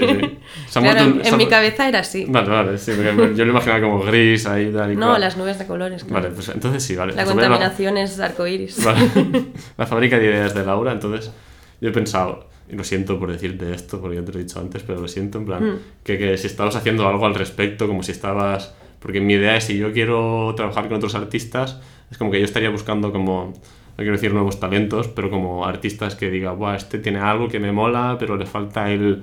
sí. 0.70 0.78
en, 1.28 1.36
mi 1.36 1.46
cabeza 1.46 1.86
era 1.86 2.00
así. 2.00 2.24
Vale, 2.26 2.48
vale, 2.48 2.78
sí, 2.78 2.92
porque 2.96 3.34
yo 3.34 3.44
lo 3.44 3.50
imaginaba 3.50 3.82
como 3.82 4.02
gris 4.02 4.46
ahí. 4.46 4.72
Tal 4.72 4.92
y 4.92 4.96
no, 4.96 5.18
las 5.18 5.36
nubes 5.36 5.58
de 5.58 5.66
colores. 5.66 6.08
Vale, 6.08 6.30
pues 6.30 6.48
entonces 6.48 6.82
sí, 6.82 6.96
vale. 6.96 7.12
La 7.12 7.26
contaminación 7.26 7.98
es 7.98 8.18
arcoíris. 8.18 8.82
Vale. 8.82 9.10
La 9.76 9.86
fábrica 9.86 10.18
de 10.18 10.24
ideas 10.24 10.54
de 10.54 10.64
Laura, 10.64 10.92
entonces 10.92 11.30
yo 11.82 11.90
he 11.90 11.92
pensado, 11.92 12.49
lo 12.72 12.84
siento 12.84 13.18
por 13.18 13.30
decirte 13.32 13.72
esto, 13.72 14.00
porque 14.00 14.16
ya 14.16 14.24
te 14.24 14.32
lo 14.32 14.38
he 14.38 14.42
dicho 14.42 14.60
antes, 14.60 14.82
pero 14.82 15.00
lo 15.00 15.08
siento, 15.08 15.38
en 15.38 15.46
plan, 15.46 15.64
hmm. 15.64 15.78
que, 16.04 16.18
que 16.18 16.36
si 16.36 16.46
estabas 16.46 16.76
haciendo 16.76 17.08
algo 17.08 17.26
al 17.26 17.34
respecto, 17.34 17.86
como 17.86 18.02
si 18.02 18.12
estabas 18.12 18.74
Porque 19.00 19.20
mi 19.20 19.34
idea 19.34 19.56
es, 19.56 19.64
si 19.64 19.78
yo 19.78 19.92
quiero 19.92 20.54
trabajar 20.56 20.88
con 20.88 20.98
otros 20.98 21.14
artistas, 21.14 21.80
es 22.10 22.18
como 22.18 22.30
que 22.30 22.38
yo 22.38 22.44
estaría 22.44 22.70
buscando 22.70 23.12
como, 23.12 23.54
no 23.54 23.96
quiero 23.96 24.12
decir 24.12 24.32
nuevos 24.32 24.60
talentos, 24.60 25.08
pero 25.08 25.30
como 25.30 25.64
artistas 25.64 26.14
que 26.14 26.30
diga, 26.30 26.52
Buah, 26.52 26.76
este 26.76 26.98
tiene 26.98 27.18
algo 27.18 27.48
que 27.48 27.58
me 27.58 27.72
mola, 27.72 28.16
pero 28.18 28.36
le 28.36 28.46
falta 28.46 28.90
el, 28.90 29.22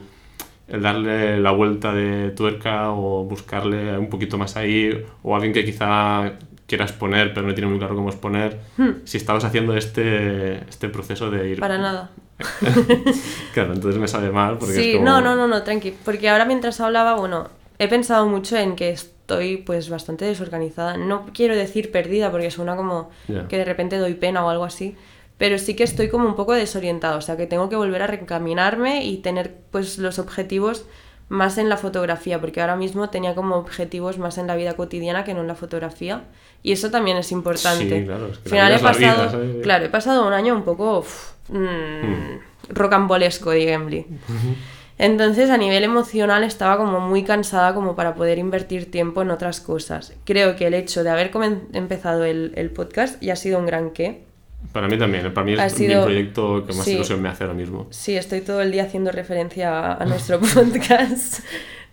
el 0.67 0.81
darle 0.81 1.39
la 1.39 1.51
vuelta 1.51 1.93
de 1.93 2.31
tuerca 2.31 2.91
o 2.91 3.23
buscarle 3.25 3.97
un 3.97 4.09
poquito 4.09 4.37
más 4.37 4.57
ahí, 4.57 5.05
o 5.21 5.35
alguien 5.35 5.53
que 5.53 5.63
quizá 5.63 6.33
quiera 6.65 6.85
exponer, 6.85 7.33
pero 7.33 7.47
no 7.47 7.53
tiene 7.53 7.69
muy 7.69 7.79
claro 7.79 7.95
cómo 7.95 8.09
exponer. 8.09 8.59
Si 9.05 9.17
estabas 9.17 9.45
haciendo 9.45 9.75
este, 9.75 10.57
este 10.67 10.89
proceso 10.89 11.31
de 11.31 11.51
ir... 11.51 11.59
Para 11.59 11.77
nada. 11.77 12.11
claro, 13.53 13.73
entonces 13.73 13.99
me 13.99 14.07
sabe 14.07 14.29
mal 14.31 14.57
porque 14.57 14.75
Sí, 14.75 14.91
es 14.91 14.97
como... 14.97 15.05
no, 15.09 15.21
no, 15.21 15.35
no, 15.35 15.47
no, 15.47 15.63
tranqui. 15.63 15.91
Porque 16.05 16.29
ahora 16.29 16.45
mientras 16.45 16.79
hablaba, 16.79 17.15
bueno, 17.15 17.49
he 17.79 17.87
pensado 17.87 18.27
mucho 18.27 18.57
en 18.57 18.75
que 18.75 18.89
estoy 18.89 19.57
pues 19.57 19.89
bastante 19.89 20.25
desorganizada. 20.25 20.97
No 20.97 21.25
quiero 21.33 21.55
decir 21.55 21.91
perdida 21.91 22.31
porque 22.31 22.51
suena 22.51 22.75
como 22.75 23.09
que 23.49 23.57
de 23.57 23.65
repente 23.65 23.97
doy 23.97 24.13
pena 24.13 24.45
o 24.45 24.49
algo 24.49 24.63
así. 24.63 24.95
Pero 25.37 25.59
sí 25.59 25.75
que 25.75 25.83
estoy 25.83 26.09
como 26.09 26.27
un 26.27 26.35
poco 26.35 26.53
desorientada, 26.53 27.15
o 27.15 27.21
sea 27.21 27.37
que 27.37 27.45
tengo 27.45 27.69
que 27.69 27.75
volver 27.75 28.01
a 28.01 28.07
reencaminarme 28.07 29.05
y 29.05 29.17
tener 29.17 29.55
pues 29.69 29.99
los 29.99 30.17
objetivos 30.17 30.85
más 31.29 31.57
en 31.57 31.69
la 31.69 31.77
fotografía, 31.77 32.39
porque 32.39 32.61
ahora 32.61 32.75
mismo 32.75 33.09
tenía 33.09 33.35
como 33.35 33.55
objetivos 33.55 34.17
más 34.17 34.37
en 34.37 34.47
la 34.47 34.55
vida 34.55 34.75
cotidiana 34.75 35.23
que 35.23 35.33
no 35.33 35.41
en 35.41 35.47
la 35.47 35.55
fotografía. 35.55 36.23
Y 36.63 36.71
eso 36.71 36.89
también 36.89 37.17
es 37.17 37.31
importante. 37.31 37.99
Sí, 37.99 38.05
claro, 38.05 38.27
es 38.27 38.37
que 38.37 38.49
final 38.49 38.71
he 38.71 38.77
vida, 38.77 38.87
pasado, 38.87 39.29
¿sabes? 39.29 39.55
claro, 39.61 39.85
he 39.85 39.89
pasado 39.89 40.27
un 40.27 40.33
año 40.33 40.55
un 40.55 40.63
poco 40.63 40.99
uf, 40.99 41.33
mm, 41.49 42.69
rocambolesco, 42.69 43.51
digámosle. 43.51 44.05
Entonces, 44.99 45.51
a 45.51 45.57
nivel 45.57 45.83
emocional 45.83 46.43
estaba 46.43 46.77
como 46.77 46.99
muy 46.99 47.23
cansada 47.23 47.75
como 47.75 47.95
para 47.95 48.15
poder 48.15 48.39
invertir 48.39 48.89
tiempo 48.89 49.21
en 49.21 49.29
otras 49.29 49.61
cosas. 49.61 50.13
Creo 50.25 50.55
que 50.55 50.65
el 50.65 50.73
hecho 50.73 51.03
de 51.03 51.11
haber 51.11 51.31
empezado 51.73 52.25
el, 52.25 52.51
el 52.55 52.71
podcast 52.71 53.21
ya 53.21 53.33
ha 53.33 53.35
sido 53.35 53.59
un 53.59 53.67
gran 53.67 53.91
qué. 53.91 54.26
Para 54.71 54.87
mí 54.87 54.97
también, 54.97 55.33
para 55.33 55.45
mí 55.45 55.53
es 55.53 55.59
Ha 55.59 55.65
mi 55.65 55.69
sido- 55.71 56.03
proyecto 56.03 56.65
que 56.65 56.73
más 56.73 56.85
sí. 56.85 56.93
ilusión 56.93 57.21
me 57.21 57.29
hace 57.29 57.43
ahora 57.43 57.55
mismo. 57.55 57.87
Sí, 57.89 58.15
estoy 58.15 58.41
todo 58.41 58.61
el 58.61 58.71
día 58.71 58.83
haciendo 58.83 59.11
referencia 59.11 59.93
a, 59.93 60.05
nuestro 60.05 60.39
podcast. 60.53 61.39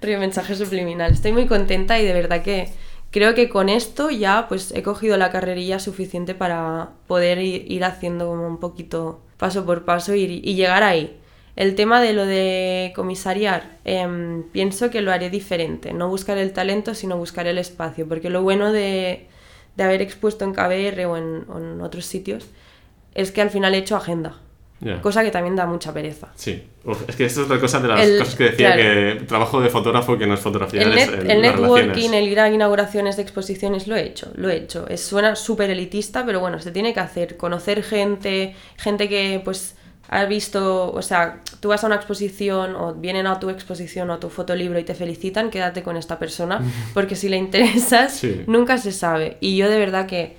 Río 0.01 0.19
mensaje 0.19 0.55
subliminal. 0.55 1.13
Estoy 1.13 1.33
muy 1.33 1.47
contenta 1.47 1.99
y 2.01 2.05
de 2.05 2.13
verdad 2.13 2.43
que 2.43 2.69
creo 3.11 3.35
que 3.35 3.49
con 3.49 3.69
esto 3.69 4.11
ya 4.11 4.47
pues 4.49 4.73
he 4.73 4.83
cogido 4.83 5.17
la 5.17 5.31
carrerilla 5.31 5.79
suficiente 5.79 6.35
para 6.35 6.91
poder 7.07 7.39
ir, 7.39 7.71
ir 7.71 7.85
haciendo 7.85 8.27
como 8.27 8.47
un 8.47 8.59
poquito 8.59 9.21
paso 9.39 9.65
por 9.65 9.85
paso 9.85 10.15
y, 10.15 10.41
y 10.45 10.55
llegar 10.55 10.83
ahí. 10.83 11.17
El 11.57 11.77
tema 11.77 12.01
de 12.03 12.13
lo 12.13 12.27
de 12.27 12.93
comisariar, 12.97 13.79
em, 13.85 14.43
pienso 14.51 14.91
que 14.91 15.01
lo 15.03 15.13
haré 15.13 15.31
diferente. 15.31 15.93
No 15.93 16.09
buscar 16.09 16.37
el 16.39 16.53
talento, 16.53 16.95
sino 16.95 17.17
buscar 17.17 17.47
el 17.47 17.59
espacio. 17.59 18.09
Porque 18.09 18.29
lo 18.29 18.43
bueno 18.43 18.73
de, 18.73 19.29
de 19.77 19.83
haber 19.85 20.03
expuesto 20.03 20.45
en 20.45 20.53
KBR 20.53 21.05
o 21.07 21.17
en, 21.17 21.45
o 21.49 21.59
en 21.59 21.81
otros 21.81 22.07
sitios 22.07 22.47
es 23.15 23.31
que 23.33 23.41
al 23.43 23.51
final 23.51 23.75
he 23.75 23.79
hecho 23.79 23.97
agenda. 23.97 24.39
Cosa 25.01 25.23
que 25.25 25.31
también 25.31 25.57
da 25.57 25.65
mucha 25.65 25.95
pereza. 25.95 26.29
Sí, 26.35 26.63
Uf, 26.85 27.09
es 27.09 27.17
que 27.17 27.25
esto 27.25 27.41
es 27.41 27.47
otra 27.47 27.59
cosa 27.59 27.81
de 27.81 27.89
las 27.89 28.01
El- 28.07 28.19
cosas 28.19 28.35
que 28.35 28.45
decía 28.51 28.75
claro. 28.75 28.83
que 29.19 29.25
trabajo 29.27 29.61
de 29.63 29.71
fotógrafo 29.71 30.19
que 30.19 30.27
no 30.27 30.35
es 30.35 30.41
fotografía, 30.41 30.83
El, 30.83 30.99
es 30.99 31.09
net- 31.11 31.31
el- 31.31 31.41
networking, 31.41 31.87
relaciones. 31.89 32.13
el 32.23 32.29
ir 32.29 32.41
a 32.41 32.51
inauguraciones 32.51 33.17
de 33.17 33.23
exposiciones, 33.23 33.87
lo 33.89 33.97
he 33.97 34.03
hecho, 34.05 34.31
lo 34.35 34.51
he 34.51 34.57
hecho. 34.57 34.87
Es, 34.89 35.01
suena 35.03 35.37
súper 35.37 35.71
elitista, 35.71 36.27
pero 36.27 36.41
bueno, 36.41 36.59
se 36.61 36.71
tiene 36.71 36.93
que 36.93 37.01
hacer. 37.01 37.39
Conocer 37.39 37.83
gente, 37.83 38.55
gente 38.77 39.09
que 39.09 39.41
pues 39.43 39.75
ha 40.09 40.25
visto, 40.27 40.93
o 40.93 41.03
sea, 41.03 41.41
tú 41.61 41.69
vas 41.71 41.83
a 41.83 41.87
una 41.87 41.97
exposición 41.97 42.77
o 42.77 42.95
vienen 42.95 43.27
a 43.27 43.41
tu 43.41 43.51
exposición 43.51 44.11
o 44.11 44.15
a 44.15 44.21
tu 44.21 44.29
fotolibro 44.29 44.79
y 44.79 44.85
te 44.85 44.95
felicitan, 44.95 45.51
quédate 45.51 45.83
con 45.83 45.97
esta 45.97 46.19
persona, 46.19 46.61
porque 46.93 47.17
si 47.17 47.29
le 47.29 47.37
interesas, 47.37 48.13
Sí. 48.15 48.43
nunca 48.47 48.79
se 48.79 48.93
sabe. 48.93 49.39
Y 49.41 49.57
yo 49.57 49.69
de 49.69 49.79
verdad 49.79 50.07
que 50.07 50.37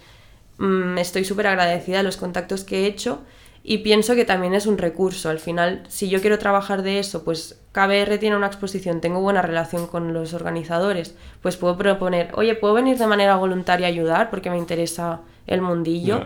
mm, 0.57 0.97
estoy 0.99 1.25
súper 1.25 1.47
agradecida 1.47 1.97
de 1.97 2.03
los 2.03 2.17
contactos 2.17 2.63
que 2.63 2.83
he 2.83 2.85
hecho 2.87 3.19
y 3.63 3.79
pienso 3.79 4.13
que 4.15 4.23
también 4.25 4.53
es 4.53 4.67
un 4.67 4.77
recurso. 4.77 5.29
Al 5.29 5.39
final, 5.39 5.83
si 5.89 6.07
yo 6.07 6.21
quiero 6.21 6.37
trabajar 6.37 6.81
de 6.83 6.99
eso, 6.99 7.23
pues 7.23 7.59
KBR 7.73 8.19
tiene 8.19 8.37
una 8.37 8.45
exposición, 8.47 9.01
tengo 9.01 9.19
buena 9.19 9.41
relación 9.41 9.87
con 9.87 10.13
los 10.13 10.33
organizadores, 10.33 11.15
pues 11.41 11.57
puedo 11.57 11.75
proponer, 11.75 12.29
oye, 12.35 12.53
¿puedo 12.55 12.75
venir 12.75 12.97
de 12.97 13.07
manera 13.07 13.35
voluntaria 13.35 13.87
a 13.87 13.89
ayudar 13.89 14.29
porque 14.29 14.49
me 14.51 14.57
interesa 14.57 15.21
el 15.47 15.61
mundillo? 15.61 16.23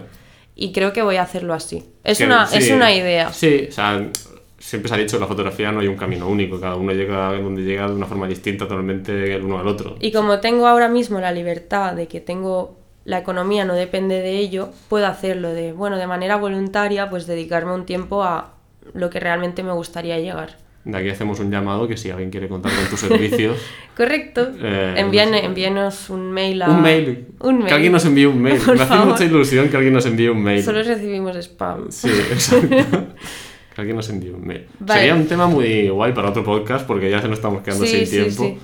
Y 0.61 0.73
creo 0.73 0.91
que 0.91 1.01
voy 1.01 1.15
a 1.15 1.21
hacerlo 1.21 1.53
así. 1.53 1.85
Es, 2.03 2.19
una, 2.19 2.45
sí, 2.45 2.57
es 2.57 2.69
una 2.69 2.93
idea. 2.93 3.31
Sí, 3.31 3.67
o 3.69 3.71
sea, 3.71 4.09
siempre 4.57 4.89
se 4.89 4.95
ha 4.95 4.97
dicho 4.97 5.15
en 5.15 5.21
la 5.21 5.27
fotografía 5.27 5.71
no 5.71 5.79
hay 5.79 5.87
un 5.87 5.95
camino 5.95 6.27
único, 6.27 6.59
cada 6.59 6.75
uno 6.75 6.91
llega 6.91 7.31
donde 7.31 7.63
llega 7.63 7.87
de 7.87 7.93
una 7.93 8.05
forma 8.05 8.27
distinta 8.27 8.67
totalmente 8.67 9.35
el 9.35 9.45
uno 9.45 9.57
al 9.57 9.67
otro. 9.69 9.95
Y 10.01 10.11
como 10.11 10.41
tengo 10.41 10.67
ahora 10.67 10.89
mismo 10.89 11.21
la 11.21 11.31
libertad 11.31 11.93
de 11.93 12.09
que 12.09 12.19
tengo 12.19 12.75
la 13.05 13.19
economía 13.19 13.63
no 13.63 13.73
depende 13.73 14.19
de 14.19 14.37
ello, 14.37 14.71
puedo 14.89 15.07
hacerlo 15.07 15.53
de, 15.53 15.71
bueno, 15.71 15.95
de 15.95 16.07
manera 16.07 16.35
voluntaria, 16.35 17.09
pues 17.09 17.25
dedicarme 17.25 17.73
un 17.73 17.85
tiempo 17.85 18.23
a 18.23 18.55
lo 18.93 19.09
que 19.09 19.21
realmente 19.21 19.63
me 19.63 19.71
gustaría 19.71 20.19
llegar. 20.19 20.57
De 20.91 20.97
aquí 20.97 21.09
hacemos 21.09 21.39
un 21.39 21.51
llamado 21.51 21.87
que 21.87 21.97
si 21.97 22.09
alguien 22.09 22.29
quiere 22.29 22.47
contar 22.47 22.71
con 22.73 22.85
tus 22.89 22.99
servicios, 22.99 23.57
Correcto. 23.97 24.49
Eh, 24.61 24.95
envíenos 24.97 26.09
un 26.09 26.31
mail 26.31 26.61
a... 26.61 26.69
un 26.69 26.81
mail. 26.81 27.27
Un 27.39 27.57
mail. 27.59 27.67
Que 27.67 27.73
alguien 27.73 27.91
nos 27.91 28.05
envíe 28.05 28.25
un 28.25 28.41
mail. 28.41 28.59
Por 28.65 28.77
Me 28.77 28.83
hace 28.83 28.95
mucha 29.05 29.25
ilusión 29.25 29.69
que 29.69 29.77
alguien 29.77 29.93
nos 29.93 30.05
envíe 30.05 30.29
un 30.29 30.41
mail. 30.41 30.63
Solo 30.63 30.81
recibimos 30.83 31.35
spam. 31.35 31.91
Sí, 31.91 32.09
exacto. 32.09 32.67
que 33.75 33.81
alguien 33.81 33.97
nos 33.97 34.09
envíe 34.09 34.29
un 34.29 34.47
mail. 34.47 34.67
Vale. 34.79 34.99
Sería 35.01 35.15
un 35.15 35.27
tema 35.27 35.47
muy 35.47 35.89
guay 35.89 36.13
para 36.13 36.29
otro 36.29 36.43
podcast 36.43 36.87
porque 36.87 37.09
ya 37.09 37.21
se 37.21 37.27
nos 37.27 37.39
estamos 37.39 37.61
quedando 37.61 37.85
Sí, 37.85 38.05
sin 38.05 38.05
sí, 38.05 38.11
tiempo. 38.11 38.43
sí. 38.43 38.57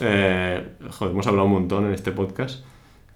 Eh, 0.00 0.62
joder, 0.90 1.12
hemos 1.12 1.26
hablado 1.26 1.46
un 1.46 1.52
montón 1.52 1.86
en 1.86 1.92
este 1.92 2.12
podcast. 2.12 2.64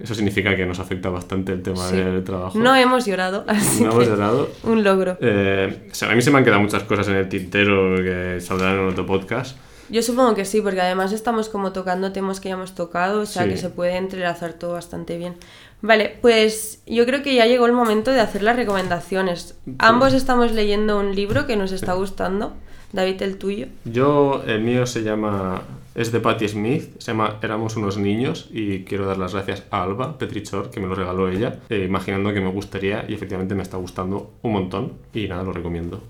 Eso 0.03 0.15
significa 0.15 0.57
que 0.57 0.67
nos 0.67 0.79
afecta 0.81 1.09
bastante 1.11 1.53
el 1.53 1.63
tema 1.63 1.89
Sí. 1.89 1.97
del 1.97 2.25
trabajo. 2.25 2.59
No 2.59 2.75
hemos 2.75 3.07
llorado, 3.07 3.45
así 3.49 3.85
No 3.85 3.93
hemos 3.93 4.09
llorado. 4.09 4.49
un 4.65 4.83
logro. 4.83 5.17
Eh, 5.21 5.89
a 6.11 6.15
mí 6.15 6.23
se 6.23 6.31
me 6.31 6.39
han 6.39 6.45
quedado 6.45 6.61
muchas 6.61 6.83
cosas 6.85 7.07
en 7.09 7.15
el 7.17 7.29
tintero 7.29 7.97
que 7.97 8.41
saldrán 8.41 8.79
en 8.81 8.89
otro 8.89 9.07
podcast. 9.07 9.57
Yo 9.89 10.03
supongo 10.03 10.35
que 10.35 10.45
sí, 10.45 10.61
porque 10.63 10.81
además 10.81 11.13
estamos 11.13 11.49
como 11.51 11.73
tocando 11.73 12.13
temas 12.13 12.41
que 12.41 12.49
ya 12.49 12.55
hemos 12.55 12.75
tocado, 12.75 13.21
o 13.21 13.27
sea 13.27 13.45
Sí. 13.45 13.51
que 13.51 13.57
se 13.59 13.69
puede 13.69 13.97
entrelazar 13.97 14.55
todo 14.55 14.73
bastante 14.73 15.19
bien. 15.19 15.35
Vale, 15.83 16.17
pues 16.23 16.81
yo 16.87 17.05
creo 17.05 17.23
que 17.23 17.35
ya 17.35 17.45
llegó 17.47 17.67
el 17.67 17.73
momento 17.73 18.11
de 18.11 18.21
hacer 18.21 18.43
las 18.43 18.57
recomendaciones. 18.57 19.57
Ambos 19.79 20.15
estamos 20.15 20.53
leyendo 20.53 20.99
un 20.99 21.15
libro 21.15 21.47
que 21.47 21.57
nos 21.57 21.73
está 21.73 21.93
gustando. 21.95 22.55
David, 22.93 23.21
el 23.23 23.37
tuyo. 23.37 23.67
Yo, 23.85 24.43
el 24.47 24.61
mío 24.63 24.87
se 24.87 25.03
llama, 25.03 25.63
es 25.95 26.11
de 26.13 26.21
Patti 26.21 26.49
Smith, 26.49 26.99
se 26.99 27.13
llama 27.13 27.39
Éramos 27.43 27.77
unos 27.77 27.99
niños 27.99 28.49
y 28.51 28.85
quiero 28.85 29.07
dar 29.07 29.19
las 29.19 29.35
gracias 29.35 29.65
a 29.71 29.83
Alba 29.83 30.19
Petrichor, 30.19 30.71
que 30.71 30.81
me 30.81 30.87
lo 30.87 30.95
regaló 30.95 31.29
ella, 31.29 31.59
eh, 31.69 31.85
imaginando 31.87 32.33
que 32.33 32.41
me 32.41 32.51
gustaría 32.51 33.05
y 33.09 33.15
efectivamente 33.15 33.55
me 33.55 33.63
está 33.63 33.77
gustando 33.77 34.33
un 34.43 34.53
montón 34.53 34.93
y 35.13 35.29
nada, 35.29 35.43
lo 35.43 35.53
recomiendo. 35.53 36.03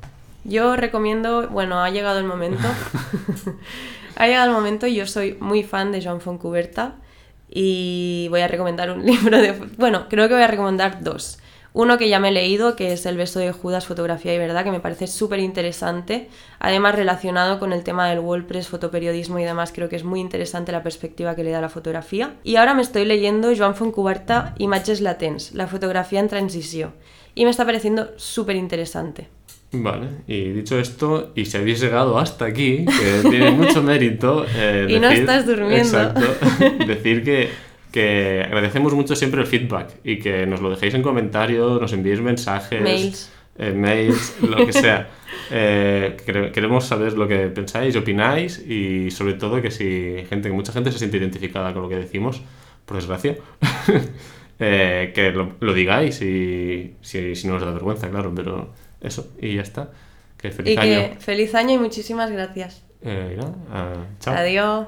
Yo 0.45 0.77
recomiendo, 0.77 1.49
bueno, 1.49 1.81
ha 1.81 1.91
llegado 1.91 2.19
el 2.19 2.25
momento. 2.25 2.63
ha 4.17 4.27
llegado 4.27 4.51
el 4.51 4.57
momento, 4.57 4.87
yo 4.87 5.07
soy 5.07 5.37
muy 5.41 5.63
fan 5.63 5.93
de 5.93 6.03
Joan 6.03 6.21
Foncuberta 6.21 6.97
y 7.49 8.29
voy 8.31 8.41
a 8.41 8.49
recomendar 8.49 8.91
un 8.91 9.05
libro 9.07 9.39
de... 9.39 9.53
Bueno, 9.79 10.07
creo 10.09 10.29
que 10.29 10.35
voy 10.35 10.43
a 10.43 10.49
recomendar 10.49 11.03
dos. 11.03 11.39
Uno 11.75 11.97
que 11.97 12.09
ya 12.09 12.21
me 12.21 12.29
he 12.29 12.33
leído, 12.33 12.77
que 12.77 12.93
es 12.93 13.07
El 13.07 13.17
beso 13.17 13.39
de 13.39 13.51
Judas, 13.53 13.87
fotografía 13.87 14.35
y 14.35 14.39
verdad, 14.39 14.63
que 14.63 14.71
me 14.71 14.81
parece 14.81 15.07
súper 15.07 15.39
interesante. 15.41 16.29
Además, 16.59 16.95
relacionado 16.95 17.59
con 17.59 17.73
el 17.73 17.83
tema 17.83 18.09
del 18.11 18.19
WordPress, 18.21 18.69
fotoperiodismo 18.69 19.39
y 19.39 19.45
demás, 19.45 19.73
creo 19.75 19.89
que 19.89 19.97
es 19.97 20.05
muy 20.05 20.21
interesante 20.21 20.71
la 20.71 20.83
perspectiva 20.83 21.35
que 21.35 21.45
le 21.45 21.51
da 21.51 21.61
la 21.63 21.71
fotografía. 21.71 22.35
Y 22.45 22.57
ahora 22.57 22.75
me 22.75 22.83
estoy 22.83 23.07
leyendo 23.07 23.53
Joan 23.57 23.75
Foncuberta, 23.75 24.55
Imatges 24.59 25.01
latents, 25.01 25.53
la 25.55 25.67
fotografía 25.67 26.21
en 26.21 26.29
transición. 26.29 26.93
Y 27.35 27.45
me 27.45 27.51
está 27.51 27.65
pareciendo 27.65 28.11
súper 28.17 28.57
interesante. 28.57 29.29
Vale, 29.75 30.09
y 30.27 30.51
dicho 30.51 30.79
esto, 30.79 31.33
y 31.35 31.47
si 31.47 31.57
habéis 31.57 31.81
llegado 31.81 32.19
hasta 32.19 32.45
aquí, 32.45 32.85
que 32.85 33.31
tiene 33.31 33.53
mucho 33.53 33.83
mérito. 33.83 34.45
eh, 34.55 34.87
Y 34.91 35.01
no 35.01 35.09
estás 35.09 35.47
durmiendo. 35.47 35.77
Exacto. 35.79 36.27
decir 36.87 37.25
que, 37.25 37.49
que 37.93 38.43
agradecemos 38.45 38.93
mucho 38.95 39.15
siempre 39.15 39.41
el 39.43 39.47
feedback 39.47 39.91
y 40.03 40.19
que 40.19 40.47
nos 40.47 40.61
lo 40.61 40.71
dejéis 40.71 40.95
en 40.95 41.03
comentarios, 41.03 41.81
nos 41.81 41.93
enviéis 41.93 42.21
mensajes, 42.21 42.81
Mails. 42.83 43.31
eh, 43.59 43.73
mails, 43.73 44.37
lo 44.43 44.67
que 44.67 44.73
sea. 44.73 45.09
Eh, 45.55 46.17
quere- 46.25 46.51
queremos 46.53 46.87
saber 46.87 47.13
lo 47.15 47.27
que 47.29 47.49
pensáis, 47.49 47.95
opináis 47.97 48.59
y 48.59 49.11
sobre 49.11 49.35
todo 49.35 49.61
que 49.61 49.71
si 49.71 50.25
gente, 50.29 50.49
que 50.49 50.55
mucha 50.55 50.73
gente 50.73 50.91
se 50.93 50.99
siente 50.99 51.17
identificada 51.19 51.73
con 51.75 51.83
lo 51.83 51.89
que 51.91 51.97
decimos, 51.97 52.41
por 52.87 52.97
desgracia, 52.97 53.37
eh, 54.59 55.13
que 55.15 55.31
lo, 55.33 55.53
lo 55.61 55.75
digáis 55.75 56.21
y 56.23 56.95
si, 57.03 57.35
si 57.35 57.49
no 57.49 57.57
os 57.57 57.63
da 57.63 57.71
vergüenza, 57.73 58.09
claro, 58.11 58.33
pero 58.35 58.71
eso, 59.01 59.29
y 59.41 59.57
ya 59.57 59.63
está. 59.63 59.91
Que 60.39 60.51
feliz 60.51 60.75
y 60.75 60.79
año. 60.79 61.11
que 61.11 61.17
feliz 61.21 61.55
año 61.55 61.75
y 61.75 61.79
muchísimas 61.79 62.31
gracias. 62.31 62.83
Eh, 63.03 63.39
ah, 63.73 63.95
chao. 64.21 64.35
Adiós. 64.35 64.87